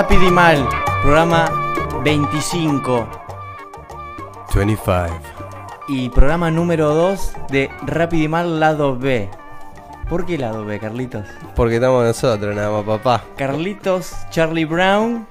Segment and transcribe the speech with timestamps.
[0.00, 0.66] Rápido y mal,
[1.02, 1.44] programa
[2.02, 3.06] 25
[4.54, 5.06] 25.
[5.88, 9.28] y programa número 2 de Rápido y mal lado B.
[10.08, 11.26] ¿Por qué lado B, Carlitos?
[11.54, 13.24] Porque estamos nosotros, nada más, papá.
[13.36, 15.26] Carlitos, Charlie Brown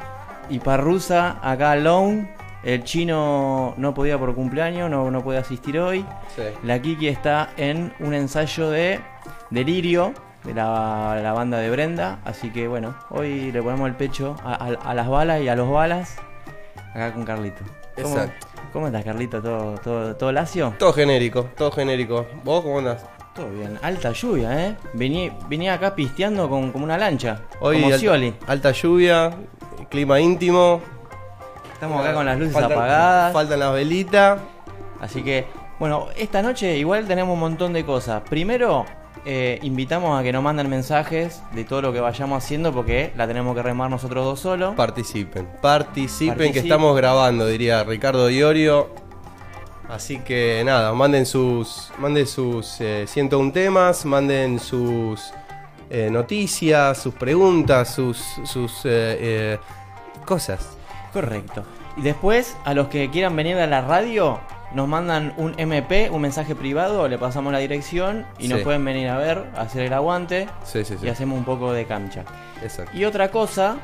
[0.51, 2.35] y Parrusa acá alone.
[2.61, 6.05] El chino no podía por cumpleaños, no, no puede asistir hoy.
[6.35, 6.43] Sí.
[6.61, 8.99] La Kiki está en un ensayo de
[9.49, 10.13] Delirio,
[10.43, 12.19] de la, la banda de Brenda.
[12.25, 15.55] Así que bueno, hoy le ponemos el pecho a, a- a las balas y a
[15.55, 16.15] los balas.
[16.93, 17.61] Acá con Carlito.
[18.01, 18.47] ¿Cómo, Exacto.
[18.73, 19.41] ¿Cómo estás, Carlito?
[19.41, 20.73] ¿Todo, todo, todo lacio?
[20.79, 22.25] Todo genérico, todo genérico.
[22.43, 23.05] ¿Vos cómo andás?
[23.35, 23.77] Todo bien.
[23.81, 24.75] Alta lluvia, ¿eh?
[24.93, 27.41] Vení, venía acá pisteando con, como una lancha.
[27.61, 28.33] Hoy como alta, Scioli.
[28.47, 29.31] alta lluvia,
[29.89, 30.81] clima íntimo.
[31.73, 33.33] Estamos acá con las luces Faltan- apagadas.
[33.33, 34.39] Faltan las velitas.
[34.99, 35.47] Así que,
[35.79, 38.21] bueno, esta noche igual tenemos un montón de cosas.
[38.29, 38.85] Primero,
[39.25, 43.27] eh, invitamos a que nos manden mensajes de todo lo que vayamos haciendo porque la
[43.27, 44.75] tenemos que remar nosotros dos solos.
[44.75, 48.89] Participen, participen que estamos grabando, diría Ricardo Iorio.
[49.89, 55.31] Así que nada, manden sus, manden sus eh, 101 temas, manden sus
[55.89, 59.57] eh, noticias, sus preguntas, sus, sus eh,
[60.25, 60.77] cosas.
[61.11, 61.63] Correcto.
[61.97, 64.39] Y después, a los que quieran venir a la radio,
[64.73, 69.07] nos mandan un MP, un mensaje privado, le pasamos la dirección y nos pueden venir
[69.09, 71.05] a ver, hacer el aguante Sí, sí, sí.
[71.05, 72.23] y hacemos un poco de cancha.
[72.61, 72.95] Exacto.
[72.95, 73.77] Y otra cosa,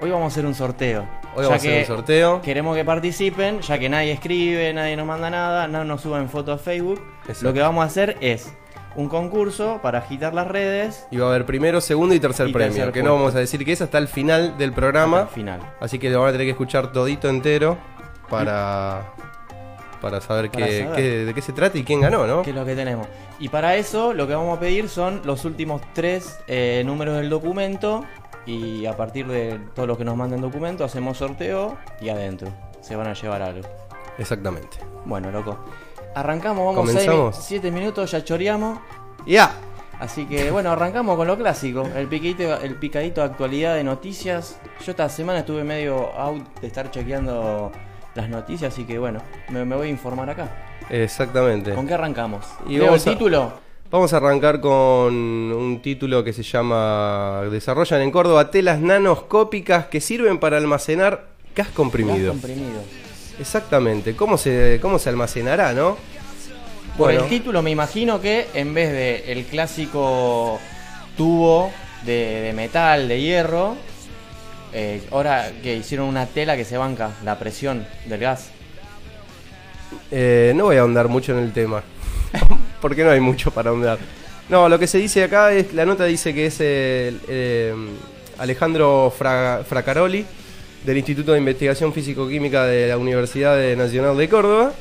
[0.00, 1.02] hoy vamos a hacer un sorteo.
[1.34, 2.40] Hoy vamos a hacer un sorteo.
[2.40, 6.60] Queremos que participen, ya que nadie escribe, nadie nos manda nada, no nos suben fotos
[6.60, 7.00] a Facebook.
[7.22, 7.44] Exacto.
[7.44, 8.50] Lo que vamos a hacer es
[8.94, 12.52] un concurso para agitar las redes Y va a haber primero, segundo y tercer Y
[12.54, 12.74] premio.
[12.74, 15.20] tercer que no vamos a decir que es hasta el final del hasta programa.
[15.22, 15.60] el final.
[15.80, 17.76] Así que lo van a tener que escuchar todito entero
[18.30, 19.12] para,
[20.00, 20.96] para saber, Para qué- saber.
[20.96, 22.42] qué- de qué se trata y quién ganó, ¿no?
[22.42, 23.06] Que es lo que tenemos.
[23.38, 27.28] Y para eso lo que vamos a pedir son los últimos tres eh, números del
[27.30, 28.04] documento.
[28.46, 32.48] Y a partir de todos los que nos manden documento hacemos sorteo y adentro.
[32.80, 33.66] Se van a llevar algo.
[34.18, 34.78] Exactamente.
[35.04, 35.58] Bueno, loco.
[36.14, 37.36] Arrancamos, vamos Comenzamos.
[37.42, 38.78] 7 minutos, ya choreamos.
[39.26, 39.50] ¡Ya!
[39.98, 44.58] Así que bueno, arrancamos con lo clásico, el picadito, el picadito de actualidad de noticias.
[44.84, 47.72] Yo esta semana estuve medio out de estar chequeando
[48.16, 49.20] las noticias, así que bueno,
[49.50, 50.48] me, me voy a informar acá.
[50.90, 51.74] Exactamente.
[51.74, 52.44] ¿Con qué arrancamos?
[52.66, 53.66] Y ¿Leo el vamos a- título?
[53.90, 54.72] Vamos a arrancar con
[55.14, 61.68] un título que se llama Desarrollan en Córdoba telas nanoscópicas que sirven para almacenar gas
[61.68, 62.32] comprimido.
[62.32, 62.80] Gas comprimido.
[63.38, 64.16] Exactamente.
[64.16, 65.96] ¿Cómo se, cómo se almacenará, no?
[66.96, 67.22] Por Bueno.
[67.24, 70.58] el título me imagino que en vez de el clásico
[71.16, 71.70] tubo
[72.04, 73.76] de, de metal, de hierro,
[74.78, 78.50] eh, ahora que hicieron una tela que se banca la presión del gas.
[80.10, 81.82] Eh, no voy a ahondar mucho en el tema.
[82.82, 83.98] porque no hay mucho para ahondar.
[84.50, 87.74] No, lo que se dice acá es, la nota dice que es eh,
[88.38, 90.24] Alejandro Fra- Fracaroli
[90.84, 94.72] del Instituto de Investigación Físico-Química de la Universidad Nacional de Córdoba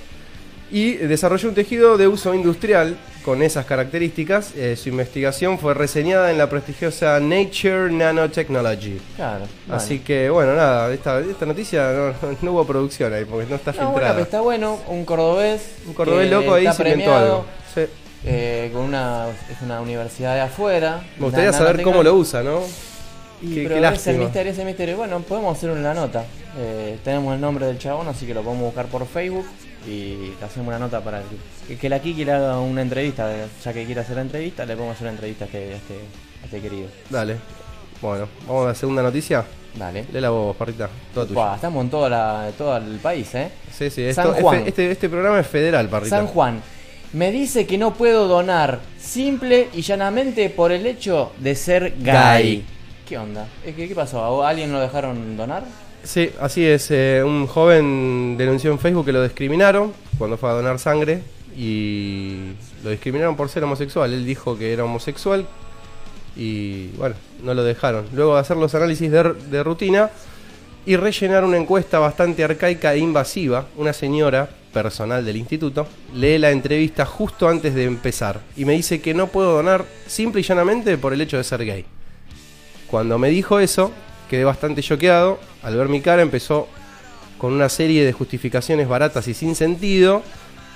[0.71, 4.53] y desarrolló un tejido de uso industrial con esas características.
[4.55, 9.01] Eh, su investigación fue reseñada en la prestigiosa Nature Nanotechnology.
[9.15, 9.45] Claro.
[9.69, 12.13] Así que bueno, nada, esta, esta noticia no,
[12.43, 14.21] no hubo producción ahí porque no está No, filtrada.
[14.21, 15.61] está bueno, un cordobés.
[15.87, 17.45] Un cordobés loco ahí se inventó algo.
[17.73, 17.81] Sí.
[18.23, 21.03] eh, con una, es una universidad de afuera.
[21.17, 22.61] Me gustaría saber cómo lo usa, ¿no?
[23.41, 24.97] Y, Qué- pero qué es el misterio, ese misterio.
[24.97, 26.23] Bueno, podemos hacer una nota.
[26.57, 29.45] Eh, tenemos el nombre del chabón, así que lo podemos buscar por Facebook
[29.87, 31.21] y le hacemos una nota para
[31.67, 33.31] que, que la Kiki le haga una entrevista.
[33.63, 35.93] Ya que quiere hacer la entrevista, le podemos hacer una entrevista a este, a este,
[36.41, 36.87] a este querido.
[37.09, 37.37] Dale.
[38.01, 39.45] Bueno, vamos a la segunda noticia.
[39.75, 40.05] Dale.
[40.11, 40.89] Léela vos, Parrita.
[41.13, 41.55] Toda tuya.
[41.55, 43.51] Estamos en toda la, todo el país, ¿eh?
[43.71, 44.63] Sí, sí, San esto, es Juan.
[44.67, 46.15] este, este programa es federal, Parrita.
[46.15, 46.61] San Juan.
[47.13, 52.13] Me dice que no puedo donar simple y llanamente por el hecho de ser gay.
[52.43, 52.65] Gay.
[53.07, 53.47] ¿Qué onda?
[53.63, 54.43] ¿Qué, qué pasó?
[54.43, 55.63] ¿A alguien lo dejaron donar?
[56.05, 56.91] Sí, así es.
[56.91, 61.23] eh, un joven denunció en Facebook que lo discriminaron cuando fue a donar sangre
[61.57, 62.51] y
[62.83, 64.13] lo discriminaron por ser homosexual.
[64.13, 65.47] Él dijo que era homosexual
[66.35, 68.05] y bueno, no lo dejaron.
[68.13, 70.11] Luego de hacer los análisis de, de rutina
[70.85, 76.51] y rellenar una encuesta bastante arcaica e invasiva, una señora personal del instituto lee la
[76.51, 80.97] entrevista justo antes de empezar y me dice que no puedo donar simple y llanamente
[80.97, 81.85] por el hecho de ser gay.
[82.87, 83.91] Cuando me dijo eso,
[84.29, 85.39] quedé bastante choqueado.
[85.63, 86.67] Al ver mi cara empezó
[87.37, 90.23] con una serie de justificaciones baratas y sin sentido.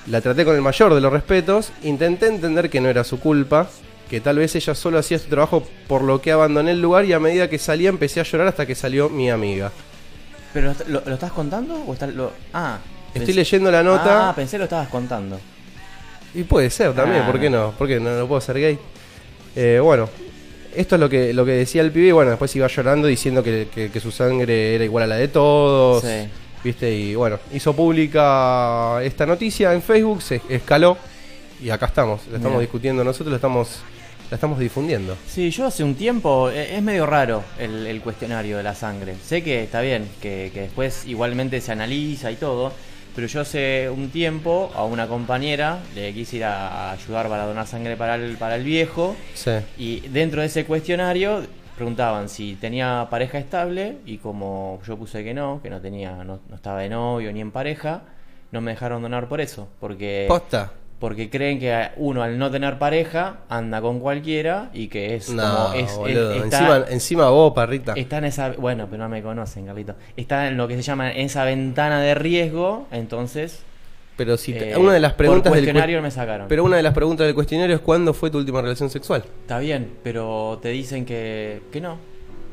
[0.08, 1.72] La traté con el mayor de los respetos.
[1.84, 3.68] Intenté entender que no era su culpa,
[4.10, 7.13] que tal vez ella solo hacía su trabajo por lo que abandoné el lugar y
[7.13, 9.72] a medida que salía empecé a llorar hasta que salió mi amiga.
[10.53, 12.32] ¿Pero lo, lo estás contando o está lo...
[12.53, 12.79] Ah.
[13.13, 14.29] Estoy leyendo la nota.
[14.29, 15.39] Ah, pensé lo estabas contando.
[16.34, 17.68] Y puede ser también, Ah, ¿por qué no.
[17.68, 17.72] no?
[17.72, 18.77] ¿Por qué no, no puedo ser gay?
[19.56, 20.08] Eh, bueno,
[20.75, 23.43] esto es lo que, lo que decía el pibe y bueno, después iba llorando diciendo
[23.43, 26.03] que, que- que su sangre era igual a la de todos.
[26.03, 26.27] Sí.
[26.63, 26.91] ¿Viste?
[26.93, 30.97] Y bueno, hizo pública esta noticia en Facebook, se escaló
[31.63, 32.21] y acá estamos.
[32.31, 33.79] La estamos discutiendo nosotros, la estamos,
[34.29, 35.15] la estamos difundiendo.
[35.27, 39.15] Sí, yo hace un tiempo, eh, es medio raro el, el cuestionario de la sangre.
[39.25, 42.73] Sé que está bien, que, que después igualmente se analiza y todo,
[43.15, 47.67] pero yo hace un tiempo a una compañera le quise ir a ayudar para donar
[47.67, 49.51] sangre para el, para el viejo Sí.
[49.77, 51.43] y dentro de ese cuestionario
[51.75, 56.39] preguntaban si tenía pareja estable y como yo puse que no, que no tenía, no,
[56.49, 58.01] no estaba de novio ni en pareja,
[58.51, 60.71] no me dejaron donar por eso, porque ¿Posta?
[61.00, 65.41] Porque creen que uno al no tener pareja anda con cualquiera y que es No,
[65.70, 66.34] como es, es- boludo.
[66.34, 67.94] está, encima, encima vos, parrita.
[67.96, 71.12] está en esa bueno pero no me conocen Carlito está en lo que se llama
[71.12, 73.62] en esa ventana de riesgo entonces
[74.18, 76.75] Pero si te- eh, una de las preguntas del cuestionario cue- me sacaron Pero una
[76.75, 79.24] de las preguntas del cuestionario es ¿cuándo fue tu última relación sexual?
[79.41, 81.98] está bien pero te dicen que que no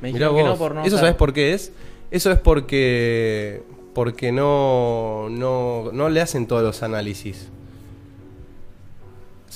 [0.01, 1.73] me dijeron que no por no ¿Eso sabes por qué es?
[2.13, 3.63] Eso es porque
[3.93, 7.49] porque no, no, no le hacen todos los análisis.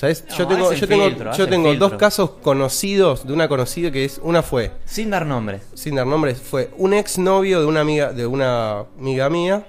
[0.00, 0.24] ¿Sabes?
[0.30, 4.06] No, yo tengo, yo tengo, filtro, yo tengo dos casos conocidos de una conocida que
[4.06, 8.10] es, una fue, sin dar nombres sin dar nombres, fue un exnovio de una amiga,
[8.10, 9.66] de una amiga mía,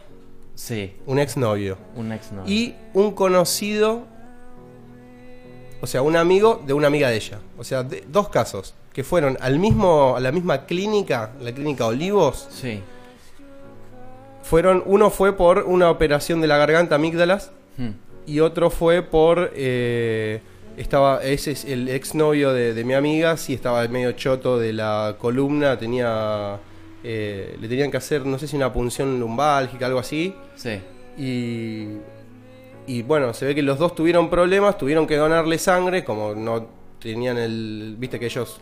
[0.56, 1.78] sí un exnovio.
[1.98, 4.04] un ex no Y un conocido,
[5.82, 7.40] o sea, un amigo de una amiga de ella.
[7.58, 11.86] O sea, de- dos casos que fueron al mismo, a la misma clínica, la clínica
[11.88, 12.48] Olivos.
[12.52, 12.82] sí
[14.44, 17.92] Fueron, uno fue por una operación de la garganta amígdalas Hmm.
[18.26, 20.42] Y otro fue por eh,
[20.78, 25.16] estaba ese es el exnovio de, de mi amiga, sí estaba medio choto de la
[25.20, 26.60] columna, tenía
[27.04, 30.36] eh, le tenían que hacer no sé si una punción lumbálgica, algo así.
[30.56, 30.80] sí
[31.18, 31.98] Y,
[32.88, 36.68] y bueno, se ve que los dos tuvieron problemas, tuvieron que donarle sangre, como no
[37.00, 37.96] tenían el...
[37.98, 38.62] Viste que ellos,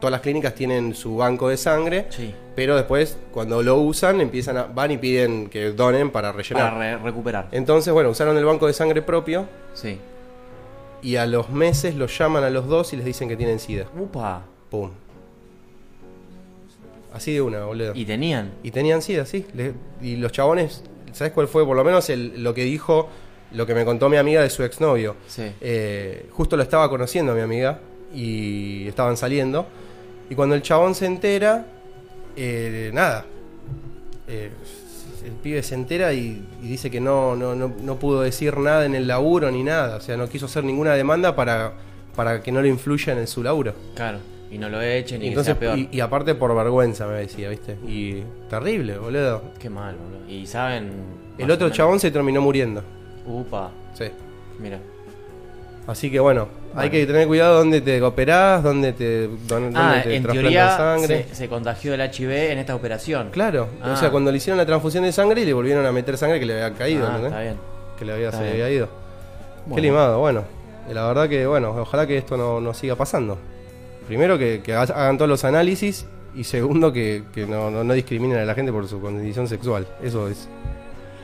[0.00, 4.56] todas las clínicas tienen su banco de sangre, sí pero después cuando lo usan empiezan
[4.58, 6.72] a, van y piden que donen para rellenar.
[6.72, 9.98] para re- recuperar Entonces, bueno, usaron el banco de sangre propio sí
[11.02, 13.86] y a los meses los llaman a los dos y les dicen que tienen SIDA.
[13.98, 14.90] upa Pum.
[17.12, 17.92] Así de una, boludo.
[17.94, 19.44] y tenían Y tenían SIDA, sí.
[19.54, 21.64] Le- y los chabones, ¿sabes cuál fue?
[21.66, 23.08] Por lo menos el- lo que dijo,
[23.52, 25.16] lo que me contó mi amiga de su exnovio.
[25.26, 27.80] sí Eh, justo lo estaba conociendo a mi amiga
[28.14, 29.66] y estaban saliendo.
[30.30, 31.66] Y cuando el chabón se entera,
[32.36, 33.26] eh, nada.
[34.28, 34.50] Eh,
[35.26, 38.86] el pibe se entera y, y dice que no, no, no, no pudo decir nada
[38.86, 39.96] en el laburo ni nada.
[39.96, 41.74] O sea, no quiso hacer ninguna demanda para,
[42.16, 43.74] para que no le influya en su laburo.
[43.94, 44.18] claro
[44.52, 47.06] y no lo echen y Y que entonces, sea peor y, y aparte por vergüenza
[47.06, 47.76] me decía, ¿viste?
[47.86, 49.42] Y terrible, boludo.
[49.60, 50.28] Qué mal, boludo.
[50.28, 50.90] Y saben.
[51.38, 52.82] El otro chabón se terminó muriendo.
[53.26, 54.06] Upa, Sí.
[54.58, 54.80] mira.
[55.86, 60.14] Así que bueno, hay que tener cuidado dónde te operás, dónde te, dónde Ah, te
[60.16, 61.26] en trasplantan teoría sangre.
[61.28, 63.30] se, se contagió el HIV en esta operación.
[63.30, 63.92] Claro, Ah.
[63.92, 66.38] o sea, cuando le hicieron la transfusión de sangre y le volvieron a meter sangre
[66.40, 67.30] que le había caído, Ah, ¿entendés?
[67.32, 67.56] está bien.
[67.98, 68.62] Que le había, Está se le bien.
[68.64, 68.88] había ido.
[69.66, 69.74] Bueno.
[69.76, 70.44] Qué limado, bueno.
[70.92, 73.38] La verdad que, bueno, ojalá que esto no, no siga pasando.
[74.06, 77.92] Primero que, que haga- hagan todos los análisis y segundo que, que no, no, no
[77.92, 79.86] discriminen a la gente por su condición sexual.
[80.02, 80.48] Eso es,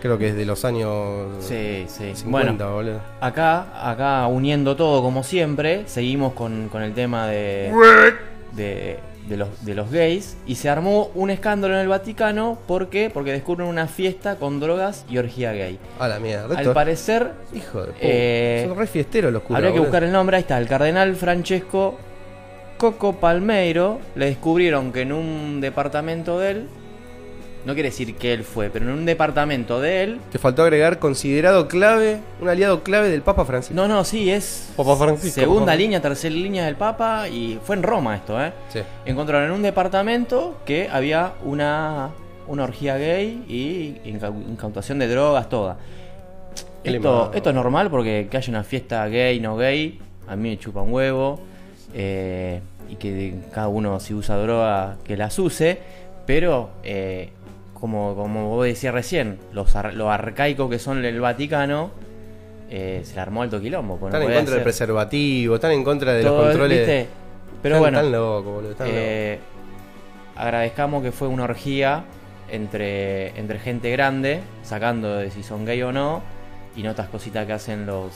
[0.01, 2.13] creo que es de los años Sí, sí.
[2.15, 3.01] 50, Bueno, boludo.
[3.21, 7.73] acá, acá uniendo todo como siempre, seguimos con, con el tema de,
[8.53, 8.99] de,
[9.29, 12.59] de los, de los gays y se armó un escándalo en el Vaticano.
[12.67, 13.11] ¿Por qué?
[13.13, 15.79] Porque descubren una fiesta con drogas y orgía gay.
[15.99, 16.57] A la mierda.
[16.59, 17.99] Al parecer, Hijo de puta.
[18.01, 19.57] eh, Son re fiesteros los curas.
[19.59, 19.91] habría que boludo.
[19.91, 20.37] buscar el nombre.
[20.37, 21.99] Ahí está, el cardenal Francesco
[22.79, 23.99] Coco Palmeiro.
[24.15, 26.69] Le descubrieron que en un departamento de él,
[27.67, 30.21] no quiere decir que él fue, pero en un departamento de él.
[30.31, 33.75] Te faltó agregar considerado clave, un aliado clave del Papa Francisco.
[33.75, 35.41] No, no, sí, es Papa Francisco.
[35.41, 38.53] segunda Papa- línea, tercera línea del Papa y fue en Roma esto, ¿eh?
[38.73, 38.81] Sí.
[39.05, 42.11] Encontraron en un departamento que había una,
[42.47, 45.77] una orgía gay y inca- incautación de drogas, toda.
[46.85, 50.59] Esto, esto es normal porque que haya una fiesta gay, no gay, a mí me
[50.59, 51.41] chupa un huevo.
[51.95, 55.79] eh, y que cada uno si usa droga que las use.
[56.25, 57.31] Pero, eh,
[57.79, 61.91] como, como vos decías recién, los ar- lo arcaico que son el Vaticano,
[62.71, 63.97] eh, se le armó alto quilombo.
[63.99, 64.63] pues no Están en contra del ser.
[64.65, 66.79] preservativo, están en contra de Todo, los controles.
[66.79, 67.07] ¿viste?
[67.63, 69.39] Pero Están bueno, boludo, están eh,
[70.37, 72.05] agradezcamos que fue una orgía
[72.51, 76.23] entre, entre gente grande, sacando de si son gay o no,
[76.77, 78.13] y no otras cositas que hacen los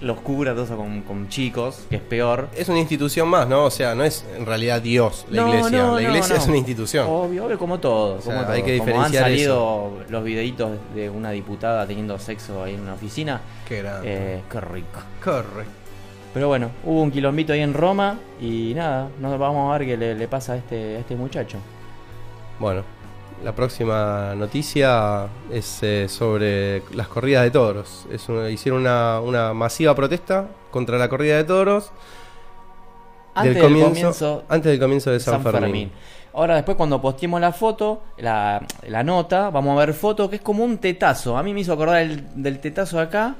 [0.00, 2.48] los cura, todo eso con, con chicos, que es peor.
[2.56, 3.64] Es una institución más, ¿no?
[3.64, 5.78] O sea, no es en realidad Dios la No, iglesia.
[5.82, 6.40] no, la iglesia no.
[6.42, 7.06] es una institución.
[7.08, 8.20] Obvio, obvio, como todo.
[8.20, 8.66] sea, como hay todo.
[8.66, 12.94] que Como han diferenciar salido los videitos de una diputada teniendo sexo ahí en una
[12.94, 13.40] oficina.
[13.68, 14.08] Qué grande.
[14.10, 15.00] Eh, qué rico.
[15.22, 15.72] Correcto.
[16.34, 19.96] Pero bueno, hubo un quilombito ahí en Roma y nada, nos vamos a ver qué
[19.96, 21.58] le, le pasa a este, a este muchacho.
[22.58, 22.82] Bueno,
[23.42, 28.06] la próxima noticia es eh, sobre las corridas de toros.
[28.10, 31.90] Es una- hicieron una, una masiva protesta contra la corrida de toros
[33.34, 35.90] Antes del del comienzo, antes del comienzo de San, Fermín.
[36.32, 40.42] Ahora después cuando posteemos la foto, la, la nota, vamos a ver foto que es
[40.42, 41.36] como un tetazo.
[41.36, 43.34] A mí me hizo acordar el- del tetazo acá,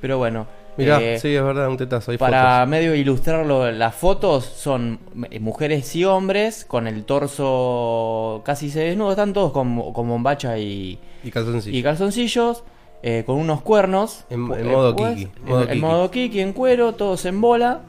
[0.00, 0.46] pero bueno.
[0.78, 2.10] Mirá, eh, sí, es verdad, un tetazo.
[2.12, 2.68] Hay Para fotos.
[2.70, 4.98] medio ilustrarlo, las fotos son
[5.30, 10.58] eh, mujeres y hombres con el torso casi se desnudo, están todos con, con bombacha
[10.58, 11.76] y, Y calzoncillo.
[11.78, 12.64] y calzoncillos,
[13.02, 14.24] eh, con unos cuernos.
[14.30, 15.80] En- en Eh, modo pues, kiki, En, modo en kiki.
[15.80, 17.80] modo kiki, en cuero, todos en bola.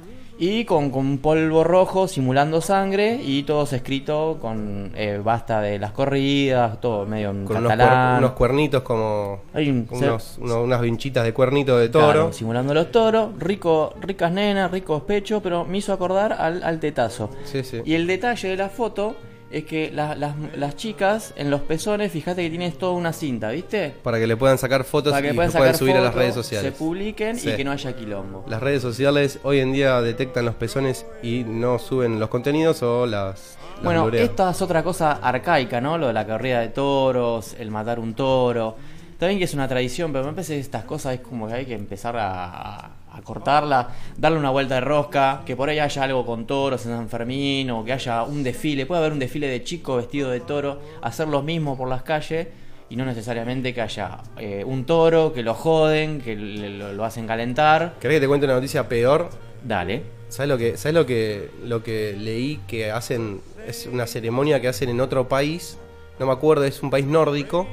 [0.41, 5.91] Y con, con polvo rojo simulando sangre y todos escrito con eh, basta de las
[5.91, 8.19] corridas, todo medio en con unos, catalán.
[8.19, 9.41] unos cuernitos como.
[9.53, 12.34] Hay un- con se- unos- unos- unas vinchitas de cuernito de Claro, toro.
[12.34, 17.29] simulando los toros, rico, ricas nenas, ricos pechos, pero me hizo acordar al, al tetazo.
[17.43, 17.81] Sí, sí.
[17.84, 19.15] Y el detalle de la foto
[19.51, 23.50] es que la- las, las chicas en los pezones, fíjate que tienes toda una cinta,
[23.50, 23.94] ¿viste?
[24.03, 26.01] Para que le puedan sacar fotos Para que y puedan lo puedan sacar subir a
[26.01, 26.72] las fotos, redes sociales.
[26.74, 27.50] se publiquen Sí.
[27.50, 28.46] y que no haya quilombo.
[28.48, 33.06] Las redes sociales hoy en día detectan los pezones y no suben los contenidos o
[33.06, 33.58] las.
[33.75, 34.25] las Bueno, blurean.
[34.25, 35.98] esta es otra cosa arcaica, ¿no?
[35.98, 38.75] Lo de la corrida de toros, el matar un toro.
[39.18, 41.65] También que es una tradición, pero me parece que estas cosas es como que hay
[41.65, 46.25] que empezar a, a cortarla, darle una vuelta de rosca, que por ahí haya algo
[46.25, 49.63] con toros en San Fermín, o que haya un desfile, puede haber un desfile de
[49.63, 52.47] chico vestido de toro, hacer lo mismo por las calles,
[52.89, 57.95] y no necesariamente que haya eh, un toro, que lo joden, que lo hacen calentar.
[57.99, 59.29] ¿Querés que te cuente una noticia peor?
[59.63, 60.01] Dale.
[60.29, 63.41] ¿Sabes lo que, ¿sabes lo que, lo que leí que hacen?
[63.67, 65.77] Es una ceremonia que hacen en otro país.
[66.19, 67.67] No me acuerdo, es un país nórdico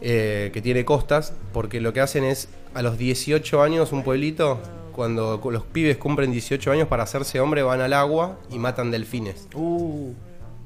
[0.00, 1.34] eh, que tiene costas.
[1.52, 4.58] Porque lo que hacen es a los 18 años, un pueblito,
[4.92, 9.48] cuando los pibes cumplen 18 años para hacerse hombre, van al agua y matan delfines.
[9.54, 10.12] Uh,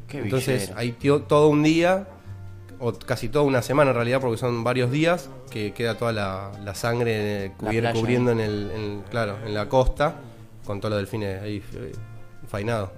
[0.08, 2.08] qué Entonces hay todo un día,
[2.78, 6.52] o casi toda una semana en realidad, porque son varios días, que queda toda la,
[6.64, 10.16] la sangre eh, playa cubriendo en el, en- claro, en la costa,
[10.64, 11.92] con todos los delfines ahí eh,
[12.48, 12.90] fainados.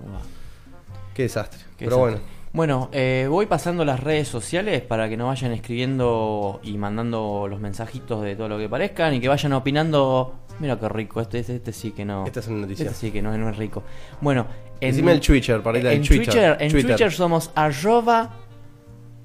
[1.15, 1.61] Qué desastre.
[1.77, 2.01] Qué Pero desastre.
[2.01, 7.47] bueno, Bueno, eh, voy pasando las redes sociales para que nos vayan escribiendo y mandando
[7.49, 10.35] los mensajitos de todo lo que parezcan y que vayan opinando.
[10.59, 12.27] Mira qué rico, este, este, este sí que no.
[12.27, 12.85] esta es una noticia.
[12.85, 13.83] Este sí que no, no es rico.
[14.21, 14.47] Bueno,
[14.81, 16.27] en, Decime el Twitter, para ir al en Twitter.
[16.27, 16.91] Twitter, en Twitter.
[16.91, 18.37] Twitter somos arroba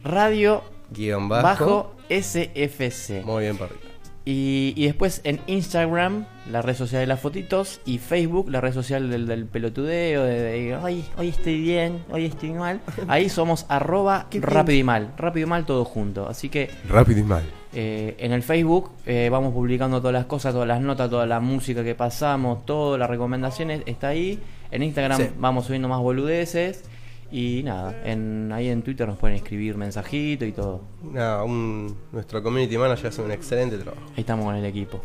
[0.04, 1.95] radio Guión bajo, bajo.
[2.10, 3.25] SFC.
[3.25, 3.87] Muy bien, Parrita.
[4.29, 8.73] Y, y después en Instagram, la red social de las fotitos, y Facebook, la red
[8.73, 12.81] social del, del pelotudeo, de, de, hoy, hoy estoy bien, hoy estoy mal.
[13.07, 16.27] Ahí somos arroba rápido y mal, rápido y mal todo junto.
[16.27, 17.43] Así que Rápido y mal.
[17.71, 21.39] eh, en el Facebook eh, vamos publicando todas las cosas, todas las notas, toda la
[21.39, 24.41] música que pasamos, todas las recomendaciones, está ahí.
[24.71, 25.29] En Instagram Sí.
[25.39, 26.83] vamos subiendo más boludeces.
[27.31, 30.81] Y nada, en, ahí en Twitter nos pueden escribir mensajito y todo.
[31.03, 34.05] Nada, un- nuestro community manager hace un excelente trabajo.
[34.15, 35.01] Ahí estamos con el equipo.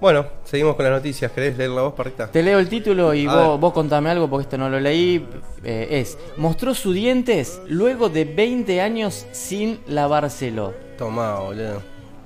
[0.00, 1.30] Bueno, seguimos con las noticias.
[1.30, 2.28] ¿Querés leer la voz, Parrita?
[2.28, 5.24] Te leo el título y vos, vos contame algo porque este no lo leí.
[5.62, 10.74] Eh, es, mostró sus dientes luego de 20 años sin lavárselo.
[10.98, 11.82] Tomá, boludo.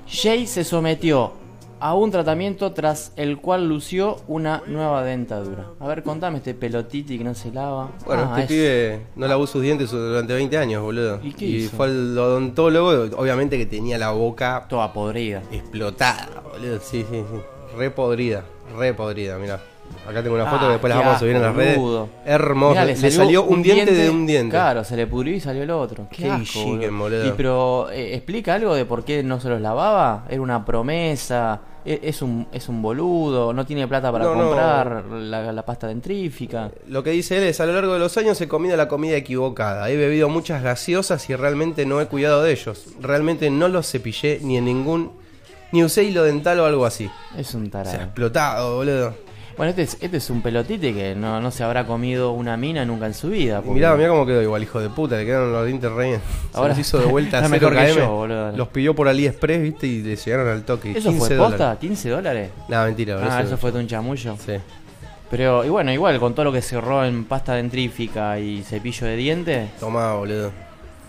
[0.09, 1.33] Jay se sometió
[1.81, 5.67] a un tratamiento tras el cual lució una nueva dentadura.
[5.79, 7.91] A ver, contame este pelotiti que no se lava.
[8.07, 8.49] Bueno, Ah, este es-
[8.99, 11.21] pibe no lavó sus dientes durante 20 años, boludo.
[11.23, 11.77] ¿Y qué hizo?
[11.77, 15.43] fue al odontólogo, obviamente que tenía la boca Toda podrida.
[15.53, 16.79] explotada, boludo.
[16.81, 17.41] Sí, sí, sí.
[17.77, 18.45] Re podrida,
[18.79, 19.61] re podrida, mirá.
[20.09, 21.79] Acá tengo una foto Ah, que después las vamos a subir en las redes.
[22.25, 22.71] Hermoso.
[22.71, 24.51] Mirá, le, salió un diente, de un diente.
[24.51, 26.07] Claro, se le pudrió y salió el otro.
[26.11, 27.19] Qué, Qué asco, chiquen, boludo.
[27.19, 27.27] boludo.
[27.27, 30.25] Y pero eh, explica algo de por qué no se los lavaba.
[30.29, 31.61] Era una promesa.
[31.85, 34.45] e- Es un, es un boludo, no tiene plata para No, no.
[34.47, 36.71] comprar La, la pasta dentrífica.
[36.87, 39.17] Lo que dice él es, a lo largo de los años he comido la comida
[39.17, 39.91] equivocada.
[39.91, 42.85] He bebido muchas gaseosas y realmente no he cuidado de ellos.
[43.01, 45.11] Realmente no los cepillé ni en ningún...
[45.73, 47.11] Ni usé hilo dental o algo así.
[47.37, 48.05] Es un Se ha tarado.
[48.05, 49.15] explotado, boludo.
[49.57, 52.85] Bueno, este es, este es un pelotite que no, no se habrá comido una mina
[52.85, 53.59] nunca en su vida.
[53.63, 56.21] Porque- mirá, mirá cómo quedó igual, hijo de puta, le quedaron los dientes re bien.
[56.53, 58.05] Se Ahora- los hizo de vuelta a Está 0 mejor que km.
[58.07, 58.53] yo, boludo.
[58.53, 60.91] Los pidió por AliExpress, viste, y le llegaron al toque.
[60.91, 61.59] ¿Eso 15 fue dólares.
[61.59, 61.81] posta?
[61.81, 62.51] ¿15 dólares?
[62.69, 63.31] Nada, mentira, boludo.
[63.33, 64.37] Ah, eso fue de un chamullo.
[64.45, 64.53] Sí.
[65.31, 69.07] Pero, y bueno, igual, con todo lo que se ahorró en pasta dentrífica y cepillo
[69.07, 70.53] de dientes, Tomá, boludo.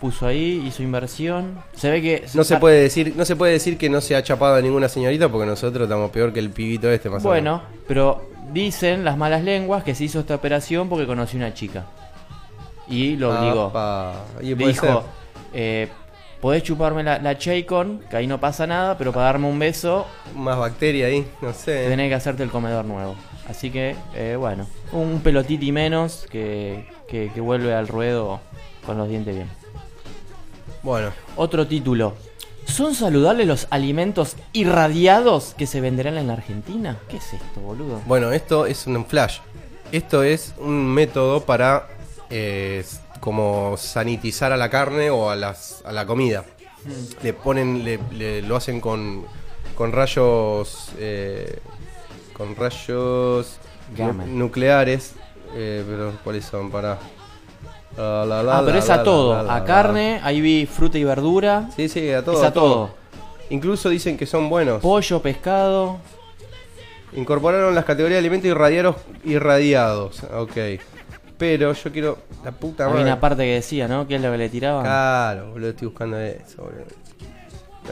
[0.02, 1.60] puso ahí, hizo inversión.
[1.76, 2.26] Se ve que.
[2.34, 4.88] No se puede decir, no se puede decir que no se ha chapado a ninguna
[4.90, 9.18] señorita porque nosotros estamos peor que el pibito este más o Bueno, pero dicen las
[9.18, 11.86] malas lenguas que se hizo esta operación porque conoció una chica.
[12.88, 13.66] Y lo obligó.
[13.66, 14.24] Apa.
[14.42, 15.04] Y Le dijo,
[15.54, 15.90] eh,
[16.40, 20.06] podés chuparme la, la Chaycon, que ahí no pasa nada, pero para darme un beso
[20.36, 21.88] más bacteria ahí, no sé.
[21.90, 23.16] tenés que hacerte el comedor nuevo.
[23.50, 28.40] Así que, eh, bueno, un pelotiti menos que, que, que vuelve al ruedo
[28.86, 29.50] con los dientes bien.
[30.84, 32.14] Bueno, Otro título.
[32.68, 37.00] ¿Son saludables los alimentos irradiados que se venderán en la Argentina?
[37.10, 38.02] ¿Qué es esto, boludo?
[38.06, 39.40] bueno, esto es un flash.
[39.92, 41.88] Esto es un método para
[42.30, 42.84] eh,
[43.22, 46.44] como sanitizar a la carne o a las a la comida.
[47.24, 49.26] Le ponen, le, le- lo hacen con
[49.76, 51.60] con rayos eh,
[52.34, 53.58] con rayos
[53.96, 54.26] Gamma.
[54.26, 55.14] nucleares.
[55.56, 57.00] Eh, pero cuáles son para
[57.98, 59.34] ah, pero es a todo.
[59.36, 61.70] A carne, ahí vi fruta y verdura.
[61.76, 62.38] Sí, sí, a todo.
[62.38, 62.90] es a todo.
[63.50, 64.82] Incluso dicen que son buenos.
[64.82, 65.98] Pollo, pescado.
[67.14, 70.24] Incorporaron las categorías de alimentos irradiados, irradiados.
[70.36, 70.58] Ok.
[71.38, 72.18] Pero yo quiero.
[72.44, 73.12] La puta Había madre.
[73.12, 74.08] una parte que decía, ¿no?
[74.08, 74.84] ¿Qué es lo que le tiraban?
[74.84, 76.86] Claro, boludo, estoy buscando eso, boludo.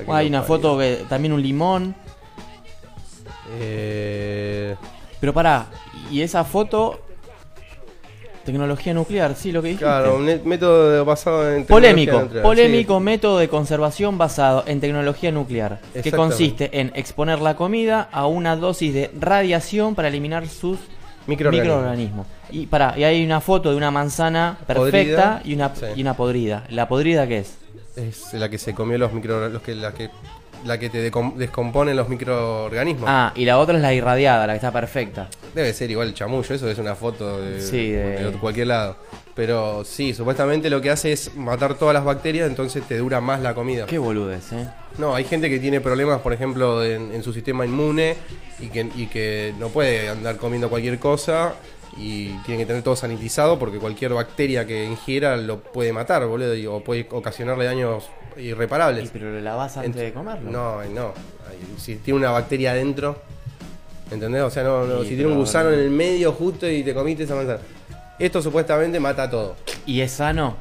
[0.06, 1.96] Que Hay una foto que también un limón.
[3.58, 4.76] Eh,
[5.20, 5.68] Pero pará,
[6.12, 7.00] y esa foto.
[8.46, 9.86] Tecnología nuclear, sí, lo que dijiste.
[9.86, 11.66] claro, un método basado en.
[11.66, 17.40] Polémico, tecnología nuclear, polémico método de conservación basado en tecnología nuclear, que consiste en exponer
[17.40, 20.78] la comida a una dosis de radiación para eliminar sus.
[21.28, 21.76] Microorganismos.
[21.76, 22.28] microorganismos.
[22.52, 25.86] Y para, y hay una foto de una manzana perfecta Podrida, y una sí.
[25.96, 26.64] y una podrida.
[26.70, 27.58] ¿La podrida qué es?
[27.96, 29.50] Es la que se comió los micro.
[29.50, 30.12] Los que, la, que,
[30.66, 30.98] la que te
[31.36, 33.06] descomponen los microorganismos.
[33.08, 35.28] Ah, y la otra es la irradiada, la que está perfecta.
[35.54, 38.98] Debe ser igual chamullo, eso es una foto de, Sí, de- de cualquier lado.
[39.36, 43.42] Pero sí, supuestamente lo que hace es matar todas las bacterias, entonces te dura más
[43.42, 43.86] la comida.
[43.86, 44.68] Qué boludez, eh.
[44.98, 48.16] No, hay gente que tiene problemas, por ejemplo, en, en su sistema inmune
[48.60, 51.54] y que, y que no puede andar comiendo cualquier cosa
[51.98, 56.56] y tiene que tener todo sanitizado porque cualquier bacteria que ingiera lo puede matar, boludo,
[56.56, 58.06] y- o puede ocasionarle daños
[58.38, 59.10] Y, irreparables.
[59.12, 60.52] pero lo lavas antes Ent- de comerlo.
[60.52, 61.14] No, no.
[61.78, 63.22] Si tiene una bacteria adentro,
[64.12, 64.42] ¿entendés?
[64.44, 67.24] O sea, no, no, si tiene un gusano en el medio justo y te comiste
[67.24, 67.60] esa manzana.
[68.20, 69.56] Esto supuestamente mata todo.
[69.86, 70.56] ¿Y es sano?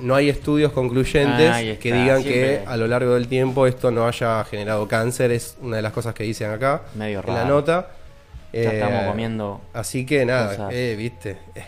[0.00, 2.60] No hay estudios concluyentes está, que digan siempre.
[2.60, 5.32] que a lo largo del tiempo esto no haya generado cáncer.
[5.32, 7.48] Es una de las cosas que dicen acá Medio en la raro.
[7.56, 7.88] nota.
[8.52, 9.60] Ya Eh, estamos comiendo.
[9.74, 11.38] Así que nada, eh, viste.
[11.54, 11.64] Eh,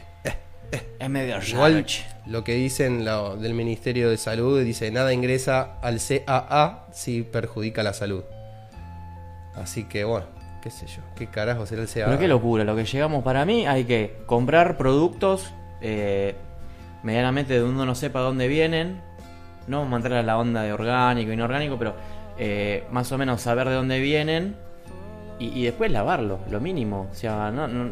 [0.98, 1.46] Es medio raro.
[1.48, 2.04] Igual che.
[2.26, 7.82] lo que dicen lo- del Ministerio de Salud dice nada ingresa al CAA si perjudica
[7.82, 8.22] la salud.
[9.54, 10.26] Así que bueno,
[10.62, 12.06] qué sé yo, qué carajo será el CAA.
[12.06, 16.34] Pero qué locura, lo que llegamos para mí, hay que comprar productos eh,
[17.02, 19.00] medianamente de uno no sepa dónde vienen.
[19.66, 21.94] No entrar a la onda de orgánico, inorgánico, pero
[22.38, 24.56] eh, más o menos saber de dónde vienen
[25.38, 27.08] y, y después lavarlo, lo mínimo.
[27.10, 27.90] O sea, no, no,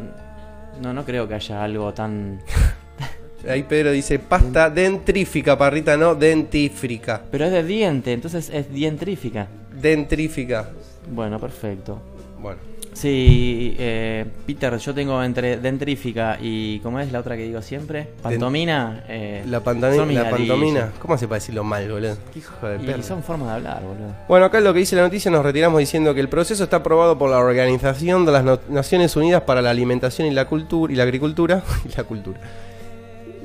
[0.81, 2.41] no, no creo que haya algo tan...
[3.49, 7.21] Ahí Pedro dice pasta dentrífica, parrita, no dentífrica.
[7.31, 9.47] Pero es de diente, entonces es dientrífica.
[9.73, 10.69] Dentrífica.
[11.09, 12.01] Bueno, perfecto.
[12.41, 12.59] Bueno,
[12.99, 18.09] Sí, eh, Peter, yo tengo entre dentrífica y, ¿cómo es la otra que digo siempre?
[18.21, 19.05] Pantomina.
[19.07, 20.91] eh, la, mis la pantomina.
[20.99, 22.17] ¿Cómo hace para decirlo mal, boludo?
[22.33, 23.01] Qué hijo de Y perra.
[23.03, 24.13] son formas de hablar, boludo.
[24.27, 27.17] Bueno, acá lo que dice la noticia nos retiramos diciendo que el proceso está aprobado
[27.17, 30.97] por la Organización de las No- Naciones Unidas para la Alimentación y la Cultura y
[30.97, 32.39] la Agricultura y la Cultura.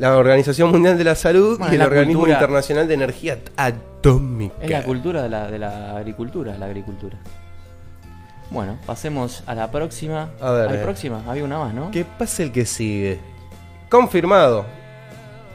[0.00, 4.54] La Organización Mundial de la Salud Bueno, y el Organismo cultura- Internacional de Energía Atómica.
[4.60, 7.16] Es la cultura de la, de la agricultura, la agricultura.
[8.54, 10.30] Bueno, pasemos a la próxima.
[10.40, 10.82] A ver, ¿Hay eh.
[10.82, 11.22] próxima?
[11.26, 11.90] Había una más, ¿no?
[11.90, 13.18] ¿Qué pasa el que sigue?
[13.90, 14.64] Confirmado.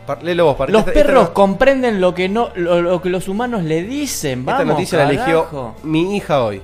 [0.05, 3.63] Par- léelo vos, Los esta- perros comprenden lo que no lo, lo que los humanos
[3.63, 4.43] le dicen.
[4.43, 6.61] Vamos, Esta noticia la eligió mi hija hoy.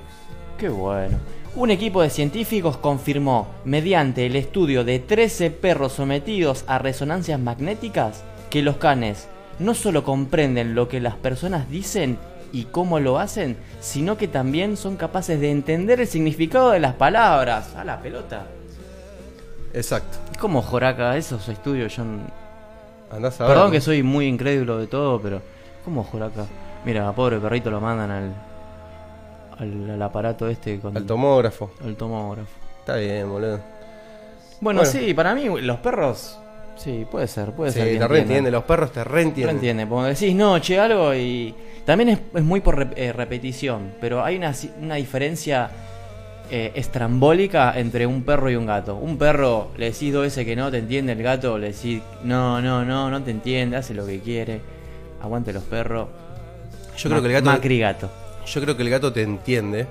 [0.58, 1.16] Qué bueno.
[1.54, 8.24] Un equipo de científicos confirmó, mediante el estudio de 13 perros sometidos a resonancias magnéticas,
[8.50, 9.26] que los canes
[9.58, 12.18] no solo comprenden lo que las personas dicen
[12.52, 16.94] y cómo lo hacen, sino que también son capaces de entender el significado de las
[16.94, 17.74] palabras.
[17.76, 18.46] A la pelota.
[19.72, 20.18] Exacto.
[20.32, 22.04] Es como Joraca, esos estudios yo...
[23.10, 23.54] Andás a ver.
[23.54, 25.40] Perdón que soy muy incrédulo de todo, pero...
[25.84, 26.46] ¿Cómo Joraca?
[26.84, 28.32] Mira, pobre perrito lo mandan al...
[29.58, 30.96] Al, al aparato este con...
[30.96, 31.70] Al tomógrafo.
[31.84, 32.50] al tomógrafo.
[32.80, 33.60] Está bien, boludo.
[34.60, 34.84] Bueno, Bueno.
[34.84, 36.38] sí, para mí los perros,
[36.76, 37.92] sí, puede ser, puede Sí, ser.
[37.92, 39.56] que te reentiende, los perros te Te reentienden.
[39.56, 44.24] entiende, porque decís no, che, algo y también es, es muy por eh, repetición, pero
[44.24, 45.70] hay una, una diferencia
[46.50, 48.96] eh, estrambólica entre un perro y un gato.
[48.96, 52.60] Un perro le decís dos veces que no te entiende, el gato le decís no,
[52.62, 54.60] no, no, no te entiende, hace lo que quiere.
[55.22, 56.08] Aguante los perros.
[56.96, 57.46] Yo creo que el gato.
[57.46, 58.10] Macri gato.
[58.46, 59.86] Yo creo que el gato te entiende,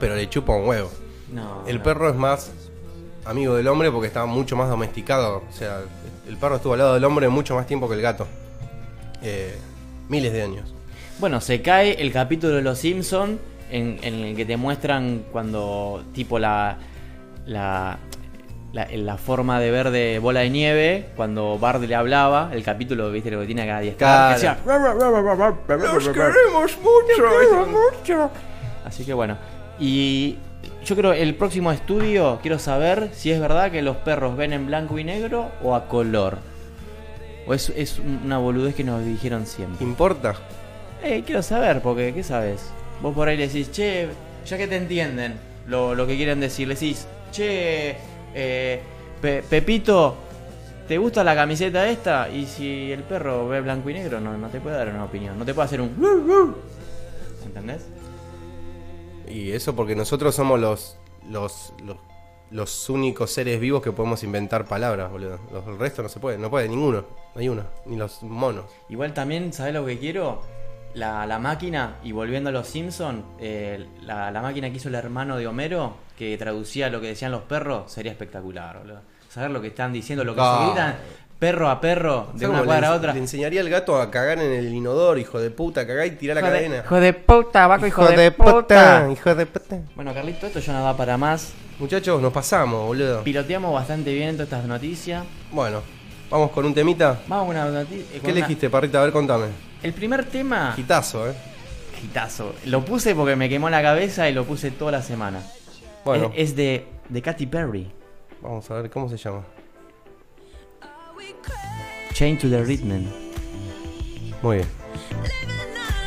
[0.00, 0.90] pero le chupa un huevo.
[1.32, 1.82] No, El no.
[1.82, 2.50] perro es más
[3.28, 5.44] amigo del hombre porque está mucho más domesticado.
[5.48, 5.80] O sea,
[6.28, 8.26] el perro estuvo al lado del hombre mucho más tiempo que el gato.
[9.22, 9.56] Eh,
[10.08, 10.74] miles de años.
[11.18, 13.38] Bueno, se cae el capítulo de Los Simpson
[13.70, 16.78] en, en el que te muestran cuando tipo la
[17.46, 17.98] la,
[18.72, 23.10] la la forma de ver de bola de nieve cuando Bart le hablaba, el capítulo,
[23.10, 24.34] viste lo que tiene acá 10 Claro.
[25.94, 27.68] Los queremos
[28.00, 28.30] mucho.
[28.84, 29.36] Así que bueno,
[29.80, 30.38] y
[30.88, 34.66] yo creo el próximo estudio quiero saber si es verdad que los perros ven en
[34.66, 36.38] blanco y negro o a color.
[37.46, 39.84] O es, es una boludez que nos dijeron siempre.
[39.84, 40.34] ¿Importa?
[41.02, 42.70] Eh, quiero saber, porque, ¿qué sabes?
[43.02, 44.08] Vos por ahí le decís, che,
[44.46, 45.34] ya que te entienden
[45.66, 47.96] lo, lo que quieren decir, le decís, che,
[48.34, 48.80] eh,
[49.20, 50.16] Pe- Pepito,
[50.88, 52.28] ¿te gusta la camiseta esta?
[52.30, 55.38] Y si el perro ve blanco y negro, no, no te puede dar una opinión,
[55.38, 56.54] no te puede hacer un...
[57.44, 57.86] ¿Entendés?
[59.30, 60.96] Y eso porque nosotros somos los,
[61.28, 61.96] los, los,
[62.50, 65.38] los únicos seres vivos que podemos inventar palabras, boludo.
[65.52, 67.04] Los, el resto no se puede, no puede ninguno.
[67.34, 68.64] No hay uno, ni los monos.
[68.88, 70.42] Igual también, ¿sabés lo que quiero?
[70.94, 73.22] La, la máquina, y volviendo a los Simpsons,
[74.00, 77.42] la, la máquina que hizo el hermano de Homero, que traducía lo que decían los
[77.42, 79.02] perros, sería espectacular, boludo.
[79.28, 80.96] Saber lo que están diciendo, lo que se gritan
[81.38, 83.12] perro a perro, de ¿Sabes una cuadra le, a otra.
[83.12, 86.34] Le enseñaría al gato a cagar en el inodoro, hijo de puta, cagá y tirá
[86.34, 86.76] la Hijo de- cadena.
[86.84, 89.08] hijo de puta, vaco, hijo, de, puta.
[89.12, 89.80] hijo de puta.
[89.94, 91.52] Bueno, Carlito, esto ya no da para más.
[91.78, 93.22] Muchachos, nos pasamos, boludo.
[93.22, 95.24] Piloteamos bastante bien todas estas noticias.
[95.52, 95.80] Bueno,
[96.28, 97.20] vamos con un temita.
[97.28, 98.20] Vamos con una noticia.
[98.20, 98.98] ¿Qué elegiste, parrita?
[99.00, 99.46] A ver, contame.
[99.82, 100.72] El primer tema.
[100.74, 101.34] Quitazo, eh.
[102.02, 102.52] Hitazo.
[102.66, 105.40] Lo puse porque me quemó la cabeza y lo puse toda la semana.
[106.04, 107.90] Bueno, Es, es de, de Katy Perry.
[108.40, 109.42] vamos a ver cómo se llama.
[112.12, 113.04] Chain to the Rhythm.
[114.42, 114.68] Muy bien.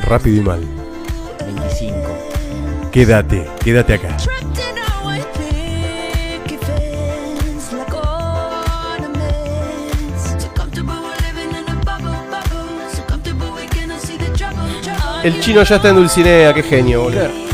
[0.03, 0.61] Rápido y mal.
[1.45, 2.91] 25.
[2.91, 4.17] Quédate, quédate acá.
[15.23, 17.50] El chino ya está en Dulcinea, qué genio, boludo.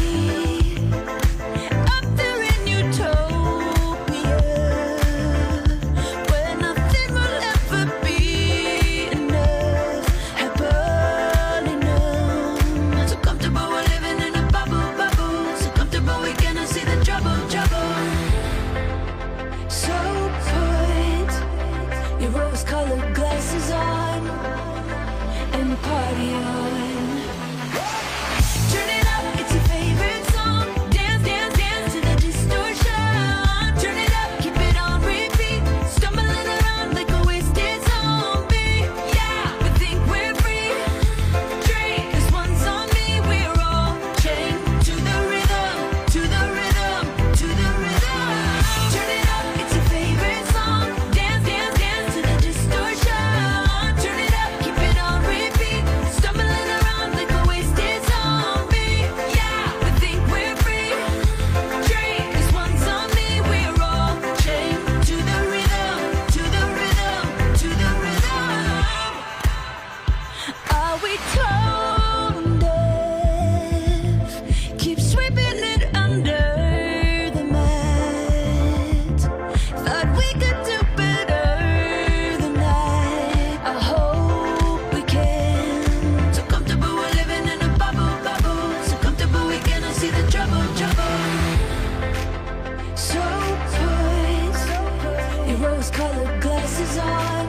[97.08, 97.48] On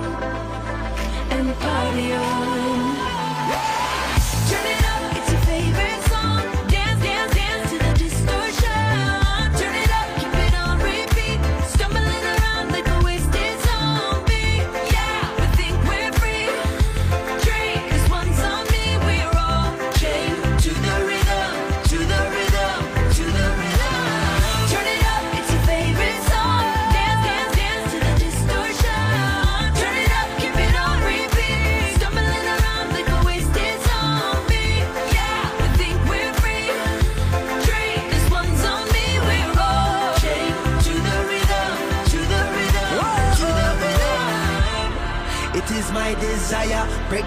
[1.31, 2.58] and party on.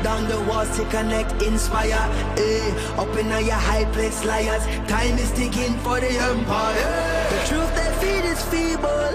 [0.04, 2.04] Down the walls to connect, inspire.
[2.38, 4.66] Eh, up in your high place, liars.
[4.88, 6.92] Time is ticking for the empire.
[7.34, 9.14] The truth they feed is feeble,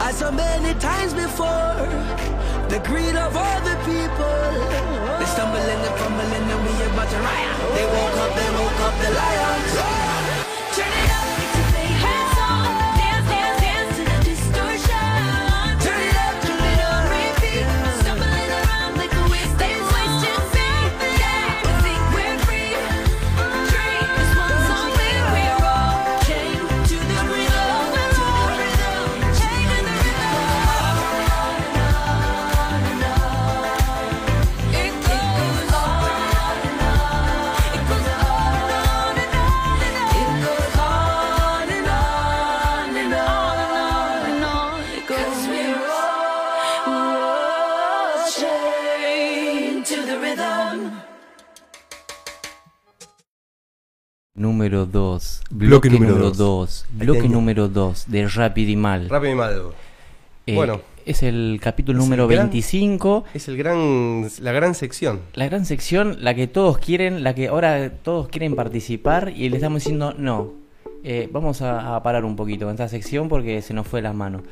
[0.00, 1.74] as so many times before.
[2.68, 4.50] The greed of all the people.
[5.18, 7.56] They stumbling and fumbling and we about to riot.
[7.74, 9.97] They woke up, they woke up the lions.
[54.68, 55.40] Número 2.
[55.50, 56.36] Bloque número dos.
[56.36, 56.86] 2.
[56.90, 59.08] Ahí Bloque número 2 de Rápido y Mal.
[59.08, 59.62] Rápido y mal.
[60.46, 60.80] Eh, bueno.
[61.06, 63.24] Es el capítulo Es el número gran- 25.
[63.32, 65.20] Es el gran, la gran sección.
[65.32, 69.56] La gran sección, la que todos quieren, la que ahora todos quieren participar y le
[69.56, 70.52] estamos diciendo no.
[71.02, 74.02] Eh, vamos a, a parar un poquito con esta sección porque se nos fue de
[74.02, 74.42] las manos.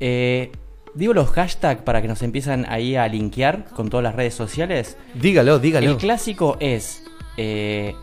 [0.00, 0.50] Eh,
[0.94, 4.96] digo los hashtags para que nos empiezan ahí a linkear con todas las redes sociales.
[5.12, 5.90] Dígalo, dígalo.
[5.90, 7.02] El clásico es
[7.36, 7.94] eh,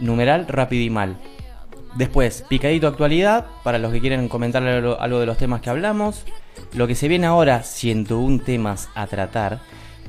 [0.00, 1.16] numeral rápido y mal.
[1.96, 6.24] Después, picadito actualidad, para los que quieren comentar algo, algo de los temas que hablamos.
[6.74, 9.60] Lo que se viene ahora, 101 temas a tratar.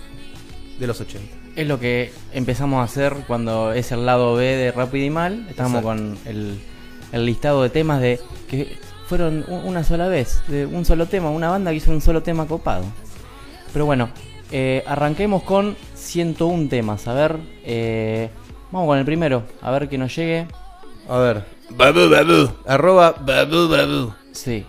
[0.79, 1.25] de los 80.
[1.55, 5.47] Es lo que empezamos a hacer cuando es el lado B de Rápido y Mal.
[5.49, 5.87] Estábamos Exacto.
[5.87, 6.59] con el,
[7.11, 8.77] el listado de temas de que
[9.07, 12.45] fueron una sola vez, de un solo tema, una banda que hizo un solo tema
[12.45, 12.83] copado.
[13.73, 14.09] Pero bueno,
[14.51, 17.07] eh, arranquemos con 101 temas.
[17.07, 18.29] A ver, eh,
[18.71, 20.47] vamos con el primero, a ver que nos llegue.
[21.09, 21.45] A ver.
[21.71, 22.49] Babu babu.
[22.67, 24.13] Arroba babu babu.
[24.33, 24.65] Sí,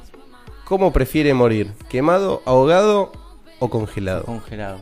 [0.64, 1.72] ¿Cómo prefiere morir?
[1.88, 3.12] ¿Quemado, ahogado
[3.58, 4.24] o congelado?
[4.24, 4.80] congelado.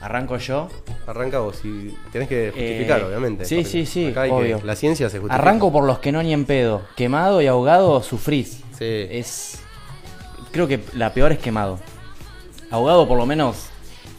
[0.00, 0.68] Arranco yo.
[1.06, 3.44] Arranca vos y tenés que justificar, Eh, obviamente.
[3.46, 4.60] sí, porque sí, sí, acá hay que- obvio.
[4.62, 5.34] la ciencia se justifica.
[5.42, 6.82] Arranco por los que no ni en pedo.
[6.96, 8.62] Quemado y ahogado sufrís.
[8.78, 8.84] Sí.
[9.10, 9.60] Es.
[10.52, 11.78] Creo que la peor es quemado.
[12.70, 13.68] Ahogado, por lo menos.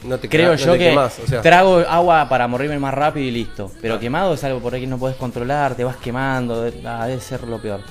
[0.04, 2.94] No te Creo no yo te que quemás, o sea, trago agua para morirme más
[2.94, 3.72] rápido y listo.
[3.82, 4.00] Pero Ah.
[4.00, 6.70] quemado es algo por ahí que no podés controlar, te vas quemando.
[6.86, 7.82] ah, debe ser lo peor.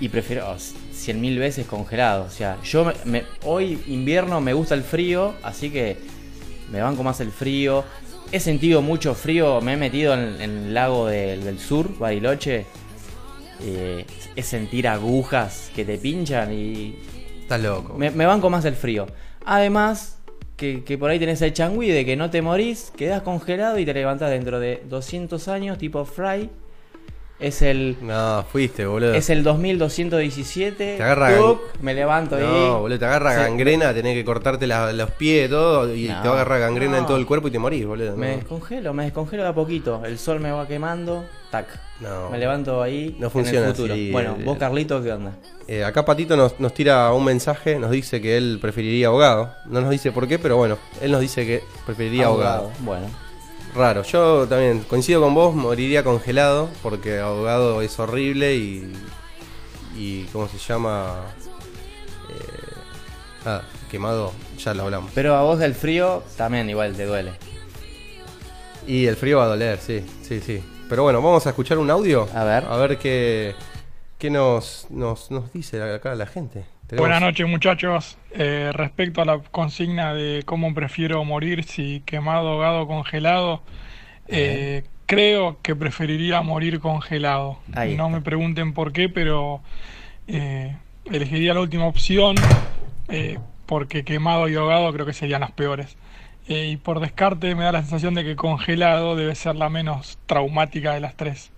[0.00, 0.56] Y prefiero oh,
[1.04, 2.24] cien mil veces congelado.
[2.24, 5.96] O sea, yo me- me- hoy invierno me gusta el frío, así que
[6.72, 7.84] me banco más el frío.
[8.32, 12.66] He sentido mucho frío, me he metido en, en el lago del, del sur, Bariloche.
[13.62, 16.96] Eh, es sentir agujas que te pinchan y
[17.42, 17.94] estás loco.
[17.96, 19.06] me, me banco más el frío.
[19.44, 20.18] Además,
[20.56, 23.84] que, que por ahí tenés el changüí de que no te morís, quedás congelado y
[23.84, 26.50] te levantás dentro de 200 años, tipo Fry.
[27.40, 29.12] Es el, No, fuiste, boludo.
[29.12, 30.96] es el 2217.
[30.96, 32.80] Te agarra tuc, me levanto no, ahí.
[32.80, 33.40] boludo, te agarra Sí.
[33.40, 36.96] gangrena, tenés que cortarte la- los pies todo y No, te va a agarrar gangrena
[36.98, 37.08] en no.
[37.08, 38.16] todo el cuerpo y te morís, boludo.
[38.16, 38.36] Me no.
[38.36, 40.02] descongelo, me descongelo de a poquito.
[40.04, 41.66] El sol me va quemando, tac.
[42.00, 42.30] No.
[42.30, 43.16] Me levanto ahí.
[43.18, 43.94] No en funciona el futuro.
[43.94, 45.32] así, Bueno, el- vos Carlito, ¿qué onda?
[45.66, 49.50] Eh, acá Patito nos, nos tira un mensaje, nos dice que él preferiría ahogado.
[49.66, 52.70] No nos dice por qué, pero bueno, él nos dice que preferiría ahogado.
[52.80, 53.06] Bueno.
[53.74, 58.92] Raro, yo también coincido con vos, moriría congelado, porque ahogado es horrible y.
[59.96, 61.22] y ¿cómo se llama?
[62.30, 62.72] Eh,
[63.46, 65.10] ah, quemado, ya lo hablamos.
[65.12, 67.32] Pero a vos del frío también igual te duele.
[68.86, 70.62] Y el frío va a doler, sí, sí, sí.
[70.88, 72.28] Pero bueno, vamos a escuchar un audio.
[72.32, 72.64] A ver.
[72.66, 73.56] A ver qué,
[74.18, 76.73] qué nos, nos, nos dice acá la gente.
[76.86, 78.18] Tenemos- Buenas noches muchachos.
[78.32, 83.62] Eh, respecto a la consigna de cómo prefiero morir, si quemado, ahogado, congelado,
[84.28, 87.58] eh, creo que preferiría morir congelado.
[87.74, 88.16] Ahí no está.
[88.18, 89.60] me pregunten por qué, pero
[90.28, 92.36] eh, elegiría la última opción
[93.08, 95.96] eh, porque quemado y ahogado creo que serían las peores.
[96.48, 100.18] Eh, y por descarte me da la sensación de que congelado debe ser la menos
[100.26, 101.50] traumática de las tres.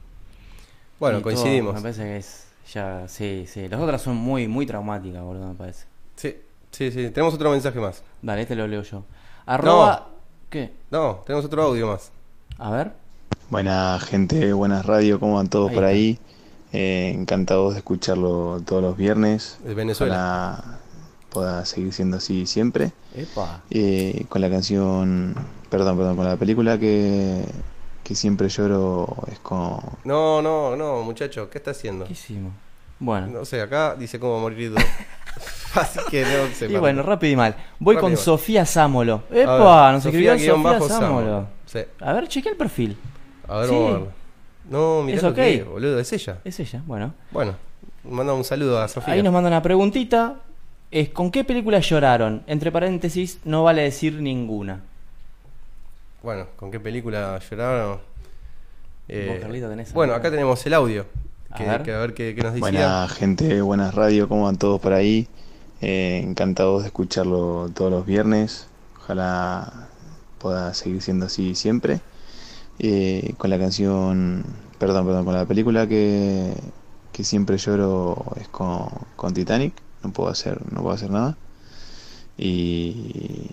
[1.00, 1.74] Bueno, Y todo, coincidimos.
[1.74, 2.45] me parece que es.
[2.72, 3.68] Ya, sí, sí.
[3.68, 5.86] Las otras son muy, muy traumáticas, boludo, me parece.
[6.16, 6.36] Sí,
[6.70, 7.10] sí, sí.
[7.10, 8.02] Tenemos otro mensaje más.
[8.22, 9.04] Dale, este lo leo yo.
[9.46, 10.08] Arroba.
[10.50, 10.72] ¿Qué?
[10.90, 12.10] No, tenemos otro audio más.
[12.58, 12.92] A ver.
[13.50, 15.94] Buena gente, buenas radio, ¿cómo van todos Ahí por está.
[15.94, 16.18] ahí?
[16.72, 19.58] Eh, encantados de escucharlo todos los viernes.
[19.64, 20.14] De Venezuela.
[20.58, 20.78] Ojalá
[21.30, 22.92] pueda seguir siendo así siempre.
[23.14, 23.62] Epa.
[23.70, 25.34] Eh, con la canción,
[25.70, 27.44] perdón, perdón, con la película que
[28.06, 29.80] que siempre lloro es con...
[30.04, 32.04] No, no, no, muchacho, ¿qué está haciendo?
[32.04, 32.52] ¿Qué hicimos?
[33.00, 33.26] Bueno.
[33.26, 34.84] No sé, acá dice cómo morir dos.
[35.74, 37.56] Así que no se Y bueno, rápido y mal.
[37.80, 38.22] Voy Rápido con mal.
[38.22, 39.24] Sofía Sámolo.
[39.28, 39.90] Ver, ¡Epa!
[39.92, 41.26] Nos Sofía escribió Sofía bajo Sámolo.
[41.26, 41.48] Sámolo.
[41.66, 41.80] Sí.
[42.00, 42.96] A ver, chequea el perfil.
[43.48, 43.74] A ver, Sí.
[43.74, 44.70] vamos a.
[44.70, 46.38] No, mirá ¿Es lo que es, boludo, es ella.
[46.44, 47.12] Es ella, bueno.
[47.32, 47.56] Bueno,
[48.04, 49.14] manda un saludo a Sofía.
[49.14, 50.36] Ahí nos manda una preguntita.
[50.92, 52.44] Es ¿con qué película lloraron?
[52.46, 54.80] Entre paréntesis, no vale decir ninguna.
[56.26, 58.00] Bueno, ¿con qué película lloraron?
[59.06, 61.06] Eh, tenés bueno, acá tenemos el audio.
[61.50, 61.82] A Que, ver.
[61.84, 62.62] que a ver qué, qué nos decía.
[62.62, 65.28] Buena gente, buenas radio, ¿cómo van todos por ahí?
[65.80, 68.66] Eh, encantados de escucharlo todos los viernes.
[68.98, 69.86] Ojalá
[70.40, 72.00] pueda seguir siendo así siempre.
[72.80, 74.44] Eh, con la canción,
[74.80, 76.54] perdón, perdón, con la película que,
[77.12, 79.74] que siempre lloro es con, con Titanic.
[80.02, 81.36] No puedo hacer, no puedo hacer nada.
[82.36, 83.48] Y,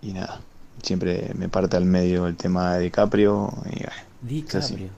[0.00, 0.40] y nada,
[0.84, 3.52] siempre me parte al medio el tema de DiCaprio.
[3.66, 3.92] Y, bueno.
[4.22, 4.88] DiCaprio.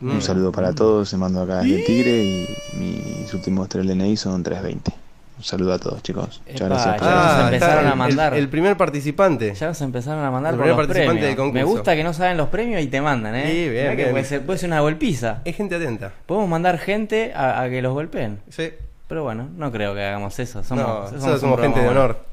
[0.00, 0.10] Mm.
[0.10, 4.42] Un saludo para todos, se mando acá desde Tigre y mis últimos tres DNI son
[4.42, 4.92] 320.
[5.38, 6.40] Un saludo a todos, chicos.
[6.48, 6.94] Muchas gracias.
[6.98, 8.32] por ya la- nos Ah, empezaron a el- mandar.
[8.34, 9.54] El, el primer participante.
[9.54, 11.28] Ya nos empezaron a mandar El por primer los participante premios.
[11.28, 11.66] del concurso.
[11.66, 13.46] Me gusta que no saben los premios y te mandan, ¿eh?
[13.50, 14.10] Sí, bien, que bien.
[14.10, 15.40] Puede, ser, puede ser una golpiza.
[15.44, 16.12] Es gente atenta.
[16.26, 18.40] Podemos mandar gente a, a que los golpeen.
[18.50, 18.70] Sí.
[19.08, 20.62] Pero bueno, no creo que hagamos eso.
[20.64, 22.24] Somos, no, somos un gente de honor.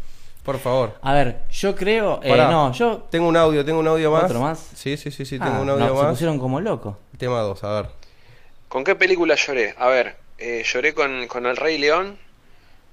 [0.51, 0.97] Por favor.
[1.03, 2.19] A ver, yo creo.
[2.23, 2.49] eh, Pará.
[2.49, 3.03] no, yo.
[3.11, 4.23] Tengo un audio, tengo un audio más.
[4.23, 4.57] ¿Otro más?
[4.73, 6.09] Sí, sí, sí, sí, Ah, tengo un no, audio Se más.
[6.11, 6.95] pusieron como locos.
[7.19, 7.89] Tema 2, a ver.
[8.67, 9.75] ¿Con qué película lloré?
[9.77, 12.17] A ver, eh, lloré con, con El Rey León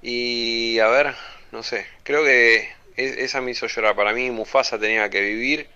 [0.03, 1.15] y a ver,
[1.51, 3.95] no sé, creo que es- esa me hizo llorar.
[3.95, 5.67] Para mí Mufasa tenía que vivir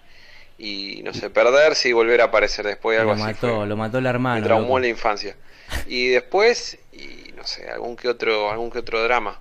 [0.59, 3.23] y, no sé, perderse y volver a aparecer después, algo Lo así.
[3.33, 3.67] mató, fue.
[3.67, 4.39] lo mató el hermano.
[4.41, 4.79] me traumó loco.
[4.81, 5.35] la infancia.
[5.87, 9.39] Y después, y no sé, algún que otro, algún que otro drama.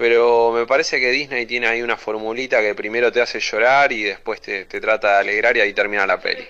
[0.00, 4.02] Pero me parece que Disney tiene ahí una formulita que primero te hace llorar y
[4.02, 6.44] después te, te trata de alegrar y ahí termina la peli.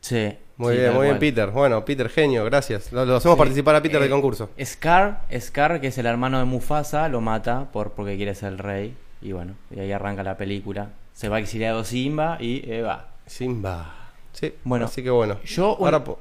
[0.00, 0.34] Sí.
[0.56, 1.18] Muy sí, bien, muy bien.
[1.18, 1.50] Peter.
[1.50, 2.90] Bueno, Peter, genio, gracias.
[2.92, 3.38] Lo, lo hacemos Sí.
[3.40, 4.48] participar a Peter Eh, del concurso.
[4.64, 8.58] Scar, Scar, que es el hermano de Mufasa, lo mata por porque quiere ser el
[8.58, 8.94] rey.
[9.20, 10.88] Y bueno, y ahí arranca la película.
[11.12, 13.08] Se va exiliado Simba y eh, va.
[13.26, 13.94] Simba.
[14.32, 15.38] Sí, Bueno, así que bueno.
[15.44, 16.18] yo un- Ahora po-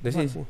[0.00, 0.30] Decí, Bueno.
[0.32, 0.40] sí.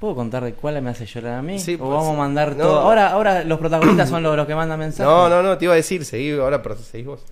[0.00, 1.58] ¿Puedo contar de cuál me hace llorar a mí?
[1.58, 2.64] Sí, ¿O pues, vamos a mandar no.
[2.64, 2.80] todo?
[2.80, 5.06] Ahora, ahora los protagonistas son los, los que mandan mensajes.
[5.06, 7.24] No, no, no, te iba a decir, seguí ahora, seguís vos.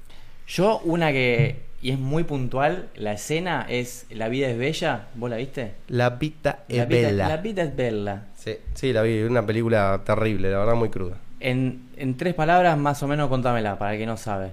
[0.47, 1.75] Yo, una que.
[1.83, 5.09] Y es muy puntual, la escena es La vida es bella.
[5.17, 5.75] ¿Vos la viste?
[5.89, 7.29] La vida La es vida, bella.
[7.29, 8.23] la vida es bella.
[8.35, 11.19] Sí, sí, la vi, una película terrible, la verdad muy cruda.
[11.41, 14.53] En, en tres palabras, más o menos, contámela, para el que no sabe.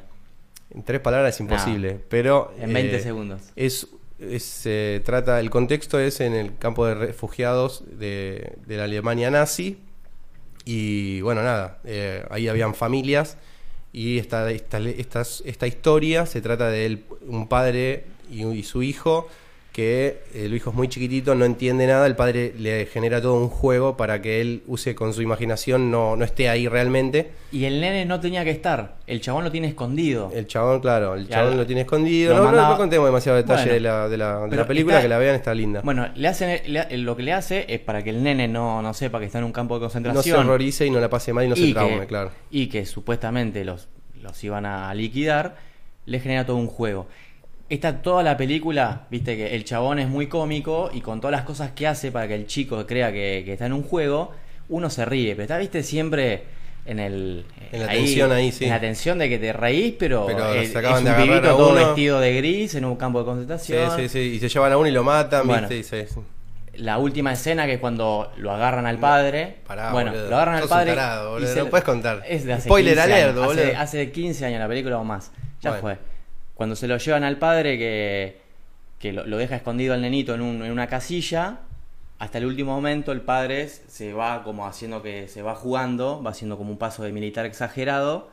[0.73, 2.53] En tres palabras es imposible, pero...
[2.59, 3.41] En 20 eh, segundos.
[3.55, 3.87] Es,
[4.21, 9.79] es, eh, trata, el contexto es en el campo de refugiados de, la Alemania nazi.
[10.63, 13.37] Y bueno, nada, eh, ahí habían familias
[13.91, 19.27] y esta, esta, esta, esta historia se trata de él, un padre y su hijo
[19.71, 23.47] que el hijo es muy chiquitito, no entiende nada, el padre le genera todo un
[23.47, 27.31] juego para que él use con su imaginación, no, no esté ahí realmente.
[27.53, 28.95] Y el nene no tenía que estar.
[29.07, 30.29] El chabón lo tiene escondido.
[30.35, 32.33] El chabón, claro, el chabón lo- lo tiene escondido.
[32.33, 34.95] No, no, mandaba- no contemos demasiado detalle Bueno, de, la, de, la, de la película,
[34.95, 35.81] está- que la vean, está linda.
[35.85, 38.93] Bueno, le hacen, le- lo que le hace es para que el nene no, no
[38.93, 40.39] sepa que está en un campo de no se concentración.
[40.47, 42.31] horrorice y no la pase mal y no se traume, que, claro.
[42.49, 43.87] Y que supuestamente los,
[44.21, 45.55] los iban a liquidar,
[46.05, 47.07] le genera todo un juego.
[47.71, 51.43] Está toda la película, viste que el chabón es muy cómico y con todas las
[51.43, 54.31] cosas que hace para que el chico crea que, que está en un juego,
[54.67, 56.43] uno se ríe, pero está, viste, siempre
[56.85, 57.45] en el...
[57.71, 58.65] En la tensión ahí, sí.
[58.65, 61.73] En la tensión de que te reís, pero, Pero el- es un pibito a todo
[61.73, 63.97] vestido de gris en un campo de Sí, concentración.
[63.97, 64.19] sí, sí.
[64.35, 65.69] Y se llevan a uno y lo matan, Bueno.
[65.69, 65.77] ¿viste?
[65.77, 66.19] Y se- sí.
[66.75, 69.59] La última escena que es cuando lo agarran al padre.
[69.65, 70.29] Pará, bueno, boludo.
[70.29, 70.89] lo agarran al padre.
[70.93, 71.47] tarado, y boludo.
[71.49, 72.23] se No lo- puedes contar.
[72.27, 73.49] Es de hace Spoiler 15 alert, años.
[73.51, 73.79] Hace, boludo.
[73.79, 75.31] hace 15 años la película o más.
[75.61, 75.81] Ya Bueno.
[75.81, 76.10] fue.
[76.61, 78.37] Cuando se lo llevan al padre que,
[78.99, 81.57] que lo, deja escondido al nenito en, un- en una casilla.
[82.19, 86.29] Hasta el último momento el padre se va como haciendo que se va jugando, va
[86.29, 88.29] haciendo como un paso de militar exagerado.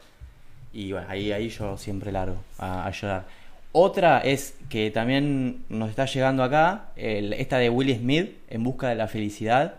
[0.74, 3.24] Y bueno, ahí, ahí yo siempre largo a, a llorar.
[3.72, 8.90] Otra es que también nos está llegando acá, el- esta de Will Smith, En busca
[8.90, 9.76] de la felicidad.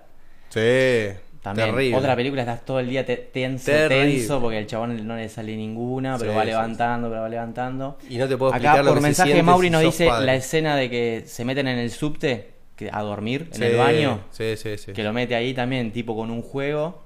[0.49, 1.09] Sí,
[1.41, 1.97] También terrible.
[1.97, 4.11] otra película, estás todo el día te- tenso, Terrible.
[4.17, 7.29] tenso, porque el chabón no le sale ninguna, pero Sí, va sí, levantando, pero va
[7.29, 7.97] levantando.
[8.09, 10.25] Y no te puedo Acá explicar lo por que mensaje Mauri nos dice padre.
[10.25, 13.77] la escena de que se meten en el subte que- a dormir, en Sí, el
[13.77, 14.91] baño, Sí, sí, sí.
[14.91, 17.03] que lo mete ahí también, tipo con un juego.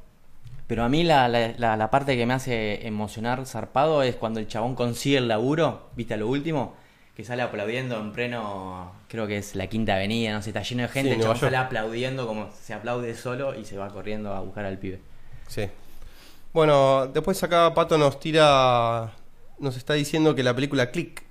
[0.66, 4.40] Pero a mí la, la, la- la parte que me hace emocionar zarpado es cuando
[4.40, 6.74] el chabón consigue el laburo, viste a lo último,
[7.16, 10.82] que sale aplaudiendo en pleno, creo que es la quinta avenida, no sé, está lleno
[10.84, 14.40] de gente, Sí, el sale aplaudiendo como se aplaude solo y se va corriendo a
[14.42, 15.00] buscar al pibe.
[15.48, 15.68] Sí.
[16.54, 19.12] Bueno, después acá Pato nos tira.
[19.60, 21.24] Nos está diciendo que la película Click,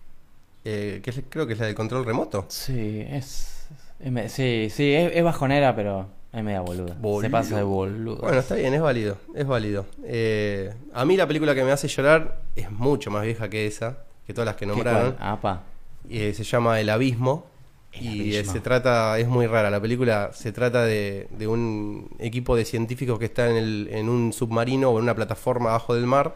[0.64, 2.46] eh, que es- creo que es la del control remoto.
[2.48, 3.66] Sí, es...
[4.28, 6.94] Sí, sí, es, es bajonera, pero es media boluda.
[6.98, 7.20] Boludo.
[7.22, 8.16] Se pasa de boludo.
[8.20, 9.86] Bueno, está bien, es válido, es válido.
[10.04, 13.98] Eh, a mí la película que me hace llorar es mucho más vieja que esa,
[14.26, 15.12] que todas las que ¿Qué nombraron.
[15.12, 15.28] cuál?
[15.28, 15.62] Apa.
[16.10, 17.46] Eh, se llama El Abismo.
[17.92, 18.52] El y eh, Abismo.
[18.54, 23.18] se trata, es muy rara la película, se trata de, de un equipo de científicos
[23.18, 26.34] que está en, el- en un submarino o en una plataforma abajo del mar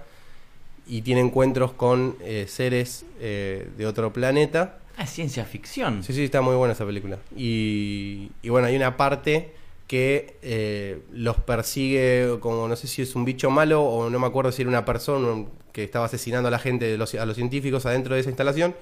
[0.86, 4.78] y tiene encuentros con eh, seres eh, de otro planeta.
[4.98, 6.02] Ah, es ciencia ficción.
[6.04, 7.18] Sí, sí, está muy buena esa película.
[7.36, 9.52] Y, y bueno, hay una parte
[9.88, 14.26] que eh, los persigue como no sé si es un bicho malo o no me
[14.26, 18.14] acuerdo si era una persona que estaba asesinando a la gente, a los científicos adentro
[18.14, 18.74] de esa instalación.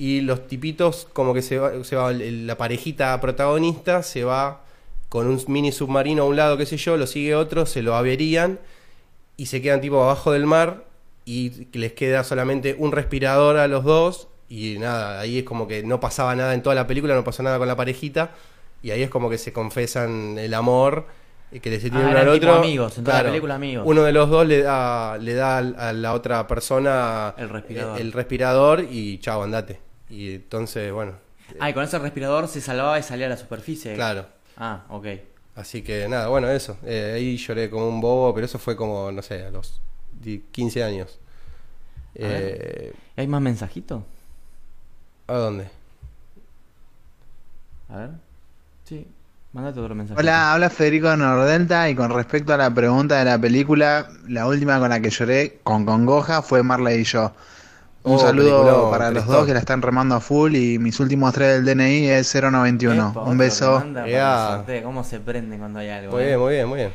[0.00, 4.62] Y los tipitos, como que se va, se va la parejita protagonista se va
[5.08, 7.96] con un mini submarino a un lado, qué sé yo, lo sigue otro, se lo
[7.96, 8.60] averían
[9.36, 10.84] y se quedan tipo abajo del mar
[11.24, 15.82] y les queda solamente un respirador a los dos y nada, ahí es como que
[15.82, 18.30] no pasaba nada en toda la película, no pasó nada con la parejita
[18.84, 21.06] y ahí es como que se confesan el amor
[21.60, 22.54] que le se tienen Ah, uno al otro.
[22.54, 23.84] amigos, en toda la película amigos.
[23.86, 28.00] Uno de los dos le da, le da a la otra persona El respirador.
[28.00, 29.80] el respirador y chao, andate.
[30.10, 31.12] Y entonces, bueno,
[31.60, 33.94] Ah, y con ese respirador se salvaba y salía a la superficie.
[33.94, 34.26] claro.
[34.56, 35.06] Ah, ok.
[35.56, 36.76] Así que nada, bueno, eso.
[36.84, 39.80] Eh, ahí lloré como un bobo, pero eso fue como, no sé, a los
[40.20, 41.18] di- 15 años.
[42.14, 42.16] A.
[42.16, 44.02] Eh, ¿Hay más mensajitos?
[45.26, 45.68] ¿A dónde?
[47.88, 48.10] A ver.
[48.84, 49.06] Sí,
[49.52, 50.18] mandate otro mensaje.
[50.20, 54.78] Hola, habla Federico Nordelta y con respecto a la pregunta de la película, la última
[54.78, 57.32] con la que lloré con congoja fue Marley y yo.
[58.08, 61.32] Un Oh, saludo para los dos que la están remando a full y mis últimos
[61.34, 63.10] tres del DNI es 091.
[63.10, 63.80] Epa, Un beso.
[63.80, 64.82] sorteo.
[64.82, 66.12] ¿Cómo se prende cuando hay algo?
[66.12, 66.26] Muy eh?
[66.26, 66.92] bien, muy bien, muy bien.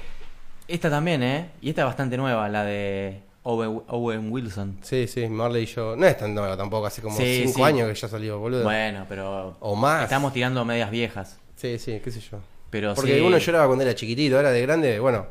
[0.67, 1.49] Esta también, ¿eh?
[1.61, 4.77] Y esta es bastante nueva, la de Owen, Owen Wilson.
[4.81, 5.95] Sí, sí, Marley y yo.
[5.95, 7.61] No es tan nueva tampoco, hace como Sí, 5 sí.
[7.63, 8.63] años que ya salió, boludo.
[8.63, 9.57] Bueno, pero.
[9.59, 10.03] O más.
[10.03, 11.37] Estamos tirando medias viejas.
[11.55, 12.39] Sí, sí, qué sé yo.
[12.69, 13.21] Pero Porque sí.
[13.21, 15.27] uno lloraba cuando era chiquitito, ahora de grande, bueno,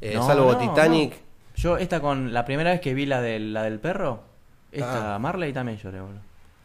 [0.00, 1.10] eh, No, salvo no, Titanic.
[1.12, 1.16] no.
[1.56, 2.32] Yo, esta con.
[2.32, 4.20] La primera vez que vi la del, la del perro,
[4.74, 5.18] esta Ah.
[5.18, 6.20] Marley también lloré, boludo.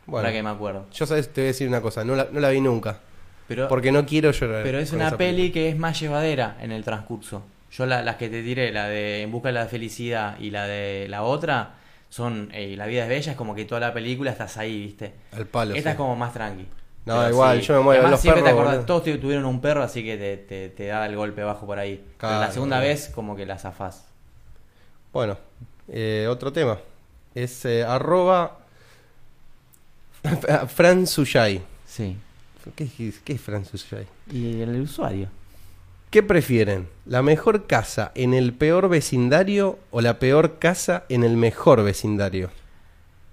[0.06, 0.86] Bueno, Ahora que me acuerdo.
[0.92, 3.00] yo sabes, te voy a decir una cosa, no la, no la vi nunca.
[3.48, 4.64] Pero, Porque no quiero llorar.
[4.64, 7.44] pero es con una esa peli que es más llevadera en el transcurso.
[7.72, 10.66] Yo la- las que te tiré, la de En busca de la felicidad y la
[10.68, 11.74] de la otra,
[12.10, 15.14] son eh, La vida es bella, es como que toda la película estás ahí, ¿viste?
[15.32, 15.76] Al palo.
[15.76, 15.94] Esta sí.
[15.94, 16.66] es como más tranqui.
[17.06, 18.02] No, igual, yo me muero.
[18.02, 18.86] Además, Los siempre te perros, acordás, boludo.
[18.88, 21.80] todos tu- tuvieron un perro, así que te, te, te da el golpe bajo por
[21.80, 22.04] ahí.
[22.20, 22.90] Pero la segunda boludo.
[22.90, 24.06] vez, como que la zafás.
[25.14, 25.38] Bueno,
[25.88, 26.78] eh, otro tema.
[27.44, 28.58] Es eh, arroba
[30.68, 31.62] Fran Suyay.
[31.88, 32.18] Sí.
[32.76, 34.06] ¿Qué, es- qué es Fran Suyay?
[34.32, 35.28] Y el usuario.
[36.10, 36.88] ¿Qué prefieren?
[37.06, 42.50] ¿La mejor casa en el peor vecindario o la peor casa en el mejor vecindario?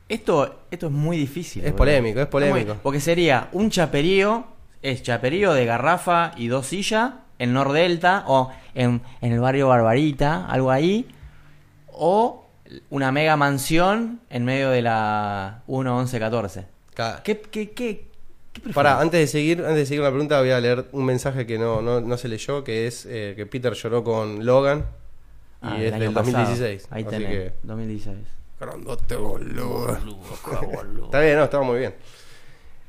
[0.09, 1.63] Esto, esto es muy difícil.
[1.65, 1.79] Es boludo.
[1.79, 2.75] polémico, es polémico.
[2.75, 4.47] muy- porque sería un chaperío,
[4.83, 10.47] es chaperío de garrafa y dos sillas en Nordelta o en, en el barrio Barbarita,
[10.47, 11.07] algo ahí.
[11.89, 12.46] O
[12.91, 16.65] una mega mansión en medio de la 1-11-14.
[16.95, 18.07] Ca- ¿Qué, qué, qué,
[18.53, 18.73] qué?
[18.73, 21.59] Pará, antes de seguir, antes de seguir la pregunta voy a leer un mensaje que
[21.59, 24.87] no, no, no se leyó, que es eh, que Peter lloró con Logan
[25.63, 26.39] y Ah, el es año del pasado.
[26.39, 26.87] 2016.
[26.91, 28.17] Ahí así tenés, que 2016.
[28.59, 29.99] Grandote, boludo.
[31.05, 31.95] Está bien, no, estaba muy bien.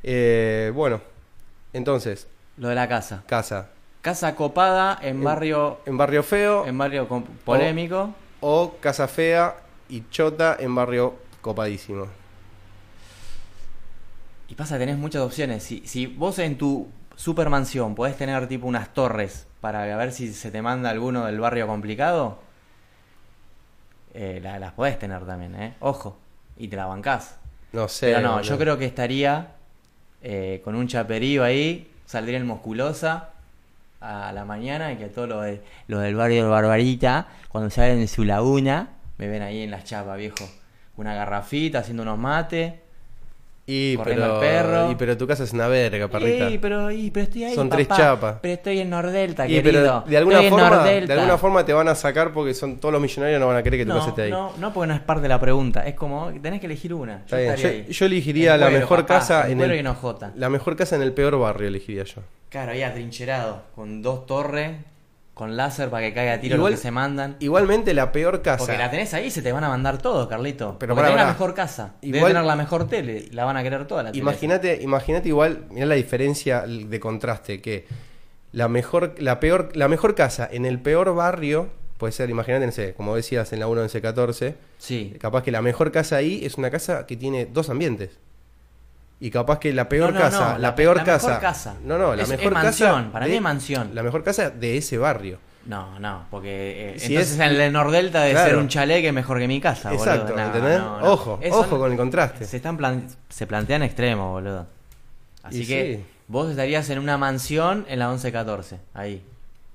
[0.03, 1.01] Eh, bueno,
[1.73, 3.23] entonces, Lo de la casa.
[3.28, 3.69] casa.
[4.01, 7.07] Casa copada en En- barrio En barrio feo en barrio
[7.43, 8.13] polémico.
[8.39, 9.57] o casa fea
[9.89, 12.07] y chota en barrio copadísimo.
[14.49, 15.63] Y pasa tenés muchas opciones.
[15.63, 20.51] Si, si vos en tu supermansión podés tener tipo unas torres para ver si se
[20.51, 22.39] te manda alguno del barrio complicado,
[24.13, 25.73] eh, la- las podés tener también, ¿eh?
[25.79, 26.17] Ojo.
[26.57, 27.38] Y te la bancás.
[27.73, 28.07] No sé.
[28.07, 29.53] Pero no, yo creo que estaría
[30.23, 33.29] eh, con un chaperío ahí, saldría en musculosa
[34.01, 37.99] a la mañana y que todos los de- los del barrio de Barbarita, cuando salen
[37.99, 40.47] de su laguna, me ven ahí en las chapas, viejo.
[40.95, 42.74] Una garrafita, haciendo unos mates.
[43.70, 44.91] Y corriendo pero, al perro.
[44.91, 46.47] y pero tu casa es una verga, perrita.
[46.47, 48.38] Ey, pero, y, pero estoy ahí, Son tres chapas.
[48.41, 50.03] Pero estoy en Nordelta, Y, querido.
[50.05, 52.93] pero de alguna, Estoy forma, de alguna forma te van a sacar porque son todos
[52.93, 54.32] los millonarios no van a querer que tu no, casa esté ahí.
[54.32, 55.86] no, no, porque no es parte de la pregunta.
[55.86, 57.26] Es como tenés que elegir una.
[57.26, 57.55] Yo bien.
[57.57, 57.88] Yo, ahí.
[57.89, 59.84] yo elegiría la cuero, mejor papá, casa en el y
[60.39, 62.22] la mejor casa en el peor barrio elegiría yo.
[62.47, 64.78] Claro, ahí atrincherado, con dos torres,
[65.38, 67.38] con láser para que caiga a tiro Igual- lo que se mandan.
[67.39, 68.57] Igualmente la peor casa.
[68.65, 70.75] Porque la tenés ahí y se te van a mandar todo, Carlito.
[70.79, 71.93] Pero pará, tenés la mejor casa.
[72.01, 73.29] Debe Igual- tener la mejor tele.
[73.31, 74.21] La van a querer toda la tele.
[74.21, 77.85] Imagínate, imagínate igual, mirá la diferencia de contraste que
[78.51, 82.71] la mejor, la peor, la mejor casa en el peor barrio puede ser, imagínate, no
[82.71, 85.15] sé, como decías en la 1114, Sí.
[85.19, 88.11] capaz que la mejor casa ahí es una casa que tiene dos ambientes.
[89.20, 91.22] Y capaz que la peor No, no, casa, no, la, la pe- peor la mejor
[91.22, 91.76] casa, casa.
[91.84, 92.63] No, no, la Es- es mejor casa.
[92.65, 93.95] mansión, para de- mí es mansión.
[93.95, 95.39] La mejor casa de ese barrio.
[95.65, 98.49] No, no, porque eh, Si entonces es- en el de Nordelta debe Claro.
[98.51, 100.05] ser un chalet que es mejor que mi casa, boludo.
[100.05, 100.82] Exacto, No, ¿entendés?
[101.01, 102.45] Ojo, Eso ojo con el contraste.
[102.45, 104.68] Se, están plan- se plantean extremos, boludo.
[105.43, 106.05] Así Y que sí.
[106.28, 109.24] vos estarías en una mansión en la 1114, ahí.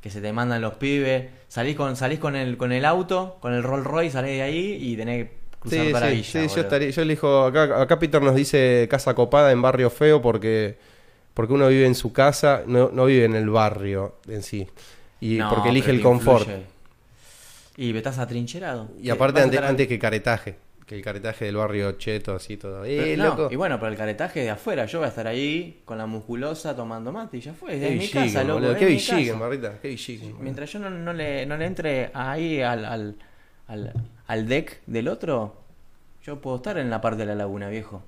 [0.00, 3.52] Que se te mandan los pibes, salís con salís con el con el auto, con
[3.52, 7.02] el Rolls Royce, salís de ahí y tenés que cruzar Sí, sí, yo estaría, yo
[7.02, 10.76] elijo, acá, acá Peter nos dice casa copada en barrio feo porque,
[11.34, 14.68] porque uno vive en su casa, no, no vive en el barrio en sí.
[15.20, 16.48] Y No, porque elige el confort.
[16.48, 16.66] influye.
[17.76, 18.88] Y estás atrincherado.
[19.00, 20.56] Y aparte a antes, antes que caretaje,
[20.86, 22.84] que el caretaje del barrio cheto así todo.
[22.84, 23.48] Eh, no, loco.
[23.50, 26.76] Y bueno, pero el caretaje de afuera, yo voy a estar ahí con la musculosa
[26.76, 27.74] tomando mate y ya fue.
[27.74, 28.60] Es mi casa, loco.
[28.60, 30.36] boludo, Qué barrita, qué villiguen.
[30.40, 33.16] Mientras yo no, no le, no le entre ahí al, al,
[33.68, 33.92] al,
[34.32, 35.54] al deck del otro,
[36.24, 38.02] yo puedo estar en la parte de la laguna, viejo.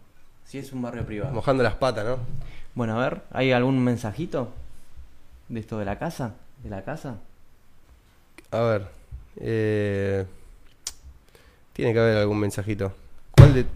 [0.46, 1.32] Si es un barrio privado.
[1.34, 2.16] Mojando las patas, ¿no?
[2.74, 4.48] Bueno, a ver, ¿hay algún mensajito
[5.50, 6.32] de esto de la casa?
[6.62, 7.16] ¿De la casa?
[8.50, 8.86] A ver.
[9.36, 10.24] eh,
[11.74, 12.94] tiene que haber algún mensajito.
[13.36, 13.66] ¿Cuál de.?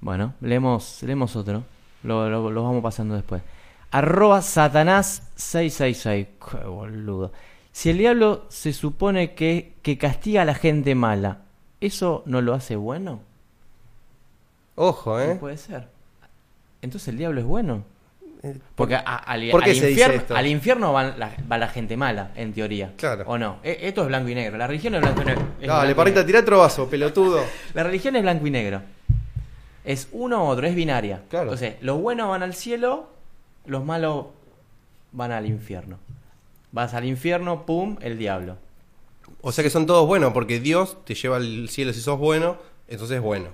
[0.00, 1.64] Bueno, leemos, leemos otro.
[2.04, 3.42] Lo, lo- lo vamos pasando después.
[3.90, 6.28] Arroba Satanás 666.
[6.60, 7.32] Qué boludo.
[7.78, 11.42] Si el diablo se supone que, que castiga a la gente mala,
[11.80, 13.20] ¿eso no lo hace bueno?
[14.74, 15.36] Ojo, No ¿eh?
[15.38, 15.86] puede ser.
[16.82, 17.84] Entonces el diablo es bueno.
[18.74, 20.34] Porque a- al, ¿por qué al se dice infierno, esto?
[20.34, 22.94] al infierno van la- va la gente mala, en teoría.
[22.96, 23.22] Claro.
[23.28, 23.58] ¿O no?
[23.62, 24.58] E- Esto es blanco y negro.
[24.58, 25.44] La religión es blanco y negro.
[25.64, 27.40] Dale, parrita, tirá otro vaso, pelotudo.
[27.74, 28.82] La religión es blanco y negro.
[29.84, 31.22] Es uno u otro, es binaria.
[31.30, 31.44] Claro.
[31.44, 33.08] Entonces, los buenos van al cielo,
[33.66, 34.26] los malos
[35.12, 35.98] van al infierno.
[36.72, 38.56] Vas al infierno, pum, el diablo.
[39.40, 42.56] O sea que son todos buenos, porque Dios te lleva al cielo si sos bueno,
[42.88, 43.48] entonces es bueno.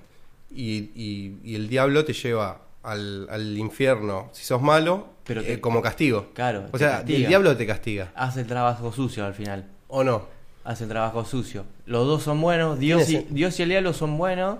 [0.51, 5.43] Y, y- y el diablo te lleva al, al infierno si sos malo, Pero eh,
[5.45, 6.27] te- como castigo.
[6.33, 7.17] Claro, O sea, castiga.
[7.19, 8.11] el diablo te castiga.
[8.15, 9.65] Hace el trabajo sucio al final.
[9.87, 10.25] ¿O no?
[10.63, 11.65] Hace el trabajo sucio.
[11.85, 14.57] Los dos son buenos, Dios y, Dios y el diablo son buenos.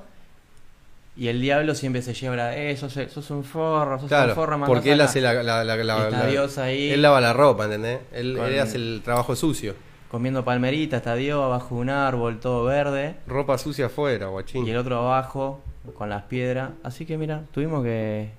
[1.18, 4.36] Y el diablo siempre se lleva la, eh, sos, sos un forro, sos Claro, un
[4.36, 6.92] forro, mandás porque él hace la, la- la- la- Está la- Dios ahí.
[6.92, 8.00] Él lava la ropa, ¿entendés?
[8.12, 9.76] Él, Con- él hace el trabajo sucio.
[10.12, 13.16] comiendo palmerita, está Dios abajo de un árbol, todo verde.
[13.28, 14.66] Ropa sucia afuera, guachín.
[14.68, 15.62] Y el otro abajo,
[15.98, 16.72] con las piedras.
[16.84, 18.30] Así que mira, tuvimos que,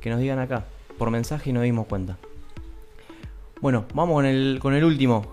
[0.00, 0.64] que nos digan acá.
[0.98, 2.16] Por mensaje y nos dimos cuenta.
[3.60, 5.24] Bueno, vamos con el, con el último.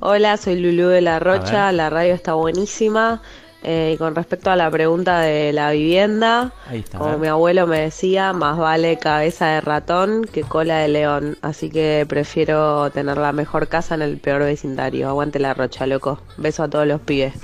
[0.00, 3.22] Hola, soy Lulú de La Rocha, la radio está buenísima.
[3.68, 6.98] Eh, y con respecto a la pregunta de la vivienda, Ahí está.
[6.98, 11.36] a como mi abuelo me decía, más vale cabeza de ratón que cola de león.
[11.42, 15.08] Así que prefiero tener la mejor casa en el peor vecindario.
[15.08, 16.20] Aguante La Rocha, loco.
[16.36, 17.34] Beso a todos los pibes.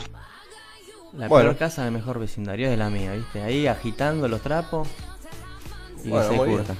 [1.18, 1.46] La Bueno.
[1.50, 3.42] peor casa del mejor vecindario es la mía, ¿viste?
[3.42, 4.86] Ahí agitando los trapos.
[6.04, 6.74] Y Bueno, se curta.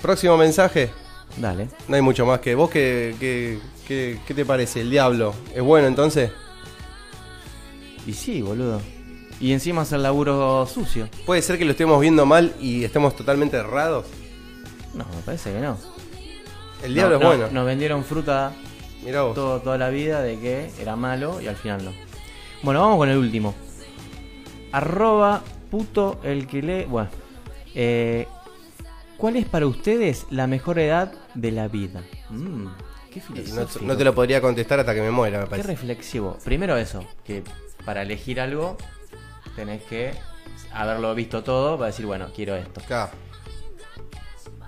[0.00, 0.90] Próximo mensaje.
[1.36, 1.68] Dale.
[1.88, 2.70] No hay mucho más que vos.
[2.70, 4.80] ¿Qué, qué, qué- qué te parece?
[4.80, 6.30] ¿El diablo es bueno entonces?
[8.06, 8.80] Y sí, boludo.
[9.40, 11.08] Y encima hacer laburo sucio.
[11.26, 14.06] ¿Puede ser que lo estemos viendo mal y estemos totalmente errados?
[14.94, 15.76] No, me parece que no.
[16.82, 17.52] El diablo No, es no, bueno.
[17.54, 18.52] Nos vendieron fruta
[19.04, 19.34] Mirá vos.
[19.34, 21.92] todo- toda la vida de que era malo y al final no.
[22.62, 23.54] Bueno, vamos con el último.
[24.72, 26.84] Arroba puto el que lee.
[26.88, 27.10] Bueno.
[27.74, 28.26] eh,
[29.16, 32.02] ¿Cuál es para ustedes la mejor edad de la vida?
[32.28, 32.66] Mm,
[33.10, 33.84] qué no, filosófico.
[33.86, 35.68] no te lo podría contestar hasta que me muera, me Qué parece.
[35.68, 36.36] reflexivo.
[36.44, 37.42] Primero eso, que
[37.86, 38.76] para elegir algo
[39.54, 40.12] tenés que
[40.72, 42.82] haberlo visto todo para decir, bueno, quiero esto.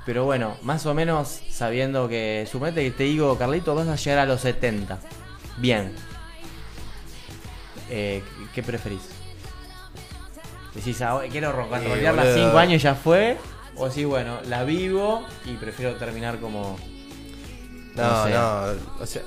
[0.07, 4.21] Pero bueno, más o menos sabiendo que, suponete que te digo, Carlito, vas a llegar
[4.21, 4.99] a los 70.
[5.59, 5.93] Bien.
[7.91, 8.23] Eh,
[8.55, 9.03] ¿Qué preferís?
[10.75, 12.45] Decís, ah, quiero ro- rolearla boludo.
[12.47, 13.37] 5 años y ya fue.
[13.77, 16.79] O decís, bueno, la vivo y prefiero terminar como.
[17.95, 18.31] No, No sé.
[18.31, 19.23] no, o sea,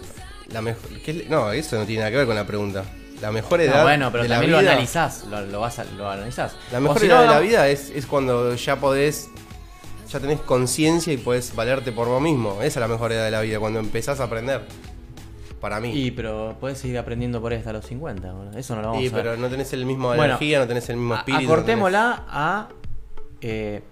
[0.47, 2.83] la mejor, ¿qué es- no, eso no tiene nada que ver con la pregunta.
[3.21, 5.25] La mejor edad No, bueno, pero de la también lo vida, analizás.
[5.25, 6.55] Lo, lo vas a- lo analizás.
[6.71, 9.29] La O mejor si edad no, de la vida es, es cuando ya podés,
[10.11, 12.53] ya tenés conciencia y podés valerte por vos mismo.
[12.61, 14.61] Esa es la mejor edad de la vida, cuando empezás a aprender.
[15.59, 15.91] Para mí.
[15.93, 18.31] Y pero puedes seguir aprendiendo por ahí hasta los 50.
[18.33, 18.57] boludo.
[18.57, 19.23] Eso no lo vamos Sí, a ver.
[19.23, 21.43] pero no tenés el mismo Bueno, energía, no tenés el mismo espíritu.
[21.47, 22.69] no Acortémosla a.
[23.41, 23.83] eh,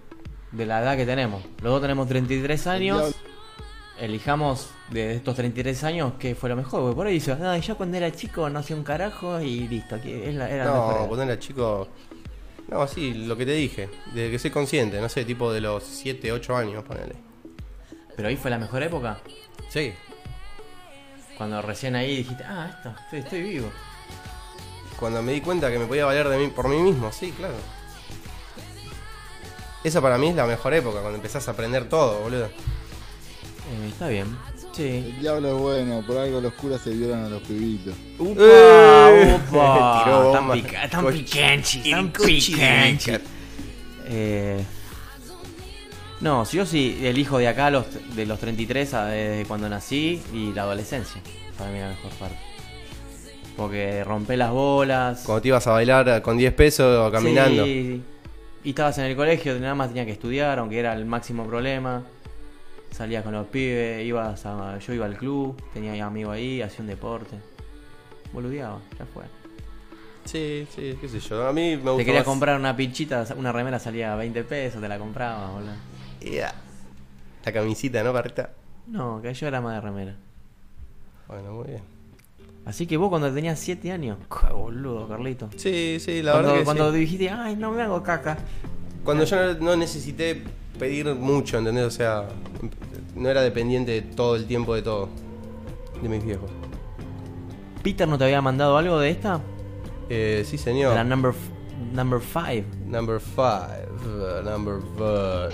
[0.52, 1.44] de la edad que tenemos.
[1.62, 3.14] Los dos tenemos 33 años.
[4.00, 6.82] Elijamos de estos 33 años qué fue lo mejor.
[6.82, 10.00] Porque por ahí dice, no, yo cuando era chico no hacía un carajo y listo.
[10.02, 11.08] Que era mejor No, edad".
[11.10, 11.88] ponerle a chico.
[12.70, 13.90] No, sí, lo que te dije.
[14.14, 17.16] Desde que soy consciente, no sé, tipo de los 7, 8 años, ponele.
[18.16, 19.20] Pero ahí fue la mejor época.
[19.70, 19.94] Sí.
[21.38, 23.70] Cuando recién ahí dijiste, ah, esto, estoy, estoy vivo.
[25.00, 27.56] Cuando me di cuenta que me podía valer de mí por mí mismo, sí, claro.
[29.84, 32.50] Esa para mí es la mejor época, cuando empezás a aprender todo, boludo.
[33.72, 34.26] Eh, está bien.
[34.72, 34.84] Sí.
[35.14, 37.94] El diablo es bueno, por algo los curas se violan a los pibitos.
[38.18, 40.02] Upa, Eh, upa.
[40.06, 40.54] tiró Tan bomba.
[40.56, 43.12] pica- tan picanchi, tan picanchi.
[44.06, 44.64] Eh,
[46.22, 50.22] no, si yo sí elijo de acá los, de los 33 a desde cuando nací
[50.34, 51.22] y la adolescencia.
[51.58, 52.38] Para mí la mejor parte.
[53.56, 55.24] Porque rompé las bolas.
[55.26, 57.66] Cuando te ibas a bailar con 10 pesos caminando.
[57.66, 58.02] Sí,
[58.64, 62.04] y estabas en el colegio, nada más tenía que estudiar, aunque era el máximo problema.
[62.92, 66.88] Salías con los pibes, ibas a, yo iba al club, tenía amigos ahí, hacía un
[66.88, 67.38] deporte.
[68.34, 69.24] Boludeaba, ya fue.
[70.26, 71.48] Sí, sí, qué sé yo.
[71.48, 71.98] A mí me gusta.
[71.98, 75.52] Te quería más- comprar una pinchita, una remera salía a 20 pesos, te la compraba,
[75.52, 75.72] boludo.
[76.22, 76.54] Yeah.
[77.46, 78.52] La camisita, ¿no, Carreta?
[78.88, 80.16] No, que yo era más de remera.
[81.28, 81.82] Bueno, muy bien.
[82.66, 84.18] Así que vos cuando tenías 7 años,
[84.52, 85.50] boludo, Carlito.
[85.56, 87.00] Sí, sí, la cuando verdad que cuando sí.
[87.00, 88.38] dijiste, ay, no me hago caca.
[89.04, 90.44] Cuando yo no, no necesité
[90.80, 91.86] pedir mucho, ¿entendés?
[91.86, 92.26] O sea,
[93.16, 95.10] no era dependiente de todo el tiempo de todo.
[96.02, 96.50] De mis viejos.
[97.84, 99.42] ¿Peter no te había mandado algo de esta?
[100.10, 100.96] Eh, sí, señor.
[100.96, 101.52] La number, f-
[101.94, 102.68] number 5.
[102.88, 103.86] Number five.
[104.44, 105.50] number five.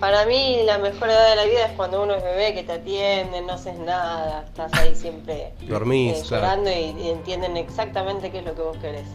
[0.00, 2.72] Para mí la mejor edad de la vida es cuando uno es bebé, que te
[2.72, 6.44] atienden, no haces nada, estás ahí siempre Dormís, eh, claro.
[6.44, 9.06] llorando y, y entienden exactamente qué es lo que vos querés.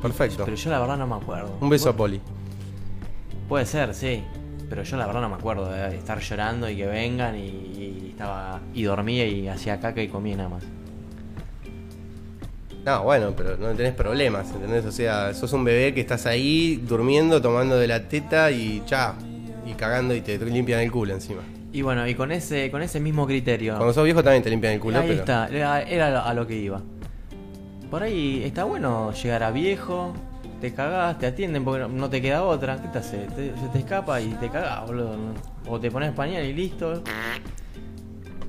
[0.00, 0.44] Perfecto.
[0.44, 1.50] Pero yo la verdad no me acuerdo.
[1.60, 2.20] Un beso a Poli.
[3.48, 4.22] Puede ser, sí.
[4.68, 8.08] Pero yo la verdad no me acuerdo de estar llorando y que vengan y, y
[8.10, 10.64] estaba y dormía y hacía caca y comía nada más.
[12.84, 14.84] No, bueno, pero no tenés problemas, ¿entendés?
[14.84, 19.14] O sea, sos un bebé que estás ahí durmiendo, tomando de la teta y ya.
[19.66, 21.40] Y cagando y te limpian el culo encima.
[21.72, 23.76] Y bueno, y con ese con ese mismo criterio.
[23.76, 25.20] Cuando sos viejo también te limpian el culo, ahí pero.
[25.20, 26.82] está, era, era a lo que iba.
[27.90, 30.12] Por ahí está bueno llegar a viejo,
[30.60, 32.80] te cagás, te atienden porque no- te queda otra.
[32.80, 33.18] ¿Qué te hace?
[33.34, 35.16] Te- se te escapa y te cagás, boludo.
[35.68, 37.02] O te pones pañal y listo.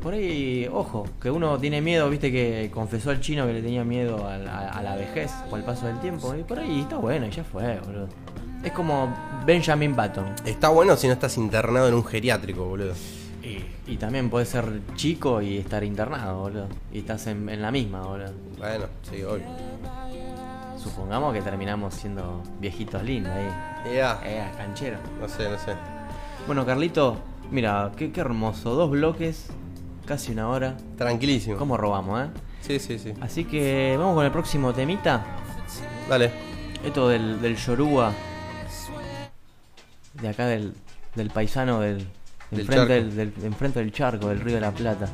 [0.01, 3.83] Por ahí, ojo, que uno tiene miedo, viste que confesó al chino que le tenía
[3.83, 6.35] miedo a la, a la vejez o al paso del tiempo.
[6.35, 8.07] Y por ahí está bueno, y ya fue, boludo.
[8.63, 9.11] Es como
[9.45, 10.25] Benjamin Button.
[10.45, 12.93] Está bueno si no estás internado en un geriátrico, boludo.
[13.41, 16.67] Y, y también puedes ser chico y estar internado, boludo.
[16.91, 18.31] Y estás en, en la misma, boludo.
[18.59, 19.43] Bueno, sí, obvio.
[20.89, 23.93] Supongamos que terminamos siendo viejitos lindos ahí.
[23.95, 24.19] Ya.
[24.23, 24.97] Eh, canchero.
[25.19, 25.73] No sé, no sé.
[26.45, 27.17] Bueno, Carlito,
[27.51, 28.75] mira, qué, qué hermoso.
[28.75, 29.47] Dos bloques,
[30.05, 30.77] casi una hora.
[30.97, 31.57] Tranquilísimo.
[31.57, 32.29] ¿Cómo robamos, eh?
[32.61, 33.13] Sí, sí, sí.
[33.19, 35.25] Así que vamos con el próximo temita.
[36.07, 36.31] Dale.
[36.83, 38.11] Esto del, del Yoruba.
[40.21, 40.73] De acá del,
[41.15, 42.07] del paisano del.
[42.51, 45.07] Del, del- enfrente del charco, del Río de la Plata.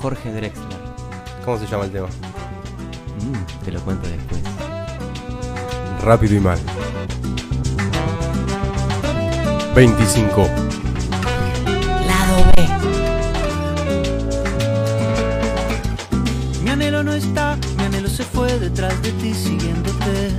[0.00, 0.78] Jorge Drexler.
[1.44, 2.06] ¿Cómo se llama el tema?
[2.08, 4.42] Mm, te lo cuento después.
[6.02, 6.58] Rápido y mal.
[9.74, 10.48] 25.
[12.06, 12.68] Lado B.
[16.62, 20.32] Mi anhelo no está, mi anhelo se fue detrás de ti siguiéndote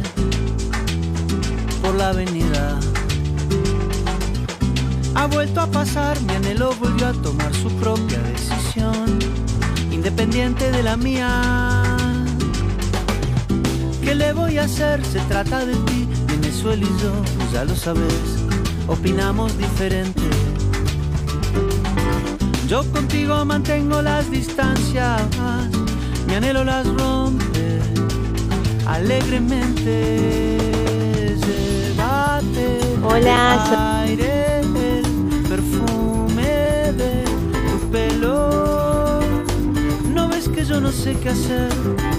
[1.82, 2.80] por la avenida.
[5.16, 9.18] Ha vuelto a pasar, mi anhelo volvió a tomar su propia decisión,
[9.92, 12.03] independiente de la mía.
[14.04, 15.04] ¿Qué le voy a hacer?
[15.06, 18.44] Se trata de ti, Venezuela y yo, pues ya lo sabes,
[18.88, 20.22] opinamos diferente.
[22.68, 25.22] Yo contigo mantengo las distancias,
[26.28, 27.80] mi anhelo las rompe
[28.86, 30.58] alegremente.
[31.46, 39.22] Llévate Hola, aire, el perfume de tu pelo.
[40.14, 42.13] No ves que yo no sé qué hacer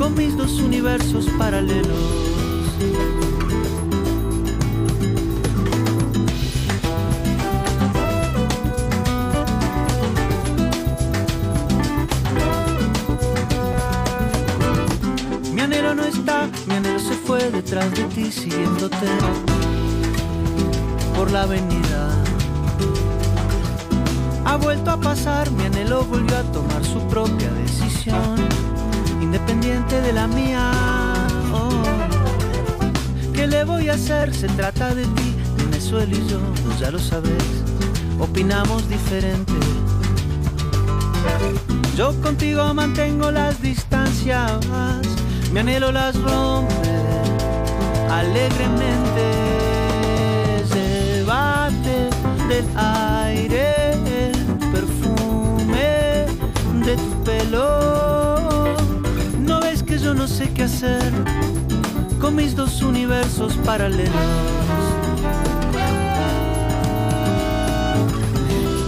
[0.00, 1.98] con mis dos universos paralelos.
[15.52, 19.06] Mi anhelo no está, mi anhelo se fue detrás de ti siguiéndote
[21.14, 22.08] por la avenida.
[24.46, 28.36] Ha vuelto a pasar, mi anhelo volvió a tomar su propia decisión,
[29.30, 30.72] independiente de la mía.
[31.54, 31.70] Oh.
[33.32, 34.34] ¿Qué le voy a hacer?
[34.34, 37.44] Se trata de ti, Venezuela y yo, pues ya lo sabes,
[38.18, 39.52] opinamos diferente.
[41.96, 44.50] Yo contigo mantengo las distancias,
[45.52, 46.90] mi anhelo las rompe
[48.10, 49.26] alegremente.
[50.74, 52.10] Llévate
[52.48, 54.32] del aire el
[54.72, 56.26] perfume
[56.84, 57.99] de tu pelo
[60.40, 61.12] sé qué hacer
[62.18, 64.14] con mis dos universos paralelos.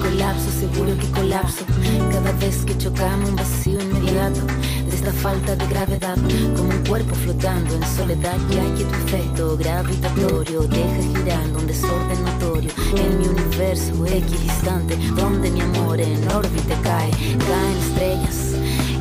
[0.02, 1.64] Colapso, seguro que colapso.
[2.10, 4.40] Cada vez que chocamos un vacío inmediato
[4.88, 6.16] de esta falta de gravedad,
[6.56, 8.38] como un cuerpo flotando en soledad.
[8.48, 15.50] Ya que tu efecto gravitatorio deja girando un desorden notorio en mi universo equidistante, donde
[15.50, 18.51] mi amor en órbita cae, caen estrellas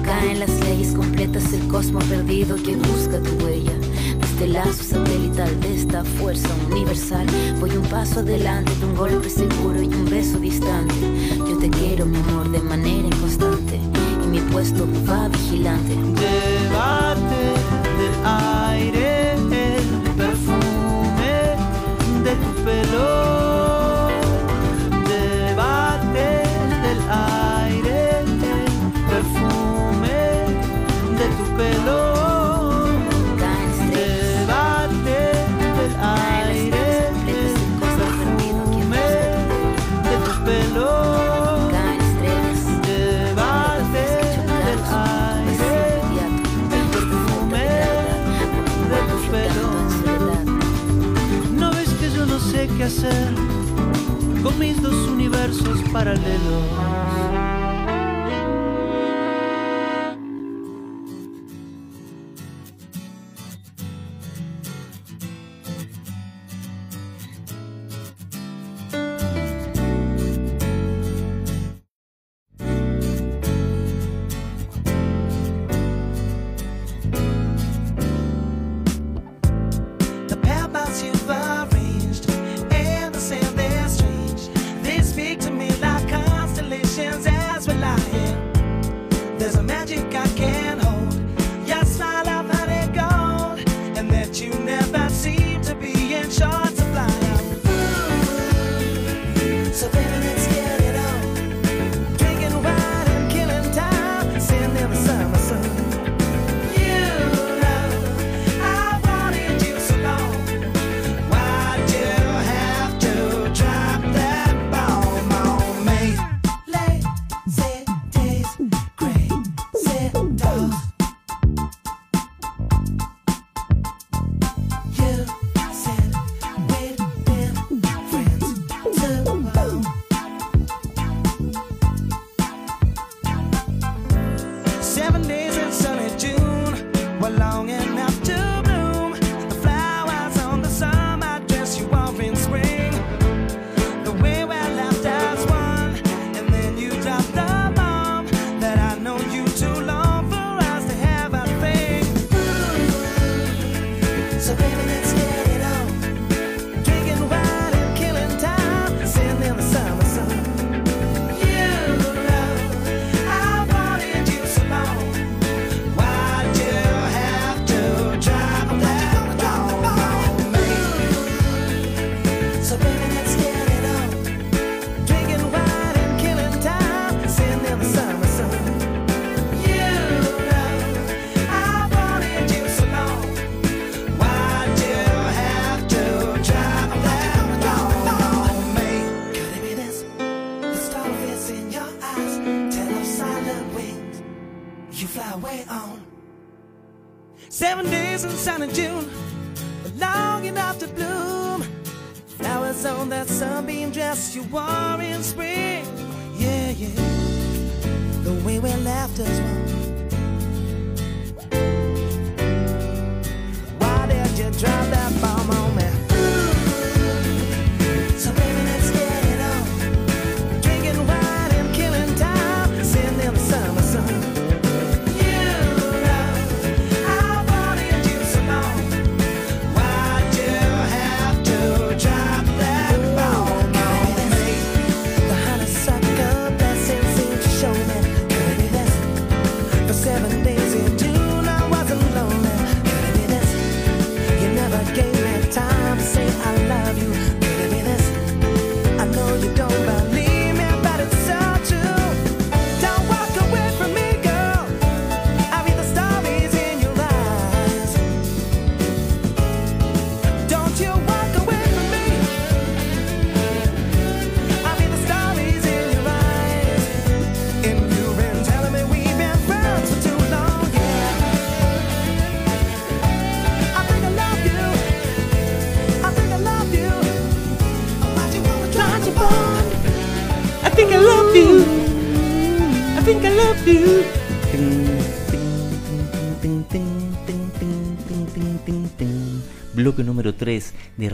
[0.03, 3.73] Caen las leyes completas el cosmo perdido que busca tu huella.
[4.19, 7.27] Desde el este lazo satelital de esta fuerza universal,
[7.59, 10.95] voy un paso adelante de un golpe seguro y un beso distante.
[11.37, 13.79] Yo te quiero, mi amor, de manera inconstante.
[14.23, 15.95] Y mi puesto va vigilante.
[15.95, 17.35] Debate
[17.97, 19.00] del aire.
[55.51, 57.10] universos paralelos.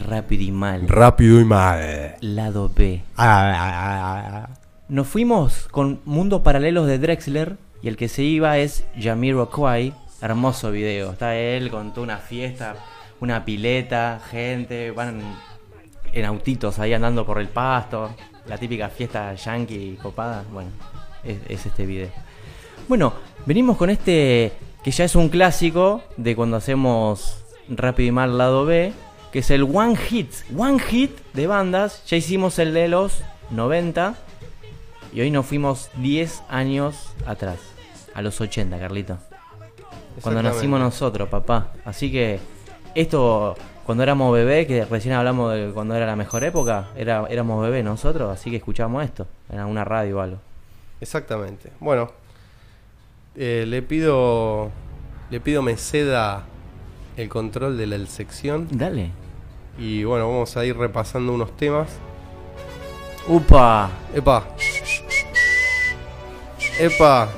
[0.07, 0.87] Rápido y Mal.
[0.87, 2.15] Rápido y mal.
[2.21, 3.03] Lado B.
[4.87, 9.93] Nos fuimos con Mundos Paralelos de Drexler y el que se iba es Jamiroquai.
[10.21, 11.11] Hermoso video.
[11.11, 12.75] Está él con toda una fiesta,
[13.19, 15.19] una pileta, gente, van
[16.13, 18.15] en autitos ahí andando por el pasto.
[18.47, 20.45] La típica fiesta yankee copada.
[20.53, 20.69] Bueno,
[21.25, 22.11] es, es este video.
[22.87, 23.11] Bueno,
[23.45, 24.53] venimos con este
[24.85, 28.93] que ya es un clásico de cuando hacemos Rápido y Mal lado B,
[29.31, 30.31] que es el One Hit.
[30.57, 32.03] One Hit de bandas.
[32.05, 33.21] Ya hicimos el de los
[33.51, 34.15] 90
[35.13, 37.59] y hoy nos fuimos 10 años atrás,
[38.13, 39.17] a los 80, Carlito.
[40.21, 41.71] Cuando nacimos nosotros, papá.
[41.85, 42.39] Así que
[42.95, 43.55] esto,
[43.85, 47.83] cuando éramos bebé, que recién hablamos de cuando era la mejor época, era, éramos bebé
[47.83, 50.37] nosotros, así que escuchábamos esto, en una radio o algo.
[50.99, 51.71] Exactamente.
[51.79, 52.11] Bueno,
[53.35, 54.71] eh, le pido
[55.29, 56.45] le pido me ceda
[57.17, 58.67] el control de la sección.
[58.71, 59.09] Dale.
[59.77, 61.89] Y bueno, vamos a ir repasando unos temas.
[63.27, 63.89] ¡Upa!
[64.13, 64.47] Epa.
[66.79, 67.29] Epa.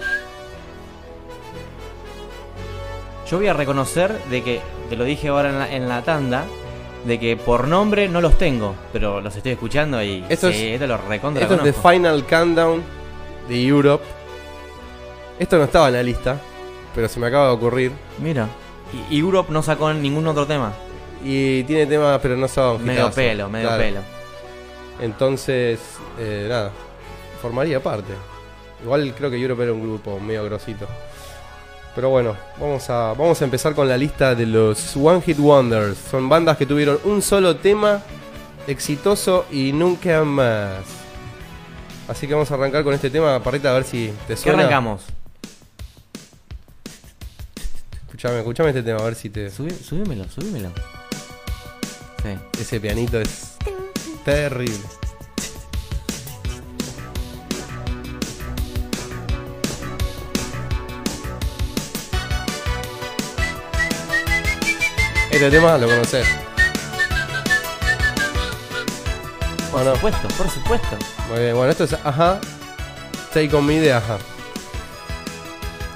[3.30, 6.46] Yo voy a reconocer de que, te lo dije ahora en la, en la tanda,
[7.06, 10.74] de que por nombre no los tengo, pero los estoy escuchando y Esto sí, es-
[10.74, 11.90] este lo recontra Esto es de conozco.
[11.90, 12.84] Final Countdown
[13.48, 14.04] de Europe.
[15.40, 16.40] Esto no estaba en la lista,
[16.94, 17.92] pero se me acaba de ocurrir.
[18.22, 18.48] Mira.
[19.10, 20.74] Y, Europe no sacó ningún otro tema.
[21.24, 23.16] Y tiene temas, pero no son Medio hitazos.
[23.16, 23.84] pelo, medio Claro.
[23.84, 24.00] pelo.
[25.02, 25.80] Entonces,
[26.18, 26.72] eh, nada,
[27.42, 28.14] formaría parte.
[28.84, 30.88] Igual creo que Europe era un grupo medio grosito.
[31.96, 35.98] Pero bueno, vamos a, vamos a empezar con la lista de los One Hit Wonders.
[35.98, 38.02] Son bandas que tuvieron un solo tema
[38.68, 40.84] exitoso y nunca más.
[42.08, 44.60] Así que vamos a arrancar con este tema, Parrita, a ver si te ¿Qué suena.
[44.60, 45.02] arrancamos?
[48.20, 49.50] Escuchame, escuchame este tema, a ver si te.
[49.50, 50.74] Subí- subímelo, subímelo.
[52.22, 52.38] Sí.
[52.60, 53.54] Ese pianito es
[54.26, 54.84] terrible.
[65.32, 66.28] Este tema lo conoces.
[69.72, 70.98] Por supuesto, por supuesto.
[71.30, 72.40] Muy bien, bueno, esto es Ajá.
[73.34, 74.18] Take on Me de Ajá.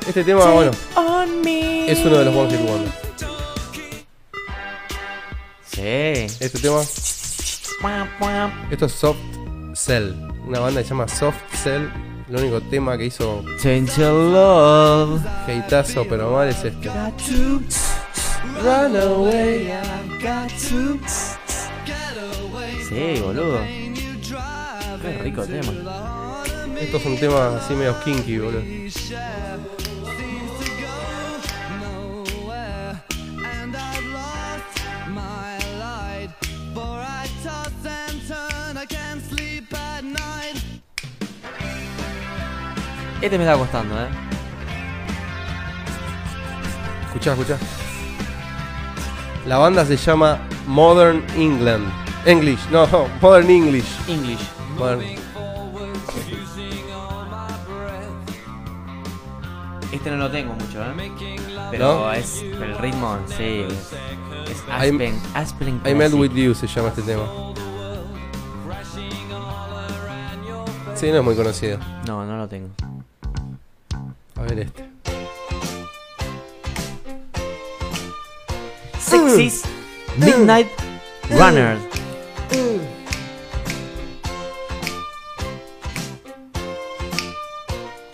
[0.08, 1.90] Este tema, bueno, on me.
[1.90, 2.94] es uno de los One Hit Wonders.
[5.66, 5.82] Sí.
[5.82, 6.82] Este tema,
[8.70, 9.18] esto es Soft
[9.76, 10.14] Cell.
[10.46, 11.88] Una banda que se llama Soft Cell.
[12.30, 15.22] El único tema que hizo Change your love.
[15.48, 16.90] Heitazo, pero mal es este.
[18.62, 19.74] Run away.
[22.90, 23.60] Sí, boludo.
[25.02, 25.72] Qué rico tema.
[26.80, 28.62] Estos son temas así medio kinky, boludo.
[43.24, 44.08] Este me está costando, eh.
[47.08, 47.58] Escuchá, escuchá.
[49.48, 51.86] La banda se llama Modern England.
[52.26, 52.88] English, no,
[53.22, 53.86] Modern English.
[54.10, 54.40] English.
[54.78, 55.02] Modern-
[59.92, 61.12] Este no lo tengo mucho, ¿eh?
[61.72, 62.12] Pero ¿No?
[62.12, 63.66] es el ritmo, sí.
[63.70, 66.20] Es, Aspen, Aspen I Met Classic.
[66.20, 67.24] With You se llama este tema.
[70.96, 71.78] Sí, no es muy conocido.
[72.08, 72.70] No, no lo tengo.
[74.36, 74.84] A ver este.
[79.00, 79.64] Sexys
[80.18, 80.68] Midnight
[81.30, 81.78] Runner.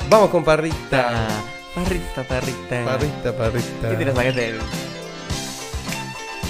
[0.10, 1.28] Vamos con Parrita.
[1.76, 2.84] Parrita, parrita.
[2.86, 3.90] Parrita, parrita.
[3.90, 4.60] ¿Qué te lo sacaste del-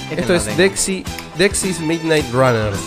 [0.09, 0.57] Este Esto es.
[0.57, 1.03] Dexy,
[1.37, 2.79] Dexy's Midnight Runners.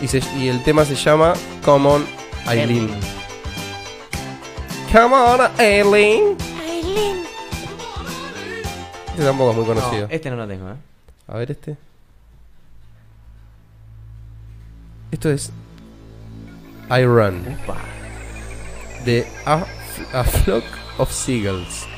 [0.00, 1.34] Y, se- y el tema se llama
[1.64, 2.06] Come On
[2.48, 2.90] Eileen.
[4.94, 6.36] Come on Eileen.
[9.08, 10.06] Este tampoco es muy conocido.
[10.06, 10.76] No, este no lo tengo, ¿eh?
[11.26, 11.76] A ver este.
[15.10, 15.50] Esto es
[16.88, 17.44] I Run.
[17.64, 17.76] Upa.
[19.04, 19.66] De A,
[20.12, 20.64] A Flock
[20.98, 21.88] of Seagulls.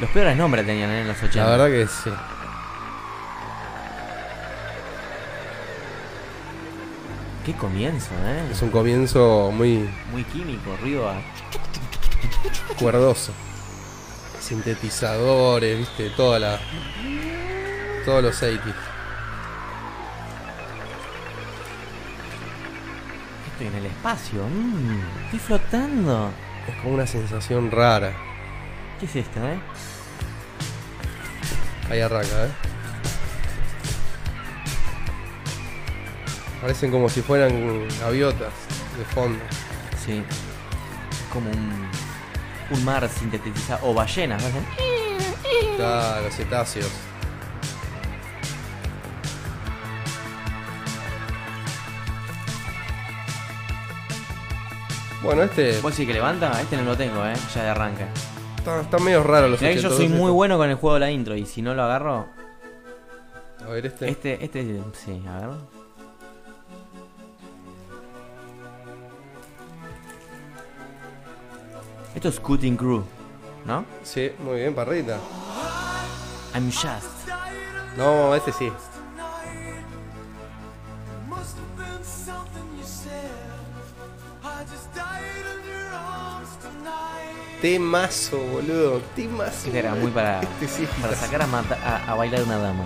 [0.00, 1.00] Los peores nombres tenían ¿eh?
[1.00, 1.42] en los 80.
[1.42, 2.10] La verdad que sí.
[7.44, 8.50] Qué comienzo, ¿eh?
[8.52, 11.16] Es un comienzo muy Muy químico, ruido a...
[12.78, 13.32] cuerdoso.
[14.40, 16.60] Sintetizadores, viste, toda la.
[18.04, 18.62] Todos los 80
[23.52, 24.46] Estoy en el espacio.
[24.46, 26.30] mm, estoy flotando.
[26.68, 28.12] Es como una sensación rara.
[29.00, 29.58] ¿Qué es esto, eh?
[31.90, 32.50] Ahí arranca, ¿eh?
[36.60, 38.52] Parecen como si fueran gaviotas
[38.98, 39.38] de fondo.
[40.04, 40.22] Sí.
[41.32, 41.88] Como un,
[42.70, 43.88] un mar sintetizado.
[43.88, 44.60] O ballenas, ¿no?
[45.76, 46.90] Claro, cetáceos.
[55.22, 56.60] Bueno, este ¿Vos sí que levanta?
[56.60, 57.34] Este no lo tengo, eh.
[57.54, 58.06] Ya de arranque.
[58.58, 60.34] está, está medio raro los Mirá que yo soy 82 muy estos.
[60.34, 62.28] bueno con el juego de la intro y si no lo agarro.
[63.64, 64.08] A ver, este.
[64.08, 65.48] Este, este, sí, a
[72.16, 73.04] Esto es Cutting Crew,
[73.64, 73.84] ¿no?
[74.02, 75.18] Sí, muy bien, parrita.
[76.54, 77.28] I'm just.
[77.96, 78.72] No, este sí.
[87.60, 89.00] Temazo, boludo.
[89.14, 89.66] Temazo.
[89.66, 92.84] Este era muy para, Este sí, para sacar a, mata- a, a bailar una dama.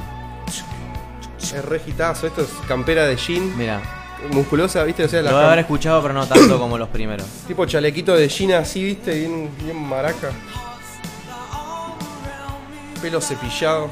[1.41, 2.27] Es re hitazo.
[2.27, 3.57] Esto es campera de jean.
[3.59, 3.81] Mira,
[4.29, 5.05] Musculosa, ¿viste?
[5.05, 7.27] O sea, la lo voy a haber escuchado, pero no tanto como los primeros.
[7.49, 9.19] Tipo chalequito de jean así, ¿viste?
[9.19, 10.31] Bien, bien maraca.
[13.01, 13.89] Pelo cepillado.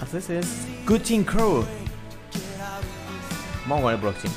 [0.00, 0.46] Así es.
[0.86, 1.64] Cutting Crew.
[3.66, 4.34] Vamos con el próximo.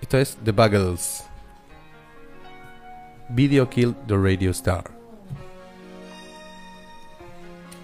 [0.00, 1.24] Esto es The Buggles.
[3.28, 4.84] Video Killed the Radio Star.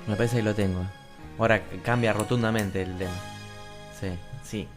[0.07, 0.85] Me parece que lo tengo.
[1.39, 3.30] Ahora cambia rotundamente el tema.
[4.51, 4.69] Sí, sí.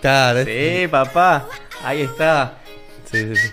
[0.00, 1.46] Claro, Sí, papá.
[1.84, 2.54] Ahí está.
[3.10, 3.48] Sí, sí, sí.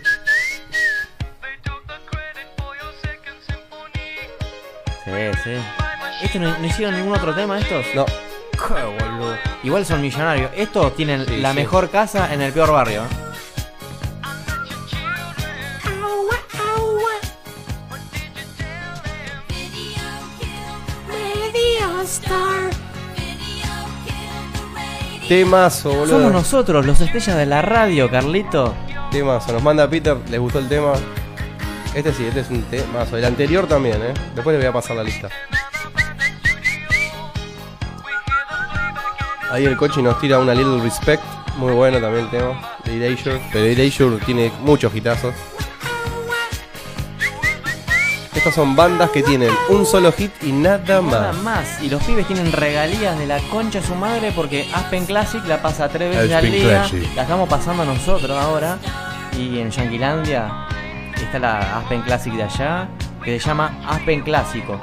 [5.05, 5.55] Sí, sí.
[6.21, 7.85] ¿Esto no, no hicieron ningún otro tema estos?
[7.95, 8.05] No.
[8.05, 9.37] Qué boludo.
[9.63, 10.51] Igual son millonarios.
[10.55, 11.55] Estos tienen Sí, la sí.
[11.55, 13.03] mejor casa en el peor barrio.
[13.03, 13.26] ¿eh?
[25.27, 26.07] Temazo, boludo.
[26.07, 28.73] Somos nosotros, los estrellas de la radio, Carlito.
[29.11, 29.51] Temazo.
[29.51, 30.93] Nos manda Peter, ¿les gustó el tema?
[31.93, 33.17] Este sí, este es un temazo.
[33.17, 34.13] El anterior también, ¿eh?
[34.35, 35.29] Después les voy a pasar la lista.
[39.51, 41.23] Ahí el coche nos tira una Little Respect.
[41.57, 42.77] Muy bueno también el tema.
[42.85, 43.41] De Erasure.
[43.51, 45.33] Pero Erasure tiene muchos hitazos.
[48.37, 51.37] Estas son bandas que tienen un solo hit y nada Nada más.
[51.43, 51.81] más.
[51.81, 55.61] Y los pibes tienen regalías de la concha de su madre porque Aspen Classic la
[55.61, 56.83] pasa tres veces al día.
[56.87, 57.15] Classic.
[57.15, 58.77] La estamos pasando nosotros ahora.
[59.37, 60.67] Y en Yanquilandia
[61.15, 62.87] está la Aspen Classic de allá,
[63.23, 64.79] que se llama Aspen Clásico.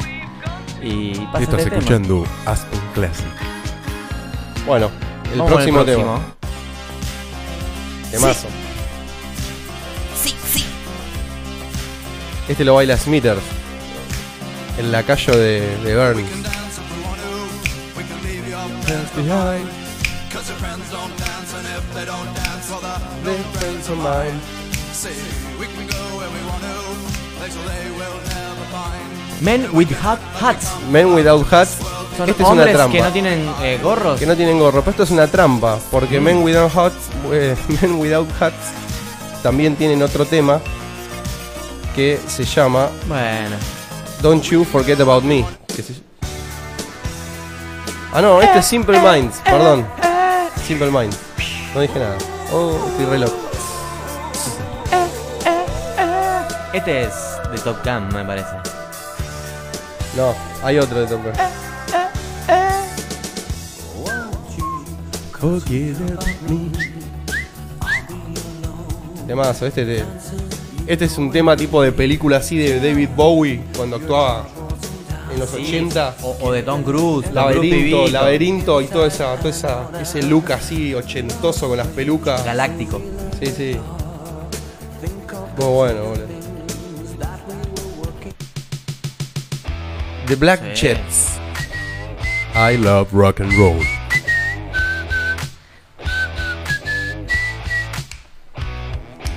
[0.82, 1.76] Y pasa Estás este tema.
[1.78, 3.26] escuchando Aspen Classic.
[4.66, 4.90] Bueno,
[5.32, 6.20] el Vamos con el próximo, próximo.
[6.20, 8.10] tema.
[8.10, 8.48] Temazo.
[12.48, 13.42] Este lo baila Smithers.
[14.78, 16.26] El lacayo de, de Bernie.
[29.40, 30.68] Men with Hot Hats.
[30.90, 31.78] Men Without Hats.
[32.16, 32.92] Son Este es una hombres trampa.
[32.96, 34.18] que no tienen eh, gorros.
[34.20, 34.80] Que no tienen gorro.
[34.80, 35.78] Pero esto es una trampa.
[35.90, 36.94] Porque Men Without Hats.
[37.32, 38.72] eh, Men Without Hats.
[39.42, 40.60] También tienen otro tema.
[41.94, 43.56] Que se llama Bueno.
[44.20, 45.44] Don't You Forget About Me.
[45.74, 46.02] que se-
[48.12, 49.40] Ah, no, este es Simple Minds.
[49.44, 49.86] Perdón.
[50.66, 51.16] Simple Minds.
[51.74, 52.16] No dije nada.
[52.52, 53.36] Oh, estoy re loco.
[56.72, 57.12] Este es
[57.52, 58.48] de Top Gun, me parece.
[60.16, 61.32] No, hay otro de Top Gun.
[69.26, 70.04] Temazo, este de-
[70.86, 74.46] Este es un tema tipo de película así de David Bowie cuando actuaba
[75.32, 76.16] en los Sí, 80.
[76.22, 77.24] O, o de Tom Cruise.
[77.24, 78.06] Tom Cruise Laberinto, pibito.
[78.08, 82.44] laberinto y toda esa, toda esa, ese look así ochentoso con las pelucas.
[82.44, 83.00] Galáctico.
[83.40, 83.76] Sí, sí.
[85.56, 86.24] Muy bueno, boludo.
[90.26, 90.86] The Black Sí.
[90.86, 91.38] Jets.
[92.54, 93.80] I love rock and roll.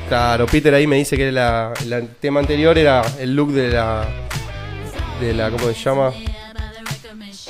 [0.08, 3.70] Claro, Peter ahí me dice que la- la- el tema anterior era el look de
[3.70, 4.06] la.
[5.20, 5.50] de la.
[5.50, 6.12] ¿cómo se llama?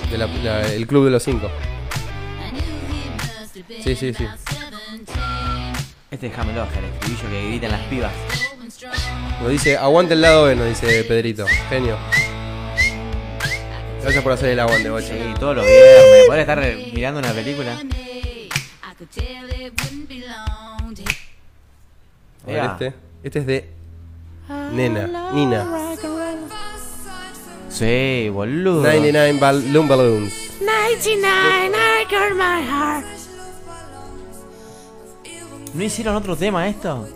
[0.10, 1.50] De la- la- el club de los cinco.
[3.84, 4.26] Sí, sí, sí.
[6.10, 8.12] Este es Jamel Oja, el estribillo que gritan las pibas.
[9.42, 11.46] Nos dice, aguante el lado B, nos dice Pedrito.
[11.70, 11.98] Genio.
[14.02, 15.08] Gracias por hacer el aguante, bocha.
[15.10, 16.26] Sí, todos los viernes.
[16.28, 17.78] Poder estar mirando una película.
[22.48, 22.94] A ver este.
[23.24, 23.69] Este es de
[24.74, 25.65] Nena, Nina.
[27.69, 28.84] Sí, boludo.
[28.84, 30.34] 99 Balloon Balloons.
[30.61, 33.06] 99, I got my heart.
[35.74, 37.07] ¿No hicieron otro tema esto?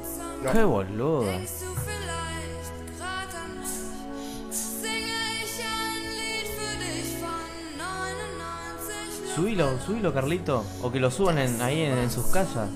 [0.54, 1.26] Qué boludo.
[9.36, 10.64] Subilo, subilo, Carlito.
[10.82, 12.70] O que lo suban en- ahí en, en sus casas.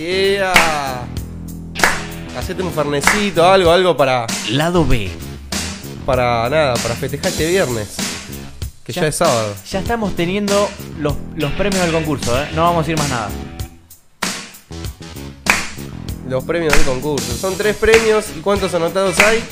[0.00, 1.04] Yeah.
[2.38, 4.26] Hacete un farnecito, algo, algo para.
[4.48, 5.10] Lado B.
[6.06, 7.96] Para nada, para festejar este viernes.
[8.82, 9.54] Que ya, Ya- es sábado.
[9.70, 12.48] Ya estamos teniendo los, los premios del concurso, ¿eh?
[12.54, 13.28] No vamos a decir más nada.
[16.30, 17.36] Los premios del concurso.
[17.36, 18.24] Son tres premios.
[18.38, 19.44] ¿Y cuántos anotados hay?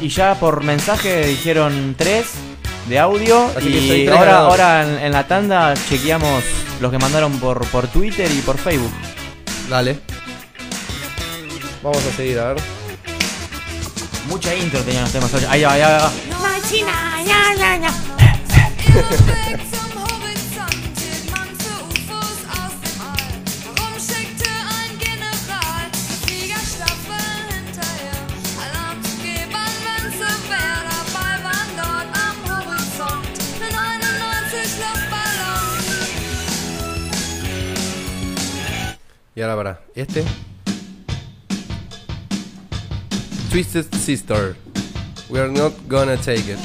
[0.00, 2.28] Y ya por mensaje dijeron tres
[2.88, 3.46] de audio.
[3.56, 6.42] Así que y tres ahora, ahora en, en la tanda chequeamos
[6.80, 8.92] los que mandaron por, por Twitter y por Facebook.
[9.68, 10.00] Dale.
[11.82, 12.62] Vamos a seguir, a ver.
[14.28, 15.32] Mucha intro tenían los temas.
[15.48, 16.12] Ahí va, ahí va, ahí va.
[39.34, 39.80] Y ahora para.
[39.94, 40.24] Este.
[43.50, 44.56] Twisted Sister.
[45.30, 46.58] We're not gonna take it.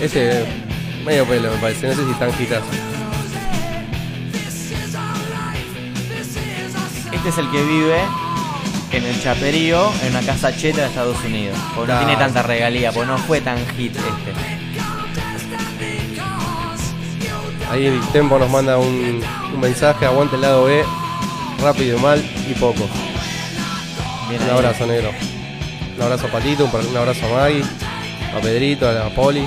[0.00, 0.44] Este.
[1.04, 1.86] Medio pelo me parece.
[1.86, 2.95] No sé si están gitas.
[7.16, 7.98] Este es el que vive
[8.92, 11.58] en el chaperío en una casa cheta de Estados Unidos.
[11.74, 14.32] Porque no tiene tanta regalía, porque no fue tan hit este.
[17.70, 19.22] Ahí el Tempo nos manda un,
[19.54, 20.84] un mensaje, aguante el lado B,
[21.62, 22.86] rápido mal y poco.
[24.28, 24.56] Bien un ahí.
[24.56, 25.10] abrazo negro.
[25.96, 27.64] Un abrazo a Patito, un, abrazo a Maggie,
[28.36, 29.44] a Pedrito, a Poli.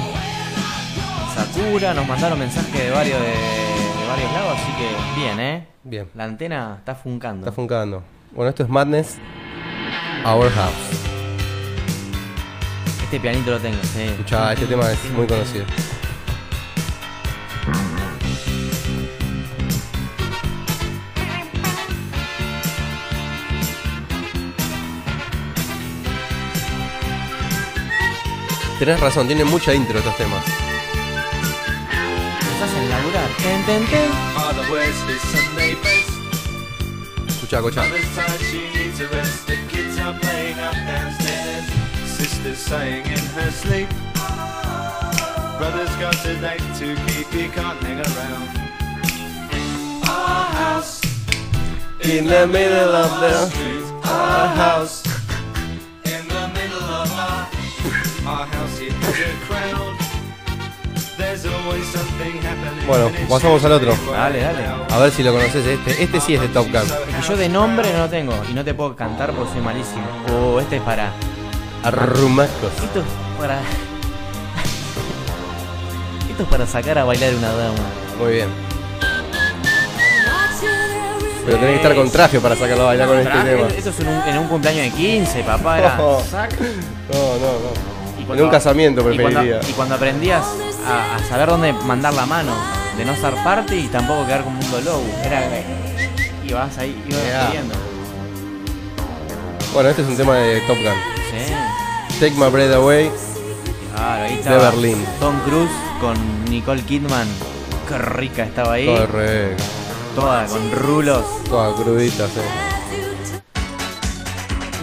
[1.35, 3.68] Sakura, nos mandaron mensajes de varios de
[4.19, 5.67] varios lados, así que bien, eh.
[5.83, 6.09] Bien.
[6.13, 7.45] La antena está funcando.
[7.45, 8.03] Está funcando.
[8.31, 9.17] Bueno, esto es Madness,
[10.25, 10.73] Our House.
[13.03, 14.01] Este pianito lo tengo, sí.
[14.01, 15.65] Escucha, este tema es muy conocido.
[28.77, 30.68] Tenés razón, tiene mucha intro estos temas.
[34.35, 34.63] Father
[35.07, 36.11] his Sunday best.
[37.89, 39.47] Mother's tired, she needs a rest.
[39.47, 41.65] The kids are playing up downstairs.
[42.05, 43.89] Sister's sighing in her sleep.
[45.57, 48.47] Brother's got a date to keep, he can't hang around.
[50.07, 51.01] Our house
[52.01, 53.85] In the middle of the street.
[54.05, 55.03] Our house
[56.05, 57.49] in the middle of our
[58.27, 58.79] our house.
[58.79, 59.98] It has a crowd.
[62.87, 63.93] Bueno, pasamos al otro.
[64.11, 64.65] Dale, dale.
[64.89, 66.03] A ver si lo conoces este.
[66.03, 66.81] Este sí es de Top Gun.
[66.81, 69.61] Es que yo de nombre no lo tengo y no te puedo cantar porque soy
[69.61, 70.03] malísimo.
[70.33, 71.11] Oh, este es para.
[71.83, 72.71] Arrumacos.
[72.83, 73.05] Esto es
[73.37, 73.59] para.
[76.29, 77.75] Esto es para sacar a bailar una dama.
[78.19, 78.49] Muy bien.
[81.45, 83.67] Pero tenés que estar con traje para sacarlo a bailar con este tema.
[83.75, 85.79] Esto es en un, en un cumpleaños de 15, papá.
[85.79, 85.97] Era.
[87.09, 88.33] No, no, no.
[88.35, 89.59] Y En un casamiento y cuando, preferiría.
[89.67, 90.43] y cuando aprendías
[90.87, 92.53] a, a saber dónde mandar la mano,
[92.97, 95.01] de no ser parte y tampoco quedar como un low.
[95.23, 95.43] Era.
[96.45, 97.75] Y vas ahí, ibas escribiendo.
[99.73, 100.93] Bueno, este es un tema de Top Gun.
[101.29, 101.53] Sí.
[102.19, 103.11] Take My Breath Away.
[103.95, 105.05] Claro, ahí De Berlín.
[105.19, 107.27] Tom Cruise con Nicole Kidman.
[107.87, 108.87] Qué rica estaba ahí.
[108.87, 109.63] Correcto.
[110.15, 111.25] Toda con rulos.
[111.45, 112.41] Toda crudita, sí.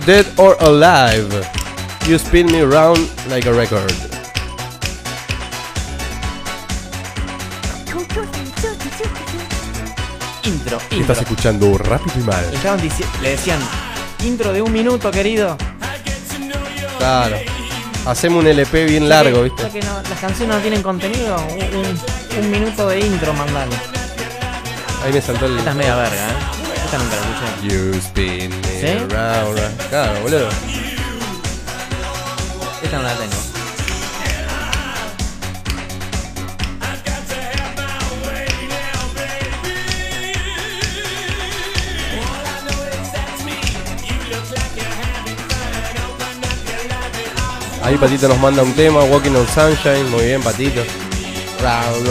[0.06, 1.42] Dead or Alive.
[2.06, 3.92] You spin me round like a record.
[10.46, 11.00] Intro, intro.
[11.00, 12.44] Estás escuchando rápido y mal.
[12.52, 12.80] Estaban
[13.22, 13.58] le decían,
[14.24, 15.56] intro de un minuto, querido.
[16.98, 17.36] Claro.
[18.06, 19.68] Hacemos un LP bien largo, ¿viste?
[19.70, 21.36] que no- las canciones no tienen contenido.
[21.36, 23.74] un- un- un minuto de intro, mandale.
[25.04, 25.58] Ahí me saltó el.
[25.58, 26.34] Esta es media verga, ¿eh?
[26.84, 27.74] Esta nunca la escuché.
[27.74, 28.86] You spin me ¿Sí?
[28.86, 29.88] around, around.
[29.88, 30.48] Claro, boludo.
[32.82, 33.34] Esta no la tengo.
[47.86, 50.10] Ahí Patito nos manda un tema, Walking on Sunshine.
[50.10, 50.80] Muy bien, Patito.
[51.62, 52.08] Round,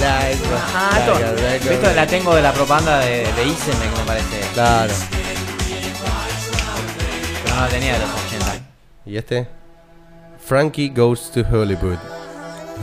[0.00, 0.38] like,
[0.74, 1.72] Ah, like.
[1.74, 4.40] Esto la tengo de la propaganda de, de Iseme, que me parece.
[4.52, 4.92] Claro.
[7.44, 8.54] Pero no la tenía de los 80.
[9.06, 9.48] ¿Y este?
[10.44, 11.96] Frankie Goes to Hollywood.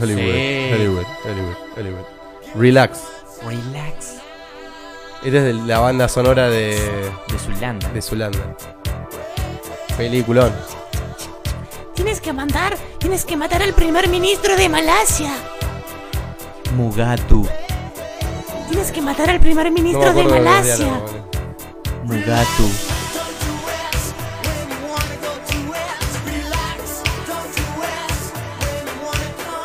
[0.00, 0.70] Hollywood, Sí.
[0.72, 2.04] Hollywood, Hollywood, Hollywood.
[2.56, 2.98] Relax.
[3.46, 4.14] Relax.
[5.22, 6.70] Esta es de la banda sonora de.
[7.28, 7.88] De Zulanda.
[7.90, 8.56] De Zulanda.
[9.96, 10.52] Peliculón.
[11.94, 15.32] Tienes que mandar, tienes que matar al primer ministro de Malasia.
[16.74, 17.46] Mugatu.
[18.68, 21.00] Tienes que matar al primer ministro de Malasia.
[22.04, 22.68] Mugatu.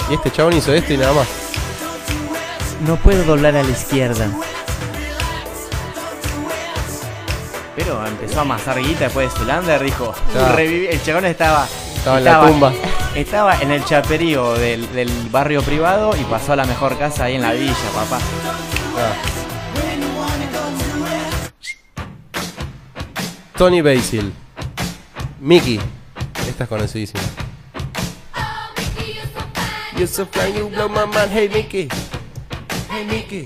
[0.10, 1.28] Y este chabón hizo esto y nada más.
[2.86, 4.30] No puedo doblar a la izquierda.
[7.78, 10.12] Pero empezó a amasar guita después de Zulander, dijo.
[10.34, 10.58] Claro.
[10.58, 11.68] El chabón estaba.
[11.96, 12.74] Estaba en la tumba.
[13.14, 17.36] Estaba en el chaperío del, del barrio privado y pasó a la mejor casa ahí
[17.36, 18.20] en la villa, papá.
[23.56, 24.34] Tony Basil.
[25.40, 25.80] Mickey.
[26.50, 27.22] Esta es conocidísima.
[29.96, 31.32] You're so fine, you blow my mind.
[31.32, 31.90] Hey Mickey.
[32.90, 33.46] Hey Mickey.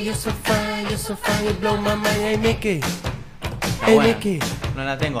[0.00, 2.20] You're so fine, you're so fine, you blow my mind.
[2.20, 2.80] Hey Mickey.
[2.80, 4.14] Está Hey buena.
[4.14, 4.38] Mickey.
[4.76, 5.18] No la tengo.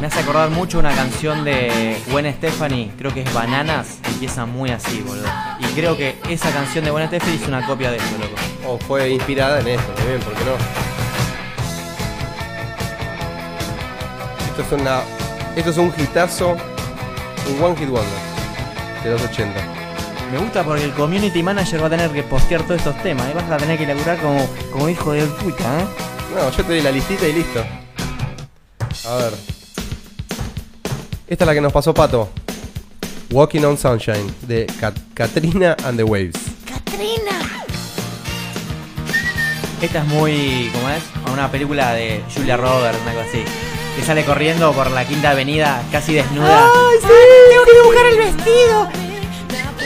[0.00, 4.70] Me hace acordar mucho una canción de Gwen Stefani, creo que es Bananas, empieza muy
[4.70, 5.26] así, boludo.
[5.60, 8.34] Y creo que esa canción de Gwen Stefani es una copia de eso, loco.
[8.68, 10.56] O fue inspirada en esto también, ¿por qué no?
[14.46, 15.00] Esto es una.
[15.56, 16.56] Esto es un hitazo.
[17.48, 18.06] Un one hit wonder.
[19.02, 19.71] De los 80.
[20.32, 23.34] Me gusta porque el community manager va a tener que postear todos estos temas y
[23.34, 25.84] vas a tener que laburar como, como hijo de puta, ¿eh?
[26.34, 27.60] No, yo te di la listita y listo.
[29.08, 29.34] A ver.
[31.28, 32.30] Esta es la que nos pasó Pato.
[33.30, 36.34] Walking on Sunshine, de Kat- Katrina and the Waves.
[36.66, 37.38] Katrina.
[39.82, 41.02] Esta es muy, ¿cómo es?
[41.30, 43.44] Una película de Julia Roberts, algo así.
[43.96, 46.64] Que sale corriendo por la quinta avenida casi desnuda.
[46.64, 47.08] ¡Ay, sí!
[47.50, 49.01] Tengo que dibujar el vestido.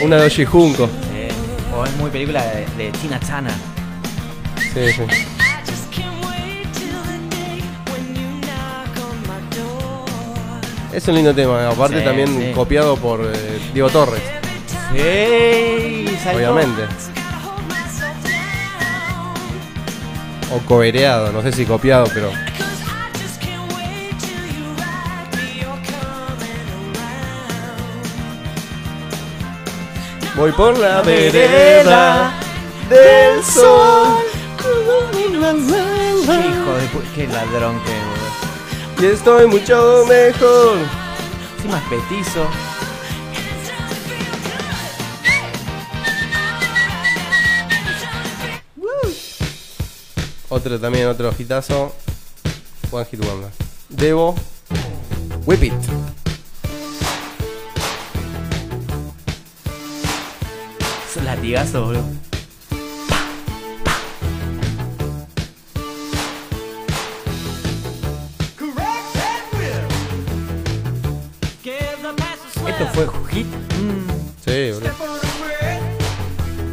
[0.01, 0.89] Una de Oshi Junko.
[1.13, 1.29] Eh,
[1.75, 3.53] o es muy película de, de Tina Turner.
[4.73, 5.01] Sí, sí.
[10.93, 12.51] Es un lindo tema, aparte Sí, también sí.
[12.55, 14.21] copiado por eh, Diego Torres.
[14.93, 16.05] Sí.
[16.33, 16.83] Obviamente.
[20.51, 22.31] O cobereado, no sé si copiado, pero.
[30.37, 32.31] Voy por la vereda
[32.89, 34.17] del sol.
[36.27, 39.01] Hijo de pu- qué ladrón que es, boludo.
[39.01, 40.77] Y estoy mucho mejor.
[41.57, 42.47] Encima es petizo.
[50.49, 51.93] Otro también, otro hitazo.
[52.91, 53.49] One Hit Wonder.
[53.89, 54.35] Debo.
[55.45, 55.73] Whip It.
[61.37, 62.03] Esos latigazos, boludo.
[72.67, 73.45] Esto fue hit.
[73.47, 74.07] Mm,
[74.45, 74.91] Sí, boludo.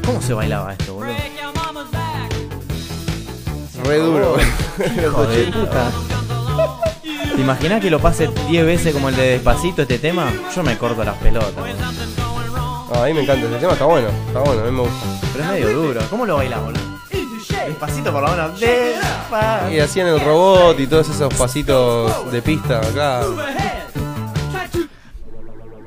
[0.05, 1.15] ¿Cómo se bailaba esto, boludo?
[3.85, 4.37] Re duro.
[5.03, 5.91] Hijo de puta.
[7.35, 10.33] ¿Te imaginas que lo pase 10 veces como el de Despacito este tema?
[10.55, 11.55] Yo me corto las pelotas.
[11.55, 12.04] boludo.
[12.95, 14.09] Ah, a mí me encanta ese tema, está bueno.
[14.29, 15.07] Está bueno, a mí me gusta.
[15.33, 16.01] Pero es medio duro.
[16.09, 16.95] ¿Cómo lo bailamos, boludo?
[17.67, 18.61] Despacito por lo menos.
[18.61, 19.73] Despacito.
[19.73, 23.23] Y hacían el robot y todos esos pasitos de pista acá.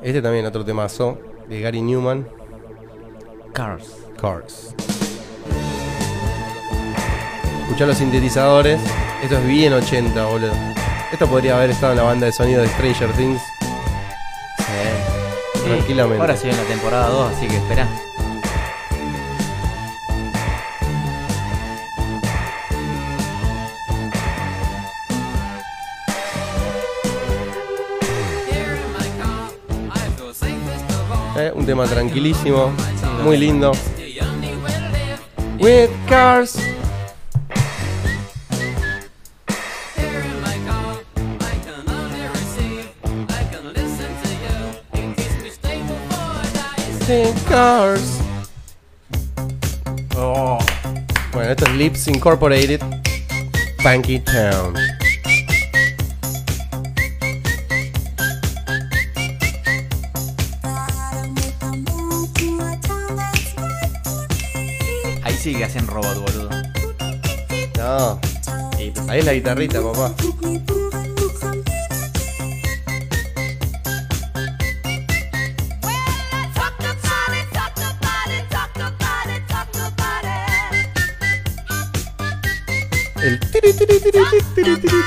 [0.01, 1.17] Este también otro temazo
[1.47, 2.27] de Gary Newman.
[3.53, 3.85] Cars.
[4.19, 4.75] Cars.
[7.63, 8.81] Escuchá los sintetizadores.
[9.23, 10.51] Esto es bien 80, boludo.
[11.11, 13.41] Esto podría haber estado en la banda de sonido de Stranger Things.
[15.67, 15.73] Sí.
[15.73, 16.21] Tranquilamente.
[16.21, 17.87] Ahora sigue en la temporada 2, así que espera.
[31.39, 32.71] Eh, un tema tranquilísimo,
[33.23, 33.71] muy lindo.
[35.59, 36.57] With cars.
[47.47, 48.19] Cars.
[50.17, 50.57] Oh.
[51.31, 52.81] Bueno, esto es Lips Incorporated.
[53.81, 54.75] Funky Town.
[65.23, 66.49] Ahí sí que hacen robot, boludo.
[67.77, 68.19] No.
[69.07, 70.13] Ahí es la guitarrita, papá.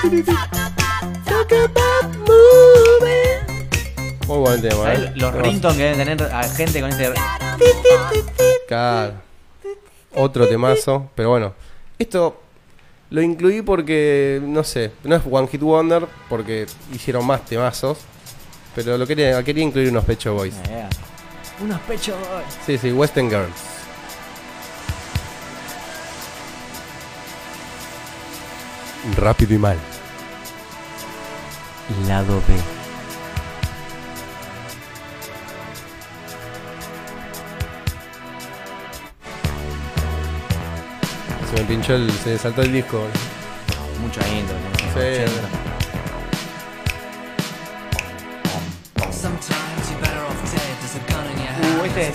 [0.02, 0.22] Muy
[4.38, 5.12] buen tema, ¿Sabes eh.
[5.16, 7.12] Los ringtones que deben tener a gente con este.
[8.66, 9.12] Claro.
[10.14, 11.10] Otro temazo.
[11.14, 11.52] Pero bueno,
[11.98, 12.40] esto
[13.10, 17.98] lo incluí porque, no sé, no es One Hit Wonder, porque hicieron más temazos.
[18.74, 20.54] Pero lo quería, quería incluir unos Pecho Boys.
[21.62, 22.16] Unos pechos.
[22.64, 23.70] Sí, sí, Western Girls.
[29.16, 29.78] Rápido y mal.
[32.06, 32.56] Lado B.
[41.48, 42.10] Se me pinchó el.
[42.12, 43.02] se saltó el disco.
[44.00, 44.56] Mucho intro.
[44.56, 45.00] ¿no?
[45.00, 45.50] Sí.
[51.80, 52.14] Uh, este es.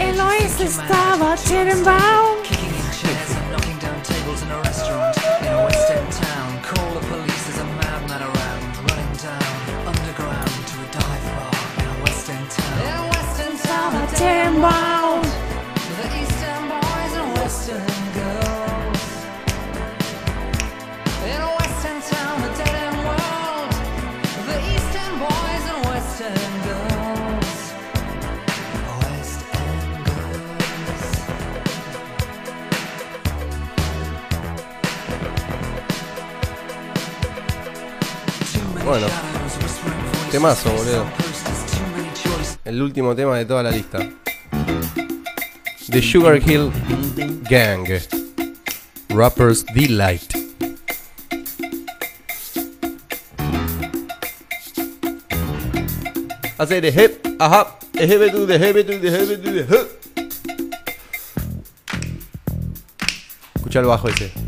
[0.00, 2.37] El oeste estaba Tenenbaum.
[38.88, 39.06] Bueno.
[40.30, 41.04] Temazo, boludo.
[42.64, 43.98] El último tema de toda la lista.
[45.90, 46.72] The Sugar Hill
[47.50, 47.86] Gang.
[49.10, 50.32] Rappers Delight.
[56.56, 59.88] Hacer de hip, ajá, de hip to the hip the hip to the hip.
[63.54, 64.47] Escucha bajo ese.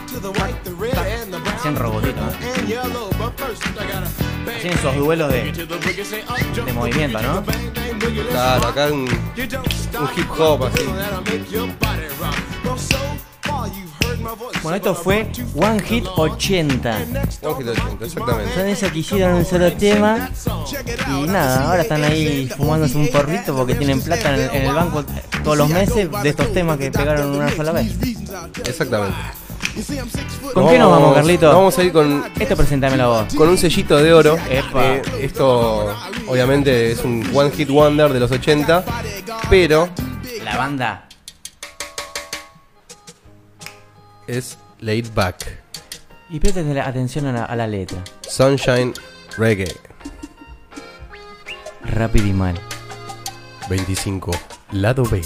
[0.11, 1.55] to the white, the red, and the brown.
[1.55, 2.59] Hacen robotito, ¿eh?
[2.59, 3.09] and yellow.
[3.17, 4.09] But first, I gotta
[4.45, 7.43] bang, Hacen esos duelos de, de movimiento, ¿no?
[8.29, 10.85] Claro, acá un, un hip hop así.
[14.63, 16.95] Bueno, esto fue One Hit 80.
[16.95, 17.19] One
[17.57, 18.53] Hit 80, exactamente.
[18.53, 20.29] Son esos que hicieron un solo tema
[21.07, 25.03] y nada, ahora están ahí fumándose un porrito porque tienen plata en, en el banco
[25.43, 27.93] todos los meses de estos temas que pegaron una sola vez.
[28.65, 29.40] Exactamente.
[30.53, 31.47] ¿Con qué nos vamos, Carlito?
[31.47, 32.25] Vamos a ir con.
[32.39, 33.33] Esto presentámelo vos.
[33.35, 34.37] Con un sellito de oro.
[34.49, 34.95] Epa.
[34.95, 35.95] Eh, esto,
[36.27, 38.83] obviamente, es un One Hit Wonder de los 80.
[39.49, 39.89] Pero
[40.43, 41.07] La banda.
[44.27, 45.59] es Laid Back.
[46.29, 48.01] Y presten atención a la, a la letra.
[48.27, 48.93] Sunshine
[49.37, 49.75] Reggae.
[51.83, 52.59] Rápido y mal.
[53.69, 54.31] 25.
[54.71, 55.21] Lado B.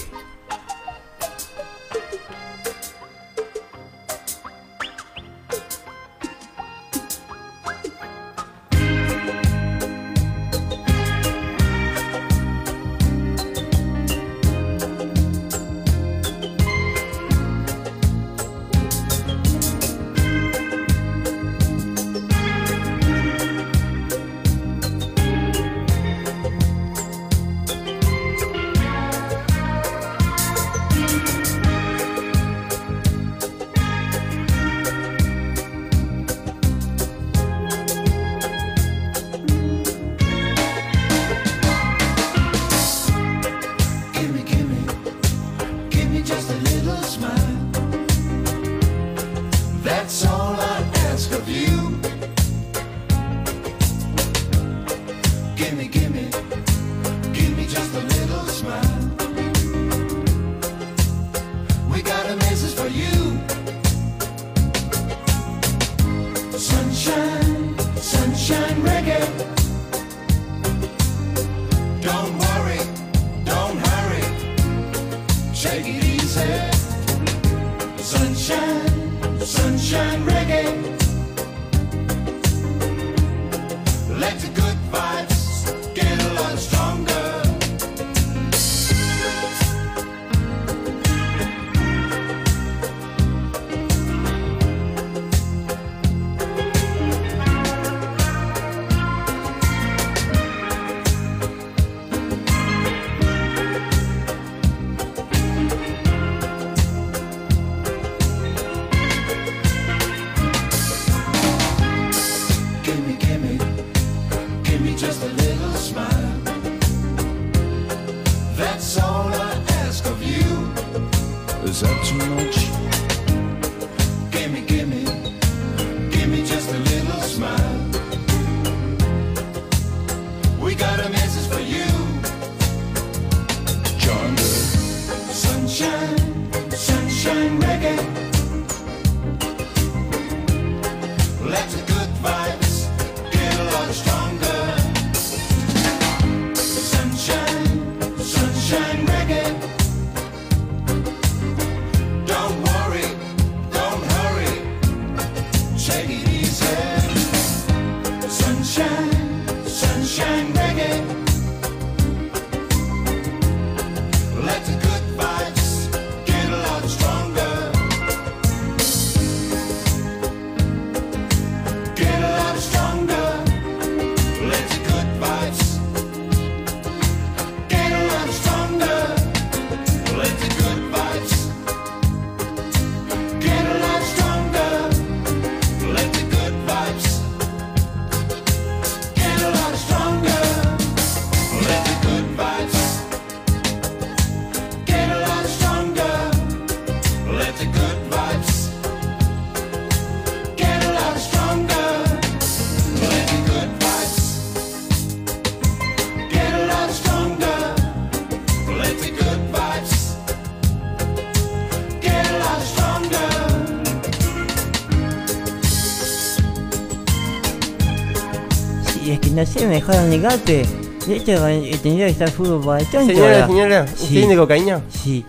[219.35, 220.51] no sé, me dejaron de gato.
[220.51, 223.13] De hecho, eh, tendría que estar fútbol para el tonto.
[223.13, 224.13] Señora, señora, ¿usted Sí.
[224.15, 224.81] tiene cocaína?
[224.89, 225.25] Sí.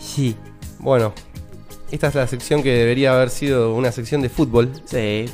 [0.00, 0.34] Sí.
[0.78, 1.12] Bueno,
[1.90, 4.70] esta es la sección que debería haber sido una sección de fútbol.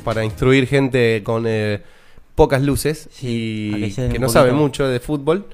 [0.03, 1.81] Para instruir gente con eh,
[2.35, 5.45] pocas luces a y que no sabe mucho de fútbol.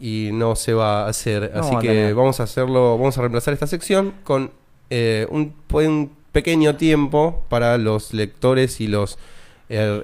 [0.00, 1.52] Y no se va a hacer.
[1.54, 2.98] No Así que vamos a hacerlo.
[2.98, 4.50] Vamos a reemplazar esta sección con
[4.90, 9.18] eh, un, un pequeño tiempo para los lectores y los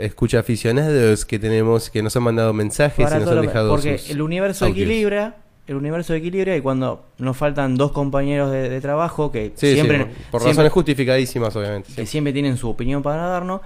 [0.00, 3.98] escucha aficionados que tenemos que nos han mandado mensajes Para y nos han dejado porque
[3.98, 4.86] sus el universo audios.
[4.88, 5.36] equilibra,
[5.66, 9.74] el universo equilibra y cuando nos faltan dos compañeros de, de trabajo que Sí, sí,
[9.74, 11.92] siempre por- por siempre- razones justificadísimas, obviamente.
[11.94, 13.60] que siempre tienen su opinión para darnos,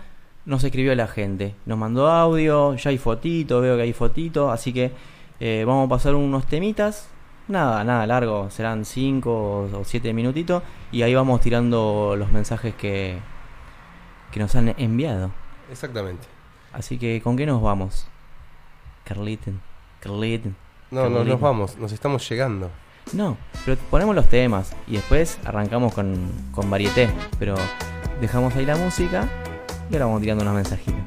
[0.44, 4.72] nos escribió la gente, nos mandó audio, ya hay fotito, veo que hay fotito, así
[4.72, 4.90] que
[5.38, 7.08] eh, vamos a pasar unos temitas,
[7.46, 9.30] nada, nada largo, serán 5
[9.72, 13.18] o 7 minutitos y ahí vamos tirando los mensajes que,
[14.32, 15.30] que nos han enviado.
[15.72, 16.28] Exactamente.
[16.72, 18.06] Así que, ¿con qué nos vamos?
[19.04, 19.60] Carliten,
[20.00, 20.54] Carliten.
[20.90, 22.70] No, no nos vamos, nos estamos llegando.
[23.14, 27.10] No, pero ponemos los temas y después arrancamos con, con varieté.
[27.38, 27.54] Pero
[28.20, 29.28] dejamos ahí la música
[29.90, 31.02] y ahora vamos tirando unos mensajitos.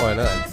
[0.00, 0.51] Bueno, dale.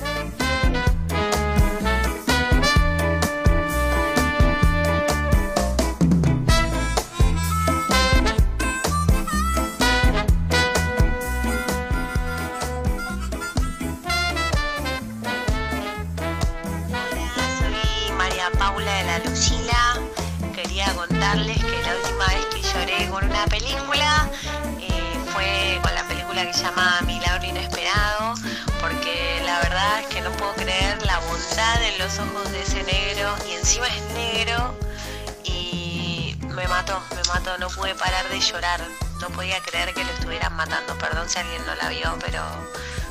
[37.58, 38.82] No pude parar de llorar,
[39.22, 42.44] no podía creer que lo estuvieran matando, perdón si alguien no la vio, pero,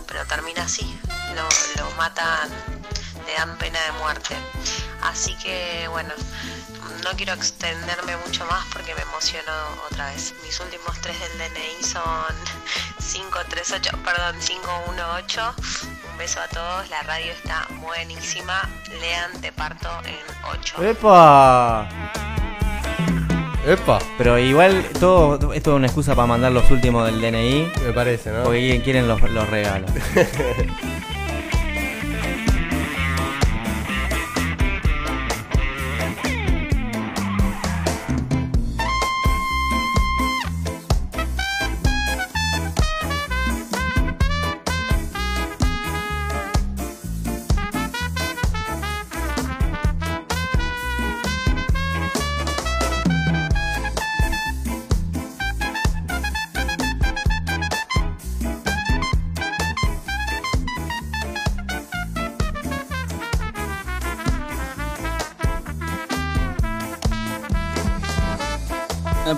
[0.06, 0.98] pero termina así,
[1.34, 2.50] lo, lo matan,
[3.26, 4.36] le dan pena de muerte.
[5.02, 6.12] Así que bueno,
[7.04, 9.52] no quiero extenderme mucho más porque me emocionó
[9.90, 10.34] otra vez.
[10.44, 12.34] Mis últimos tres del DNI son
[12.98, 15.54] 538, perdón, 518.
[16.10, 18.68] Un beso a todos, la radio está buenísima.
[19.00, 20.82] Lean, te parto en 8.
[20.82, 21.88] ¡Epa!
[23.68, 23.98] ¡Epa!
[24.16, 27.70] Pero igual todo esto es una excusa para mandar los últimos del DNI.
[27.84, 28.44] Me parece, ¿no?
[28.44, 29.90] Porque quieren los, los regalos.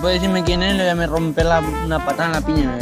[0.01, 0.75] puede decirme quién es?
[0.75, 2.77] Le voy a me romper la, una patada en la piña.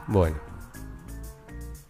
[0.07, 0.40] Bueno.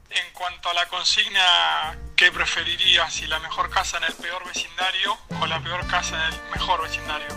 [0.10, 3.14] En cuanto a la consigna, ¿qué preferirías?
[3.14, 6.81] Si la mejor casa en el peor vecindario o la peor casa en el mejor
[6.81, 7.27] vecindario.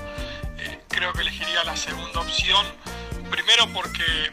[0.56, 2.66] Eh, creo que elegiría la segunda opción.
[3.30, 4.30] Primero porque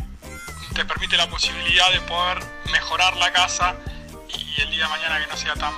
[0.73, 2.39] te permite la posibilidad de poder
[2.71, 3.75] mejorar la casa
[4.29, 5.73] y el día de mañana que no sea tan,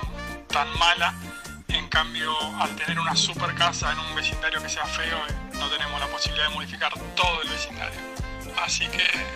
[0.46, 1.14] tan mala.
[1.68, 5.68] En cambio, al tener una super casa en un vecindario que sea feo, eh, no
[5.68, 8.00] tenemos la posibilidad de modificar todo el vecindario.
[8.62, 9.26] Así que eh,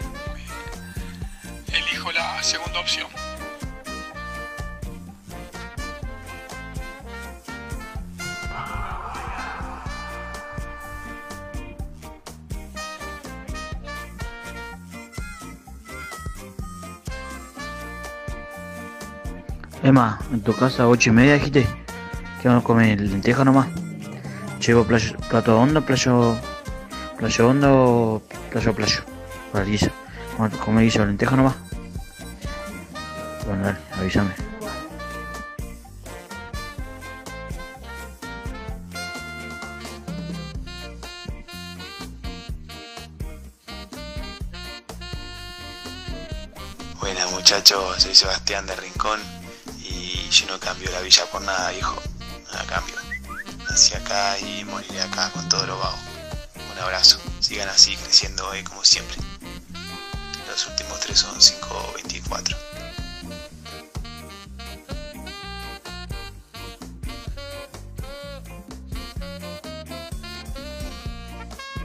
[1.73, 3.24] elijo la segunda opción.
[19.85, 21.67] Emma, en tu casa ocho y media dijiste
[22.41, 23.69] que vamos a comer lenteja nomás.
[24.65, 26.37] Llevo playo- plato hondo, playo,
[27.19, 29.01] playo hondo, playo playo.
[29.53, 29.91] Para guisa.
[30.39, 31.55] Vamos a comer guiso lenteja nomás.
[33.47, 34.33] Bueno, dale, avísame.
[47.01, 49.21] Buenas muchachos, soy Sebastián de Rincón
[50.35, 51.95] yo no cambio la villa por nada, hijo.
[52.53, 52.95] Nada cambio.
[53.71, 55.97] Nací acá y moriré acá con todo lo vago.
[56.73, 57.19] Un abrazo.
[57.41, 59.17] Sigan así creciendo hoy como siempre.
[60.49, 62.57] Los últimos tres son 5.24.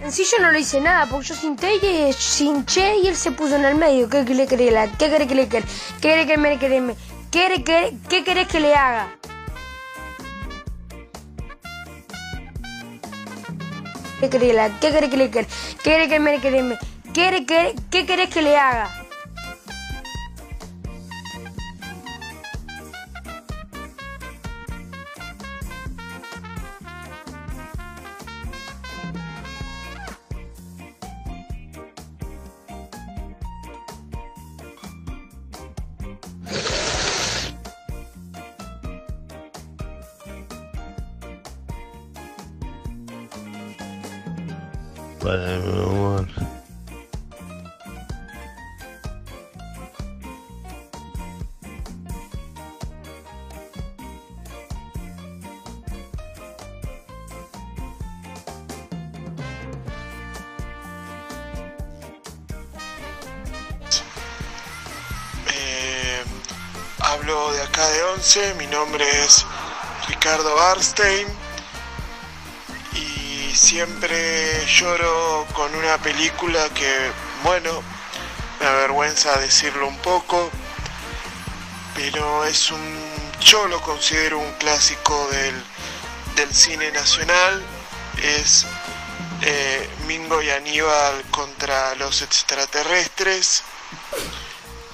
[0.02, 3.32] En sí yo no le hice nada, porque yo cinté y cinché y él se
[3.32, 4.10] puso en el medio.
[4.10, 5.50] ¿Qué, qué le querés la- ¿Qué querés que le?
[5.50, 5.64] ¿Qué
[6.02, 6.96] querés que me querés?
[7.32, 9.08] ¿Qué, que- ¿Qué querés que le haga?
[14.20, 15.48] ¿Qué querés, ¿Qué que le querés?
[15.84, 16.80] ¿Qué querés que me querés?
[17.14, 18.99] ¿Qué, querés que- ¿Qué querés que le haga?
[68.30, 69.46] Acá de 11, mi nombre es
[70.08, 71.28] Ricardo Barstein
[72.94, 77.12] y siempre lloro con una película que,
[77.44, 77.82] bueno,
[78.60, 80.52] me avergüenza decirlo un poco,
[81.96, 83.00] pero es un,
[83.42, 85.56] yo lo considero un clásico del,
[86.36, 87.64] del cine nacional,
[88.22, 88.66] es
[89.42, 93.64] eh, Mingo y Aníbal contra los extraterrestres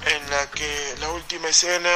[0.06, 1.90] en la que la última escena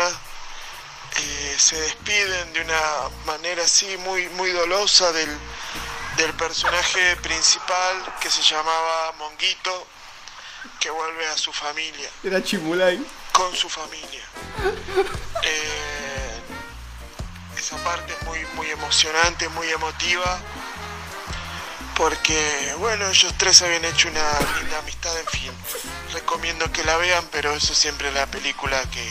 [1.18, 2.81] eh, se despiden de una
[3.26, 5.30] manera así muy, muy dolosa del,
[6.18, 9.88] del personaje principal que se llamaba Monguito
[10.80, 13.06] que vuelve a su familia, Era Chimulay.
[13.31, 14.23] con su familia.
[15.44, 16.40] Eh,
[17.57, 20.40] esa parte es muy, muy emocionante, muy emotiva,
[21.95, 25.52] porque, bueno, ellos tres habían hecho una linda amistad, en fin.
[26.14, 29.06] Recomiendo que la vean, pero eso siempre es la película que,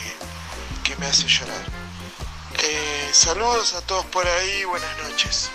[0.84, 1.64] que me hace llorar.
[2.60, 5.48] Eh, saludos a todos por ahí, buenas noches.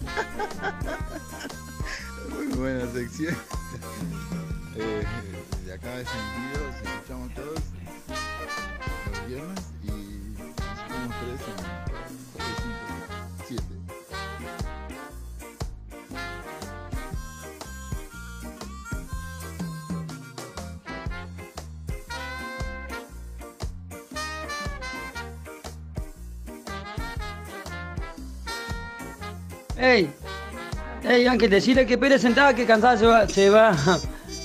[2.28, 3.34] Muy buena sección.
[4.76, 5.06] Eh,
[5.64, 7.58] de acá de sentido, nos escuchamos todos
[9.10, 11.56] los viernes y nos vemos tres en
[29.76, 30.10] Ey,
[31.04, 33.76] ey, Ángel, decirle que Pérez sentada que cansada se va, se va.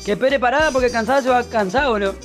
[0.05, 2.15] Que Pérez parada porque cansada se va cansado, boludo.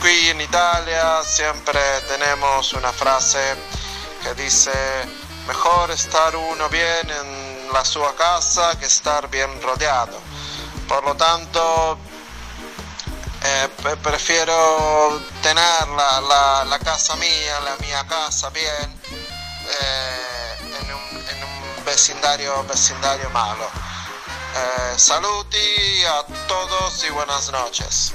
[0.00, 3.54] Qui en Italia siempre tenemos una frase
[4.22, 4.72] que dice
[5.46, 10.18] mejor estar uno bien en la sua casa que estar bien rodeado.
[10.88, 11.98] Por lo tanto,
[13.42, 19.00] eh, pre- prefiero tener la, la- la casa mía, la mia casa bien,
[19.80, 23.68] eh, en, un, en un vecindario, vecindario malo.
[24.54, 28.12] Eh, saluti a todos y buenas noches.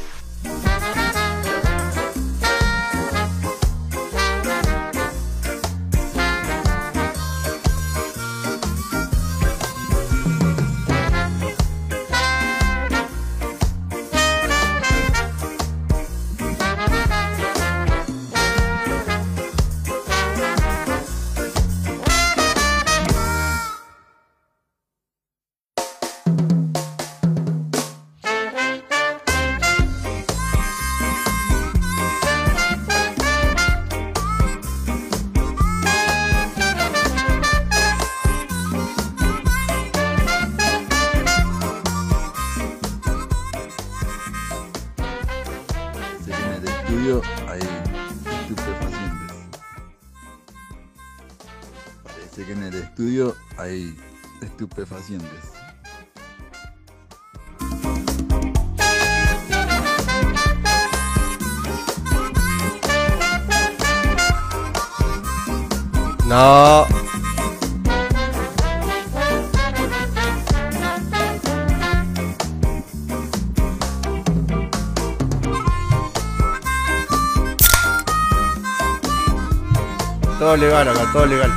[81.17, 81.56] Todo legal.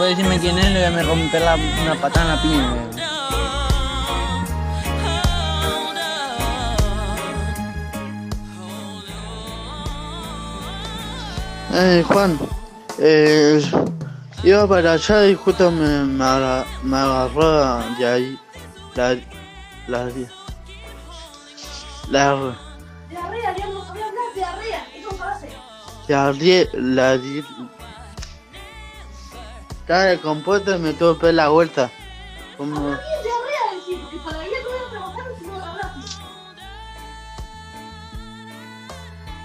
[0.00, 0.64] Puede decirme quién es?
[0.72, 2.90] Le voy a romper la, una patada en la piña.
[11.74, 12.38] Eh, Juan,
[12.98, 13.62] eh,
[14.42, 18.38] iba para allá y justo me, me, aga- me agarró de ahí
[18.94, 19.14] la,
[19.86, 20.08] la,
[22.08, 22.54] la,
[23.10, 25.48] Diarrea, ya no sabía hablar, diarrea, es un frase.
[26.72, 27.18] la,
[29.90, 31.90] estaba descompuesto y me tuve que la vuelta.
[32.56, 32.96] Como,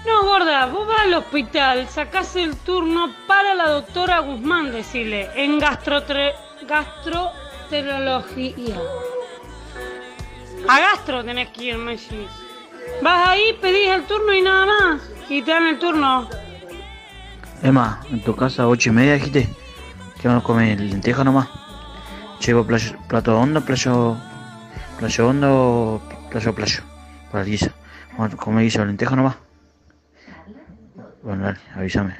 [0.06, 5.28] no a gorda, vos vas al hospital, sacás el turno para la doctora Guzmán, decirle,
[5.34, 6.36] en gastrotre...
[6.68, 8.76] gastroenterología.
[10.68, 12.30] A gastro tenés que ir, me decís.
[13.02, 15.02] Vas ahí, pedís el turno y nada más.
[15.28, 16.30] Y te dan el turno.
[17.64, 19.65] Emma, en tu casa ocho y media dijiste
[20.26, 21.46] que vamos a comer lenteja nomás.
[22.44, 24.16] Llevo playo- plato hondo, playo,
[24.98, 26.82] playo hondo, playo playo.
[27.30, 27.70] Para el guiso.
[28.18, 29.36] Vamos a comer guiso lenteja nomás.
[31.22, 32.16] Bueno, dale, avísame.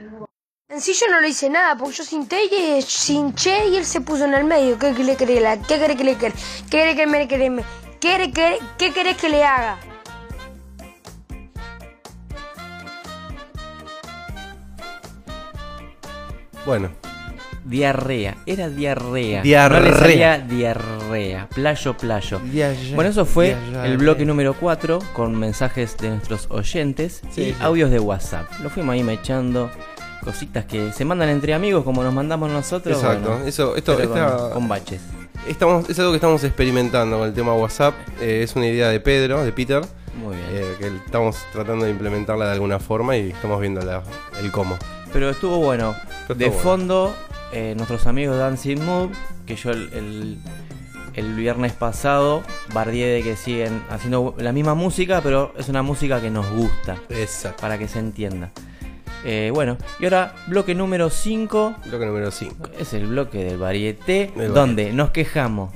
[0.68, 4.00] En sí yo no le hice nada, porque yo sinté y hinché y él se
[4.00, 4.78] puso en el medio.
[4.78, 5.58] ¿Qué, le querés?
[5.66, 6.62] ¿Qué querés que le querés?
[6.70, 7.64] ¿Qué querés que me querés?
[8.00, 9.78] ¿Qué, ¿Qué querés que le haga?
[16.64, 16.90] Bueno,
[17.68, 19.42] Diarrea, era diarrea.
[19.42, 19.80] Diarrea.
[19.80, 21.48] No le salía diarrea.
[21.48, 22.38] Playo, playo.
[22.44, 22.94] Diarrea.
[22.94, 23.86] Bueno, eso fue Diarrea.
[23.90, 27.56] el bloque número 4 con mensajes de nuestros oyentes Sí, y sí.
[27.60, 28.46] audios de WhatsApp.
[28.62, 29.68] Lo fuimos ahí mechando.
[30.22, 32.96] Cositas que se mandan entre amigos como nos mandamos nosotros.
[32.96, 35.00] Exacto, bueno, eso, esto, esta- con, con baches.
[35.48, 37.94] Estamos, es algo que estamos experimentando con el tema WhatsApp.
[38.20, 39.82] Eh, es una idea de Pedro, de Peter.
[40.20, 40.48] Muy bien.
[40.50, 44.02] eh, que estamos tratando de implementarla de alguna forma y estamos viendo la-
[44.40, 44.76] el cómo.
[45.12, 45.94] Pero estuvo bueno.
[46.26, 47.25] Pero de estuvo bueno.
[47.52, 49.10] Eh, nuestros amigos Dancing Move,
[49.46, 50.38] que yo el, el-
[51.14, 52.42] el viernes pasado
[52.74, 56.96] bardié de que siguen haciendo la misma música, pero es una música que nos gusta.
[57.08, 57.62] Exacto.
[57.62, 58.50] Para que se entienda.
[59.24, 61.76] Eh, bueno, y ahora bloque número 5.
[61.86, 62.68] Bloque número 5.
[62.78, 65.72] Es el bloque del varieté, Del donde nos quejamos.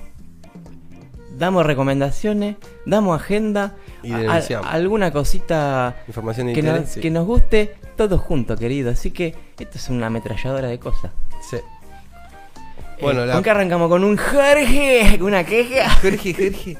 [1.39, 8.61] Damos recomendaciones, damos agenda, Y a- alguna cosita Información nos, que nos guste, todos juntos,
[8.61, 8.91] querido.
[8.91, 11.13] Así que esto es una ametralladora de cosas.
[11.49, 11.57] Sí.
[13.01, 13.89] Bueno, Bueno, la- ¿Con qué arrancamos?
[13.89, 15.17] ¿Con un Jorge?
[15.19, 15.91] ¿Con una queja?
[16.03, 16.77] Jorge, Jorge.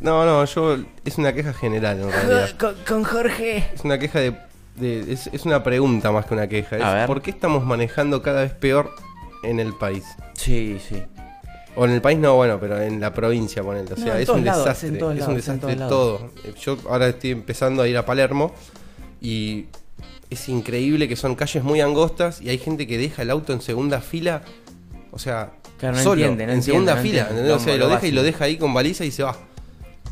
[0.00, 0.76] No, no, yo.
[1.04, 2.50] Es una queja general en realidad.
[2.58, 3.68] Con, con Jorge.
[3.74, 4.34] Es una queja de.
[4.76, 6.76] de- es, es una pregunta más que una queja.
[6.76, 7.06] Es, A ver.
[7.06, 8.94] ¿Por qué estamos manejando cada vez peor
[9.42, 10.04] en el país?
[10.34, 11.02] Sí, sí.
[11.74, 13.92] O en el país no, bueno, pero en la provincia, ponele.
[13.92, 14.88] O No, sea, en es un lados, desastre.
[14.90, 16.30] en todos es lados, un desastre todo.
[16.44, 18.52] Eh, Yo ahora estoy empezando a ir a Palermo
[19.20, 19.66] y
[20.30, 23.60] es increíble que son calles muy angostas y hay gente que deja el auto en
[23.60, 24.42] segunda fila.
[25.10, 27.28] O sea, Claro, no solo, entiende, no en entiende, segunda no fila.
[27.54, 29.36] O sea, Lo- lo, deja y lo deja ahí con baliza y se va.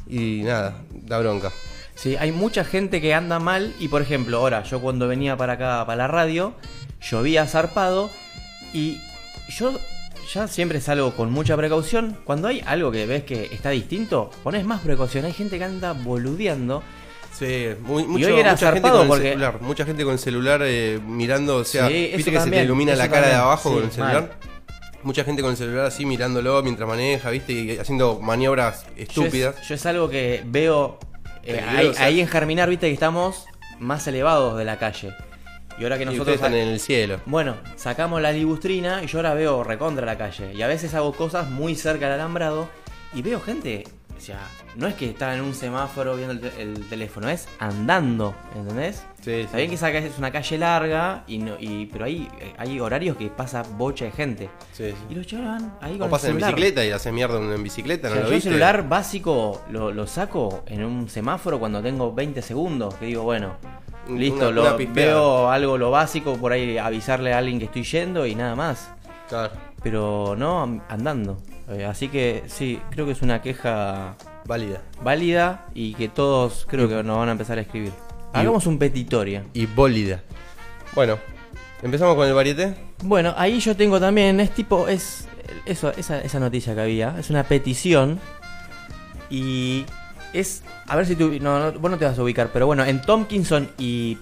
[0.08, 1.50] Y nada, da bronca.
[1.94, 5.54] Sí, hay mucha gente que anda mal y por ejemplo, ahora yo cuando venía para
[5.54, 6.54] acá, para la radio,
[7.10, 8.10] llovía zarpado
[8.72, 8.98] y
[9.48, 9.72] yo
[10.32, 12.16] ya siempre salgo con mucha precaución.
[12.24, 15.24] Cuando hay algo que ves que está distinto, pones más precaución.
[15.24, 16.82] Hay gente que anda boludeando,
[17.38, 19.60] Sí, muy, Y mucho, hoy era mucha gente con el celular.
[19.60, 22.94] Mucha gente con el celular eh, mirando, o sea, Sí, viste que se te ilumina
[22.96, 24.22] la cara de abajo sí, con el celular.
[24.22, 24.30] mal.
[25.02, 29.08] Mucha gente con el celular así mirándolo mientras maneja, viste, y haciendo maniobras Yo es,
[29.08, 29.68] estúpidas.
[29.68, 30.98] yo es algo que veo
[31.44, 33.46] eh, ahí, en Germinar, viste que estamos
[33.78, 35.14] más elevados de la calle.
[35.78, 37.20] Y ahora que nosotros están en el cielo.
[37.26, 40.54] Bueno, sacamos la libustrina y yo ahora veo recontra la calle.
[40.54, 42.68] Y a veces hago cosas muy cerca del alambrado
[43.14, 43.84] y veo gente.
[44.16, 44.40] O sea,
[44.76, 49.04] no es que está en un semáforo viendo el, te- el teléfono, es andando, ¿entendés?
[49.20, 52.28] Sí, Está bien que esa calle es una calle larga, y no, y, pero hay,
[52.56, 54.48] hay horarios que pasa bocha de gente.
[54.72, 54.94] Sí.
[55.10, 58.08] Y los chavales van ahí con O pasan en bicicleta y haces mierda en bicicleta,
[58.08, 62.12] O ¿no lo yo el celular básico lo, lo saco en un semáforo cuando tengo
[62.14, 62.94] 20 segundos.
[62.94, 63.56] Que digo, bueno,
[64.08, 67.82] listo, una- lo, una veo algo lo básico, por ahí avisarle a alguien que estoy
[67.84, 68.88] yendo y nada más.
[69.28, 69.52] Claro.
[69.82, 71.36] Pero no andando.
[71.68, 74.14] Eh, así que sí, creo que es una queja
[74.46, 74.80] Válida.
[75.02, 77.92] válida y que todos creo que nos van a empezar a escribir.
[78.32, 79.42] Hagamos un petitorio.
[79.52, 80.22] Y bólida.
[80.94, 81.18] Bueno,
[81.82, 82.74] empezamos con el varieté.
[83.02, 85.26] Bueno, ahí yo tengo también, es tipo, es
[85.64, 88.20] eso, esa, esa noticia que había, es una petición
[89.30, 89.84] y
[90.32, 92.84] es, a ver si tú, no, no, vos no te vas a ubicar, pero bueno,
[92.84, 94.18] en Tompkinson y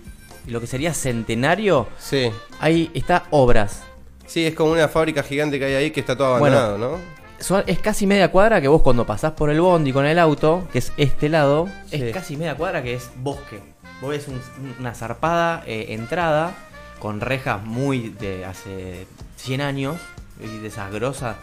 [0.47, 2.31] lo que sería Centenario, Sí.
[2.61, 3.83] ahí está Obras.
[4.27, 6.57] Sí, es como una fábrica gigante que hay ahí que está todo Bueno.
[6.59, 7.24] abandonado, ¿no?
[7.67, 10.79] Es casi media cuadra que vos cuando pasás por el bondi con el auto, que
[10.79, 11.97] es este lado, Sí.
[12.03, 13.61] es casi media cuadra que es bosque.
[14.01, 14.41] Vos ves un-
[14.81, 16.55] una zarpada eh, entrada
[17.01, 19.07] con rejas muy de hace
[19.37, 19.97] 100 años,
[20.41, 21.37] y de esas grosas,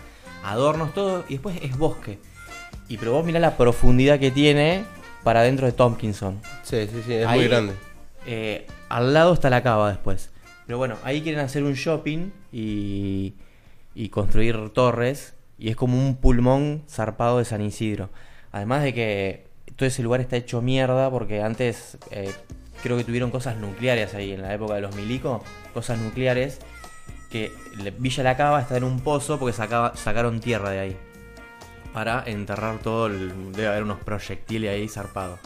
[0.43, 2.17] adornos, todo, y después es bosque.
[2.89, 4.83] Y pero vos mirá la profundidad que tiene
[5.23, 6.41] para dentro de Tompkinson.
[6.63, 7.73] Sí, sí, sí, es Ahí, muy grande.
[8.25, 10.31] eh, al lado está la cava después.
[10.65, 13.35] Pero bueno, ahí quieren hacer un shopping y,
[13.93, 15.35] y construir torres.
[15.61, 18.09] Y es como un pulmón zarpado de San Isidro.
[18.51, 22.33] Además de que todo ese lugar está hecho mierda porque antes eh,
[22.81, 25.43] creo que tuvieron cosas nucleares ahí en la época de los milicos.
[25.71, 26.57] Cosas nucleares
[27.29, 27.51] que
[27.99, 30.97] Villa La Cava está en un pozo porque sacaron tierra de ahí.
[31.93, 33.51] Para enterrar todo el...
[33.51, 35.39] Debe haber unos proyectiles ahí zarpados.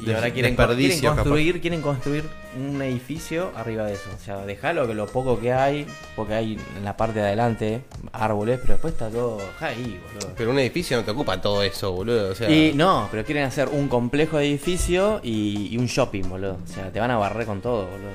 [0.00, 1.14] Y ahora quieren, quieren capaz.
[1.14, 2.24] construir, quieren construir
[2.58, 4.08] un edificio arriba de eso.
[4.14, 5.86] O sea, dejalo que lo poco que hay,
[6.16, 7.82] porque hay en la parte de adelante
[8.12, 10.32] árboles, pero después está todo ahí, boludo.
[10.36, 12.30] Pero un edificio no te ocupa todo eso, boludo.
[12.30, 16.24] O sea, Y no, pero quieren hacer un complejo de edificio y, y un shopping,
[16.28, 16.58] boludo.
[16.64, 18.10] O sea, te van a barrer con todo, boludo.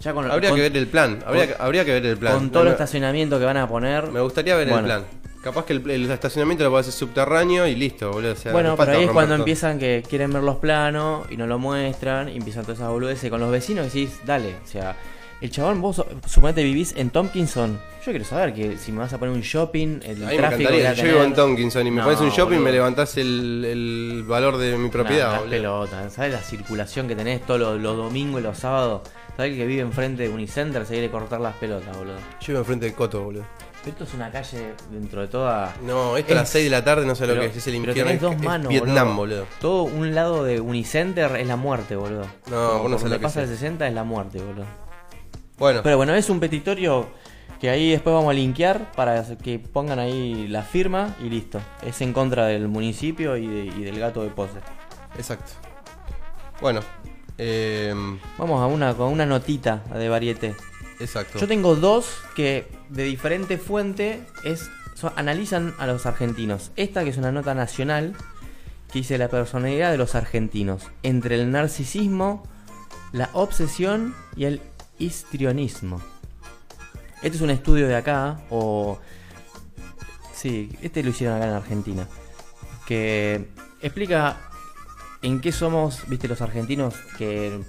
[0.00, 1.22] Ya con, habría con- que ver el plan.
[1.24, 2.34] Habría, con- que- habría que ver el plan.
[2.34, 4.08] Con todo el estacionamiento que van a poner.
[4.10, 4.80] Me gustaría ver Bueno.
[4.80, 5.04] el plan.
[5.44, 8.32] Capaz que el, el estacionamiento lo puede hacer subterráneo y listo, boludo.
[8.32, 9.42] O sea, Bueno, no pero ahí es cuando todo.
[9.42, 13.30] empiezan que quieren ver los planos y no lo muestran, y empiezan todas esas boludeces
[13.30, 14.96] con los vecinos y decís, dale, o sea,
[15.40, 17.78] el chabón, vos suponete vivís en Tompkinson.
[18.06, 20.36] Yo quiero saber que si me vas a poner un shopping, el A mí me
[20.36, 20.92] tráfico va encantaría.
[20.94, 22.64] yo vivo en Tompkinson y me No, pones un shopping, boludo.
[22.64, 25.50] me levantás el, el valor de mi propiedad, boludo.
[25.50, 29.02] pelotas, ¿sabes la circulación que tenés todos los, los domingos y los sábados?
[29.36, 32.16] ¿Sabes que vive enfrente de Unicenter se quiere cortar las pelotas, boludo?
[32.40, 33.44] Yo vivo enfrente del Coto, boludo.
[33.84, 35.74] Pero esto es una calle dentro de toda.
[35.82, 37.74] No, esto a las 6 de la tarde no sé lo que es, es el
[37.80, 39.46] pero infierno, tenés dos es- es manos, Vietnam, boludo.
[39.60, 42.22] Todo un lado de Unicenter es la muerte, boludo.
[42.50, 43.50] No, Como no donde lo que pasa es.
[43.50, 44.64] el 60 es la muerte, boludo.
[45.58, 45.80] Bueno.
[45.82, 47.06] Pero bueno, es un petitorio
[47.60, 51.60] que ahí después vamos a linkear para que pongan ahí la firma y listo.
[51.86, 54.58] Es en contra del municipio y, de- y del gato de pose.
[55.16, 55.52] Exacto.
[56.60, 56.80] Bueno,
[57.38, 57.94] eh,
[58.38, 60.54] Vamos a una con una notita de variete.
[61.00, 61.38] Exacto.
[61.38, 64.70] Yo tengo dos que de diferente fuente es
[65.16, 66.70] analizan a los argentinos.
[66.76, 68.14] Esta que es una nota nacional
[68.92, 72.42] que dice la personalidad de los argentinos entre el narcisismo,
[73.12, 74.60] la obsesión y el
[74.98, 76.00] histrionismo.
[77.22, 78.98] Este es un estudio de acá o
[80.32, 82.08] sí, este lo hicieron acá en Argentina
[82.86, 83.48] que
[83.80, 84.36] explica
[85.22, 87.60] en qué somos, viste, los argentinos que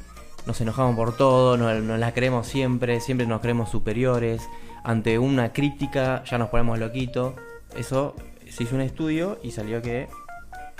[0.45, 4.47] nos enojamos por todo, nos, nos la creemos siempre, siempre nos creemos superiores.
[4.83, 7.33] Ante una crítica ya nos ponemos loquitos.
[7.75, 8.15] Eso
[8.49, 10.07] se hizo un estudio y salió que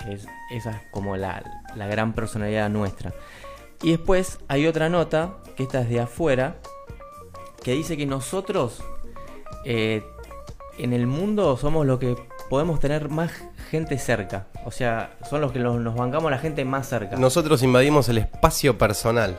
[0.07, 1.43] es, esa es como la,
[1.75, 3.13] gran personalidad nuestra.
[3.81, 6.57] Y después hay otra nota, que esta es de afuera,
[7.63, 8.83] que dice que nosotros
[9.65, 10.03] eh,
[10.77, 12.15] en el mundo somos los que
[12.49, 13.31] podemos tener más
[13.69, 14.47] gente cerca.
[14.65, 17.15] O sea, son los que nos bancamos la gente más cerca.
[17.17, 19.37] nosotros invadimos el espacio personal.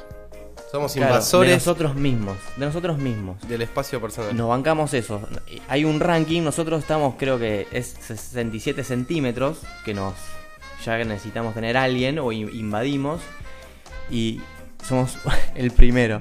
[0.77, 3.41] Somos Claro, invasores de nosotros mismos, de nosotros mismos.
[3.49, 4.37] del espacio personal.
[4.37, 5.21] Nos bancamos eso.
[5.69, 10.13] Hay un ranking, nosotros estamos, creo que es 67 centímetros, que nos
[10.85, 13.23] ya necesitamos tener a alguien o in- invadimos
[14.11, 14.41] y
[14.87, 15.17] somos
[15.55, 16.21] el primero.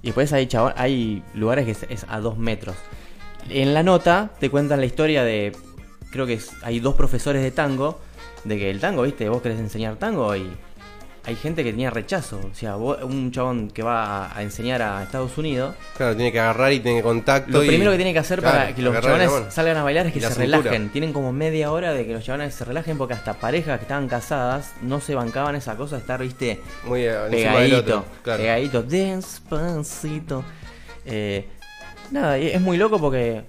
[0.00, 2.76] Y después hay chabón- hay lugares que es, es a dos metros.
[3.50, 5.56] En la nota te cuentan la historia de,
[6.12, 7.98] creo que es- hay dos profesores de tango,
[8.44, 10.48] de que el tango, viste, vos querés enseñar tango y
[11.24, 12.40] hay gente que tenía rechazo.
[12.50, 16.32] O sea, vos- un chabón que va a, a enseñar a Estados Unidos, Claro, tiene
[16.32, 17.50] que agarrar y tiene contacto.
[17.52, 19.52] lo y- primero que tiene que hacer para Claro, que los agarrar la chabones mano.
[19.52, 20.46] salgan a bailar es que se cintura.
[20.58, 20.88] relajen.
[20.90, 24.08] Tienen como media hora de que los chabones se relajen porque hasta parejas que estaban
[24.08, 28.04] casadas no se bancaban esa cosa de estar, viste, Muy eh, encima del pegadito, otro,
[28.22, 28.42] claro.
[28.42, 30.44] pegadito, despacito.
[31.04, 31.46] Eh,
[32.10, 33.42] nada, y es muy loco porque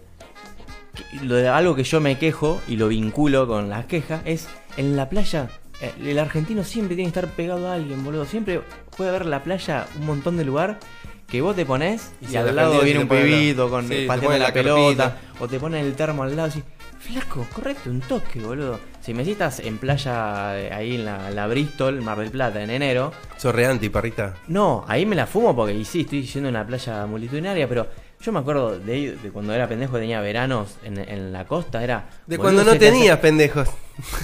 [0.96, 4.48] que- lo de algo que yo me quejo y lo vinculo con las quejas es
[4.78, 5.50] en la playa.
[5.81, 8.26] Eh, El argentino siempre tiene que estar pegado a alguien, boludo.
[8.26, 8.61] Siempre
[8.95, 10.80] puede haber la playa un montón de lugar
[11.27, 14.07] que vos te pones y, Y si al lado viene un pibito con sí, te
[14.07, 16.64] pateando la, la pelota o te ponen el termo al lado y
[16.99, 18.80] flaco, correcto, un toque, boludo.
[18.99, 22.69] Si me citas en playa eh, ahí en la, la Bristol, Mar del Plata, en
[22.69, 24.35] enero, Sos re anti, parrita.
[24.47, 27.88] no, ahí me la fumo porque y sí, estoy yendo a una playa multitudinaria, pero
[28.22, 31.84] yo me acuerdo de, de cuando era pendejo que tenía veranos en, en la costa,
[31.84, 32.10] era...
[32.28, 33.70] De boludo, cuando no hace- tenías, pendejos.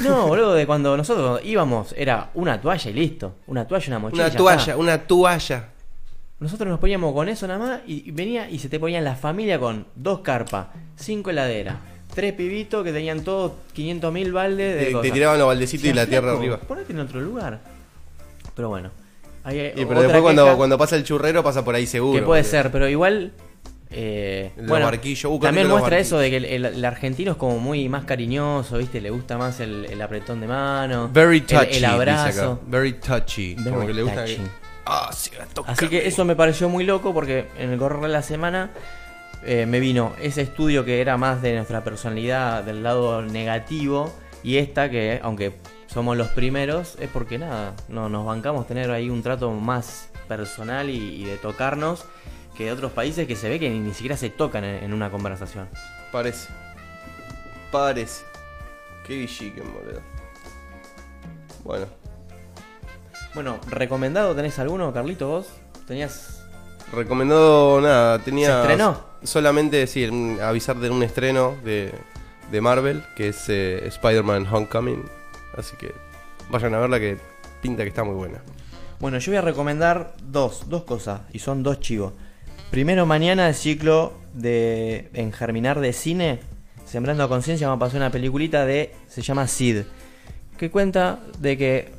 [0.02, 3.36] No, boludo, de cuando nosotros íbamos era una toalla y listo.
[3.48, 4.26] Una toalla, una mochila.
[4.28, 5.70] Una toalla, una toalla.
[6.40, 9.58] Nosotros nos poníamos con eso nada más y venía y se te ponían la familia
[9.58, 10.68] con dos carpas,
[10.98, 11.78] cinco heladeras,
[12.14, 15.94] tres pibitos que tenían todos 500 mil baldes de Te- te tiraban los baldecitos y
[15.94, 16.58] la tierra "Flaco, arriba".
[16.68, 17.62] Ponete en otro lugar.
[18.54, 18.92] Pero bueno.
[19.46, 22.20] Hay, Y pero después cuando, cuando pasa el churrero pasa por ahí seguro.
[22.20, 23.32] que puede ser, pero igual.
[23.98, 27.88] Eh, bueno, uh, también muestra eso de que el, el- el argentino es como muy
[27.88, 29.00] más cariñoso, ¿viste?
[29.00, 31.78] Le gusta más el, el apretón de mano, Very el- touchy.
[31.78, 32.60] el, abrazo.
[32.68, 33.56] Very touchy.
[33.56, 34.38] como Very que le gusta que-
[34.86, 35.32] Ah, sí.
[35.66, 38.70] Así que eso me pareció muy loco porque en el correr de la semana
[39.46, 44.14] eh, me vino ese estudio que era más de nuestra personalidad, del lado negativo,
[44.44, 45.54] y esta que, aunque
[45.88, 50.90] somos los primeros, es porque nada, no nos bancamos tener ahí un trato más personal
[50.90, 52.06] y, y de tocarnos
[52.56, 54.94] que de otros países que se ve que ni, ni siquiera se tocan en, en
[54.94, 55.68] una conversación.
[56.12, 56.50] Parece.
[57.72, 58.24] Parece.
[59.06, 60.02] Qué chicken, boludo.
[61.64, 61.86] Bueno.
[63.34, 65.48] Bueno, ¿recomendado tenés alguno, Carlito, vos?
[65.86, 66.42] ¿Tenías
[66.92, 68.48] Recomendado nada, tenía.
[68.48, 69.04] ¿Se estrenó?
[69.24, 70.12] Solamente decir,
[70.42, 71.92] avisar de un estreno de,
[72.52, 75.04] de Marvel, que es eh, Spider-Man Homecoming.
[75.58, 75.94] Así que
[76.50, 77.18] vayan a verla que
[77.62, 78.42] pinta que está muy buena.
[79.00, 82.14] Bueno, yo voy a recomendar dos, dos cosas, y son dos chivos.
[82.72, 86.40] Primero, mañana el ciclo de En Germinar de Cine,
[86.86, 88.94] Sembrando Conciencia, vamos a pasar una peliculita de.
[89.08, 89.84] se llama Sid,
[90.58, 91.92] que cuenta de que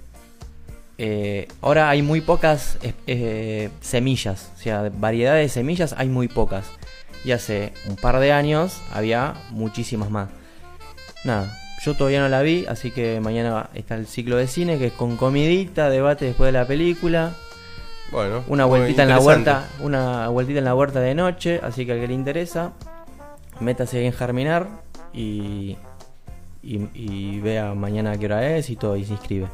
[0.98, 6.28] eh, ahora hay muy pocas eh, eh, semillas, o sea, variedad de semillas hay muy
[6.28, 6.66] pocas.
[7.24, 10.30] Y hace un par de años había muchísimas más.
[11.24, 11.52] Nada,
[11.84, 14.92] yo todavía no la vi, así que mañana está el ciclo de cine, que es
[14.92, 17.34] con comidita, debate después de la película.
[18.12, 21.92] Bueno, Una vueltita en la huerta, una vueltita en la huerta de noche, así que
[21.92, 22.72] al que le interesa,
[23.60, 24.68] métase en Germinar
[25.12, 25.76] y,
[26.62, 29.46] y, y vea mañana a qué hora es y todo, y se inscribe.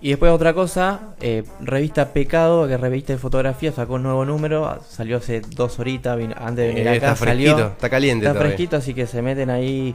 [0.00, 4.24] Y después otra cosa, eh, revista Pecado, que es revista de fotografía, sacó un nuevo
[4.24, 7.50] número, salió hace dos horitas, antes de venir Eh, acá, está salió.
[7.52, 8.48] fresquito, está caliente Está todavía.
[8.56, 9.94] fresquito, así que se meten ahí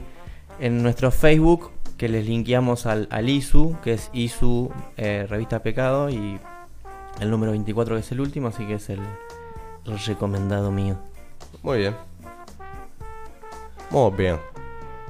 [0.59, 6.09] en nuestro Facebook, que les linkeamos al, al ISU, que es ISU eh, Revista Pecado,
[6.09, 6.39] y
[7.19, 8.99] el número 24 que es el último, así que es el,
[10.05, 10.97] recomendado mío.
[11.63, 11.95] Muy bien.
[13.89, 14.37] Muy bien.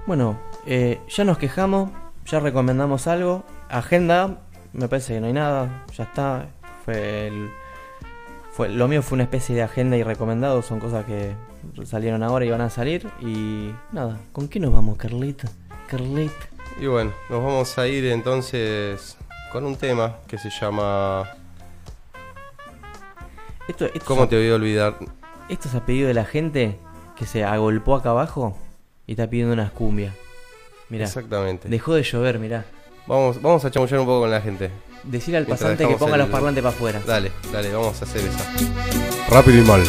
[0.06, 1.90] Bueno, eh, ya nos quejamos,
[2.26, 3.44] ya recomendamos algo.
[3.70, 4.38] Agenda,
[4.74, 6.48] me parece que no hay nada, ya está.
[6.86, 7.50] Fue el,
[8.52, 11.36] fue, lo mío fue una especie de agenda y recomendado, son cosas que
[11.86, 13.08] salieron ahora y van a salir.
[13.20, 15.50] Y nada, ¿con qué nos vamos, Carlita?
[15.88, 16.34] Carlita.
[16.80, 19.18] Y bueno, nos vamos a ir entonces
[19.52, 21.28] con un tema que se llama.
[23.68, 24.98] Esto, esto ¿Cómo es a- te voy a olvidar?
[25.50, 26.78] Esto es a pedido de la gente
[27.16, 28.58] que se agolpó acá abajo
[29.06, 30.14] y está pidiendo unas cumbias.
[30.90, 31.06] Mirá.
[31.06, 31.68] Exactamente.
[31.70, 32.66] Dejó de llover, mirá.
[33.08, 34.70] Vamos, vamos a chamullar un poco con la gente.
[35.04, 37.02] Decirle al Mientras pasante que ponga el- los parlantes para afuera.
[37.06, 39.30] Dale, dale, vamos a hacer esa.
[39.30, 39.84] Rápido y mal.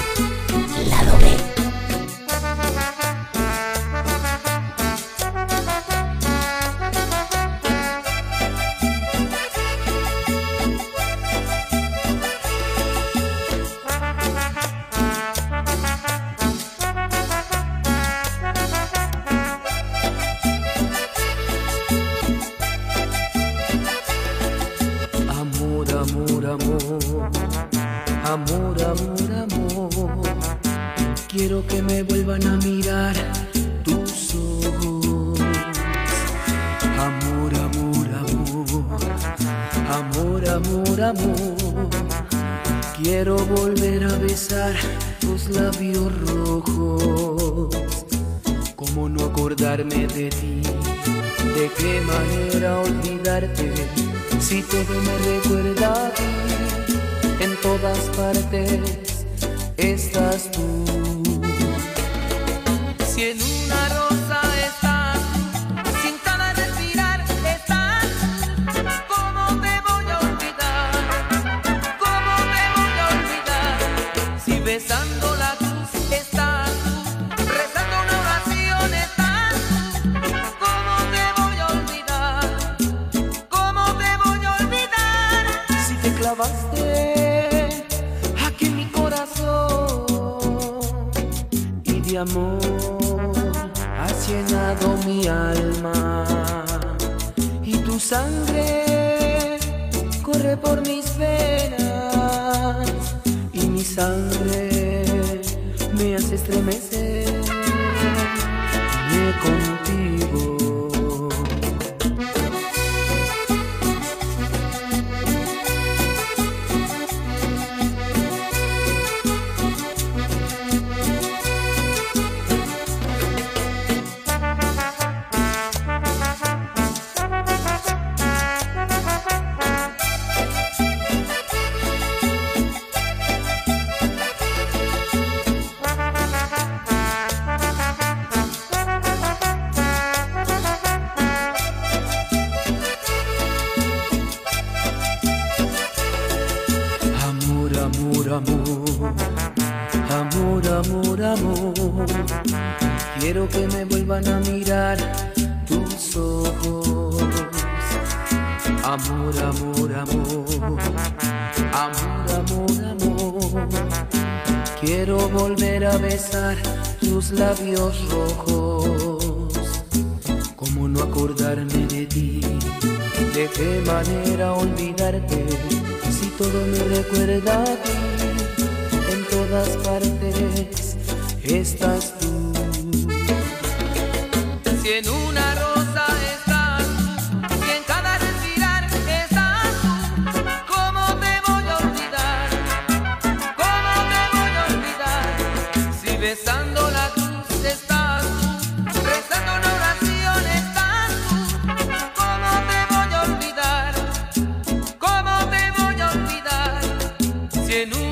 [207.79, 208.08] Si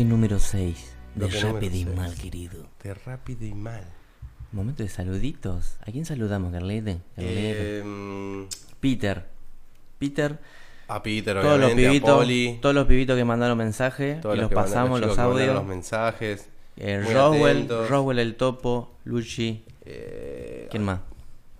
[0.00, 1.84] Bloque número 6 de Bloque Rápido y.
[1.84, 2.66] Mal, querido.
[2.82, 3.84] De rápido y mal.
[4.50, 5.76] Momento de saluditos.
[5.86, 7.00] ¿A quién saludamos, Carlete?
[7.18, 8.46] Em,
[8.80, 9.26] Peter.
[9.98, 10.38] Peter.
[10.88, 12.58] A Peter, todos los a pibitos, Poli.
[12.62, 15.54] todos los pibitos que mandaron mensaje Todos y los pasamos, los los, audios.
[15.54, 16.48] los mensajes.
[16.78, 17.90] Eh, atentos.
[17.90, 19.62] Roswell el Topo, Luchi.
[19.84, 21.00] Eh, ¿Quién más?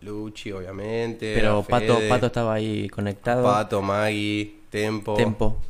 [0.01, 1.35] Luchi, obviamente.
[1.35, 3.45] Pero a Pato, Pato estaba ahí conectado.
[3.45, 5.15] Pato, Maggie, Tempo.
[5.15, 5.61] Tempo.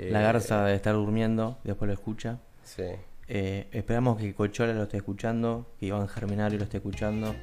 [0.00, 2.38] Eh, La Garza debe estar durmiendo, después lo escucha.
[2.62, 2.84] Sí.
[3.26, 7.34] Eh, esperamos que Cochola lo esté escuchando, que Iván Germinario lo esté escuchando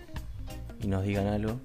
[0.82, 1.60] y nos digan algo.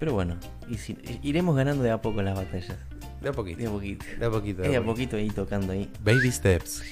[0.00, 0.36] Pero bueno,
[0.68, 2.76] y si- iremos ganando de a poco en las batallas.
[3.22, 3.58] De a poquito.
[3.60, 4.04] De a poquito.
[4.18, 4.62] De a poquito.
[4.62, 5.88] De a poquito ahí tocando ahí.
[6.04, 6.82] Baby steps.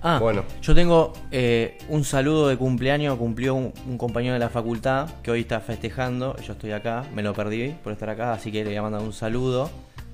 [0.00, 0.44] Ah, Bueno.
[0.62, 3.16] yo tengo eh, un saludo de cumpleaños.
[3.18, 6.36] Cumplió un, un compañero de la facultad que hoy está festejando.
[6.42, 9.00] Yo estoy acá, me lo perdí por estar acá, así que le voy a mandar
[9.02, 9.68] un saludo.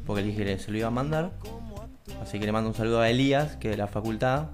[0.07, 1.33] Porque le dije que se lo iba a mandar.
[2.23, 4.47] Así que le mando un saludo a Elías, que de la facultad.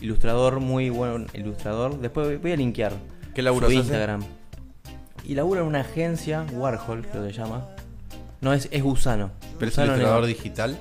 [0.00, 1.98] Ilustrador, muy buen ilustrador.
[2.00, 2.92] Después voy a linkear
[3.34, 3.78] ¿Qué laburos su?
[3.78, 4.22] Instagram.
[5.24, 7.66] Y labura en una agencia, Warhol, creo que se llama.
[8.40, 9.30] No, es, es Gusano.
[9.58, 10.26] ¿Pero es ilustrador Neo.
[10.26, 10.78] digital?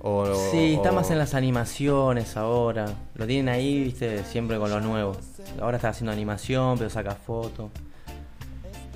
[0.00, 2.86] O, Sí, está más en las animaciones ahora.
[3.14, 5.16] Lo tienen ahí, viste, siempre con lo nuevo.
[5.60, 7.70] Ahora está haciendo animación, pero saca fotos.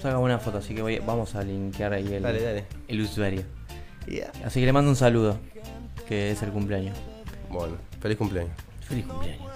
[0.00, 2.64] Saca buena foto, así que voy- vamos a linkear ahí el, Dale, dale.
[2.88, 3.42] el usuario.
[4.06, 4.30] Yeah.
[4.44, 5.38] Así que le mando un saludo,
[6.08, 6.96] que es el cumpleaños.
[7.50, 8.52] Bueno, feliz cumpleaños.
[8.80, 9.46] Feliz cumpleaños.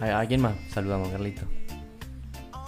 [0.00, 1.42] ¿A, a quién más saludamos, Carlito?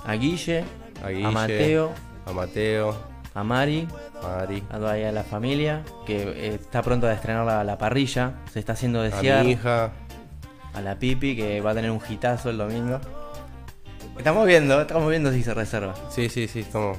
[0.05, 0.65] A Guille,
[1.03, 1.91] A Guille, a Mateo,
[2.27, 2.97] A Mateo.
[3.35, 3.89] a Mari,
[4.23, 4.63] Mari.
[4.71, 8.59] a toda a la familia, que eh, está pronto a estrenar la, la parrilla, se
[8.59, 9.45] está haciendo A desear.
[9.45, 9.91] mi hija.
[10.75, 13.01] a la Pipi, que va a tener un hitazo el domingo.
[14.19, 15.95] Estamos viendo, estamos viendo si se reserva.
[16.11, 16.97] Sí, sí, sí, estamos.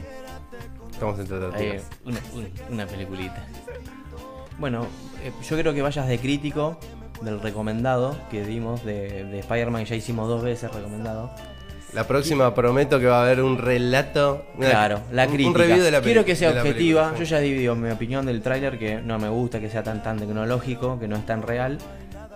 [0.92, 1.84] Estamos en Ahí, tratativas.
[2.06, 3.46] una, una- una peliculita.
[4.58, 4.88] Bueno,
[5.24, 6.78] eh, yo creo que vayas de crítico
[7.22, 11.32] del recomendado que dimos de, de Spider-Man, ya hicimos dos veces recomendado.
[11.94, 14.46] La próxima prometo que va a haber un relato.
[14.60, 15.50] Claro, la un- crítica.
[15.50, 16.74] Un review de la Quiero que sea objetiva.
[17.12, 20.04] película, Yo ya divido mi opinión del tráiler, que no me gusta que sea tan
[20.04, 21.78] tan tecnológico, que no es tan real.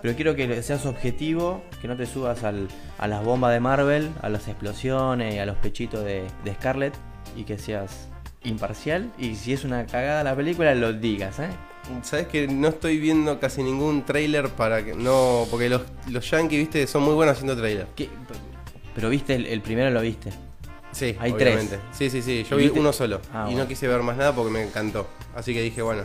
[0.01, 2.67] Pero quiero que seas objetivo, que no te subas al-
[2.97, 6.93] a las bombas de Marvel, a las explosiones y a los pechitos de, de Scarlett,
[7.35, 8.07] y que seas
[8.43, 9.11] imparcial.
[9.17, 11.49] Y si es una cagada la película, lo digas, ¿eh?
[12.03, 14.93] Sabes que no estoy viendo casi ningún trailer para que.
[14.93, 17.87] No, porque los, los yankees, viste, son muy buenos haciendo trailer.
[18.95, 20.31] Pero viste, el, el primero lo viste.
[20.91, 21.77] Sí, Hay obviamente.
[21.77, 21.81] tres.
[21.97, 22.45] Sí, sí, sí.
[22.49, 22.79] Yo ¿Y vi viste?
[22.79, 23.21] uno solo.
[23.33, 23.59] Ah, y bueno.
[23.63, 25.07] no quise ver más nada porque me encantó.
[25.35, 26.03] Así que dije, bueno.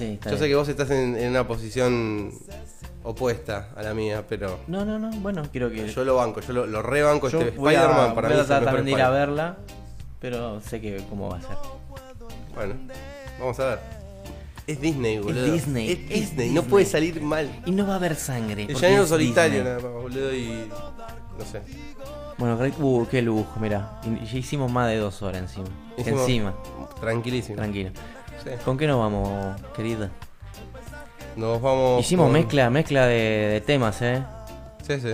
[0.00, 2.32] Sí, está Yo sé que vos estás en, en una posición
[3.02, 4.60] opuesta a la mía, pero.
[4.66, 5.86] No, no, no, bueno, quiero que.
[5.88, 7.28] Yo lo banco, yo lo, lo rebanco.
[7.28, 9.06] Yo este voy a, Spider-Man para voy mí a es tratar mejor también de ir
[9.06, 9.56] a verla,
[10.18, 11.56] pero sé que cómo va a ser.
[12.54, 12.74] Bueno,
[13.38, 13.78] vamos a ver.
[14.66, 15.52] Es Disney, boludo.
[15.52, 17.50] Disney, Es es Disney, no puede salir mal.
[17.66, 18.62] Y no va a haber sangre.
[18.70, 19.76] El llanero es solitario, Disney.
[19.76, 20.48] nada más, boludo, y.
[21.38, 21.60] No sé.
[22.38, 24.00] Bueno, uh, qué lujo, mira.
[24.02, 25.68] Y ya hicimos más de dos horas encima.
[25.98, 26.54] Hicimos- encima.
[27.00, 27.56] Tranquilísimo.
[27.56, 27.90] Tranquilo.
[28.44, 28.50] Sí.
[28.64, 30.10] ¿Con qué nos vamos, querida?
[31.36, 32.00] Nos vamos.
[32.00, 33.14] Hicimos con- mezcla, mezcla de,
[33.52, 34.22] de temas, eh.
[34.86, 35.12] Sí, sí.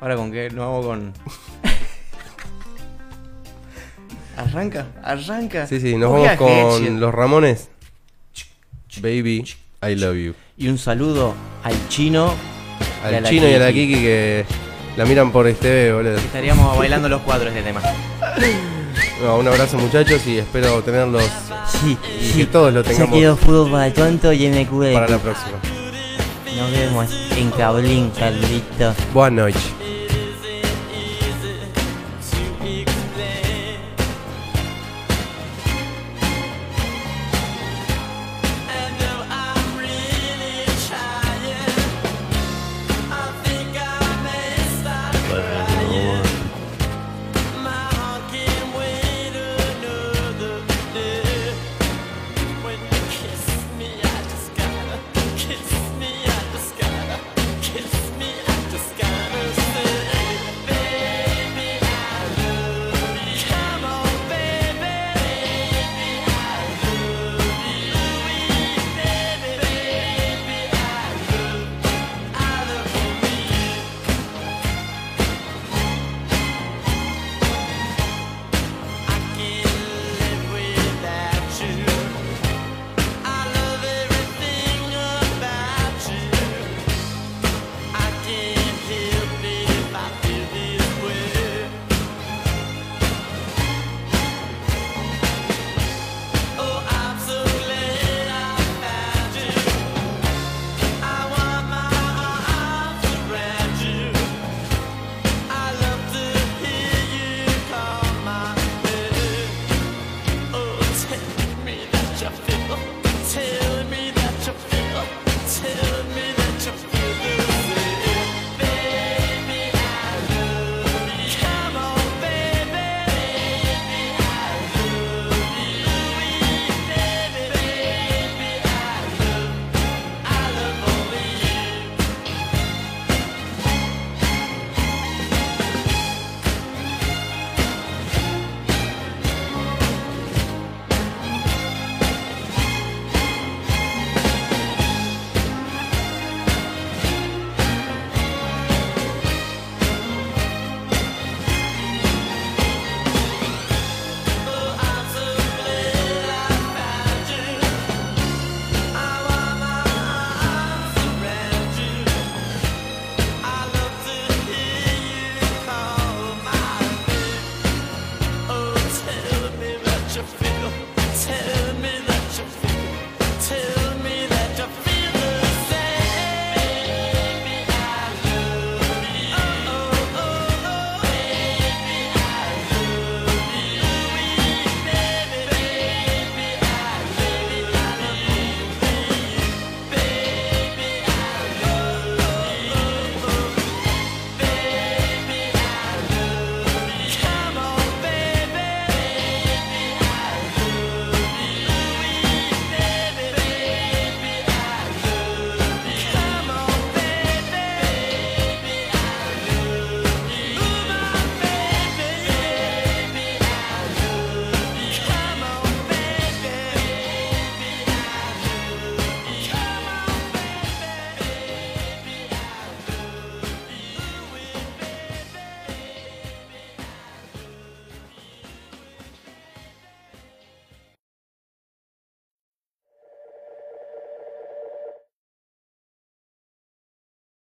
[0.00, 1.12] Ahora con qué nos vamos con.
[4.36, 5.66] arranca, arranca.
[5.66, 7.68] Sí, sí, nos vamos con los Ramones.
[9.00, 9.44] Baby,
[9.82, 10.34] I love you.
[10.56, 11.34] Y un saludo
[11.64, 12.32] al chino.
[13.10, 13.88] y a Al chino y a la Kiki.
[13.94, 14.44] Kiki que
[14.96, 16.16] la miran por este boludo.
[16.16, 17.80] Estaríamos bailando los cuatro este tema.
[19.24, 21.22] No, un abrazo muchachos y espero tenerlos
[21.66, 22.38] Sí, y sí.
[22.40, 24.92] que todos lo tengamos quedó fútbol para tonto y MQ.
[24.92, 25.56] para la próxima.
[26.54, 28.92] Nos vemos en Cablín, Carlito.
[29.14, 29.73] Buenas noches.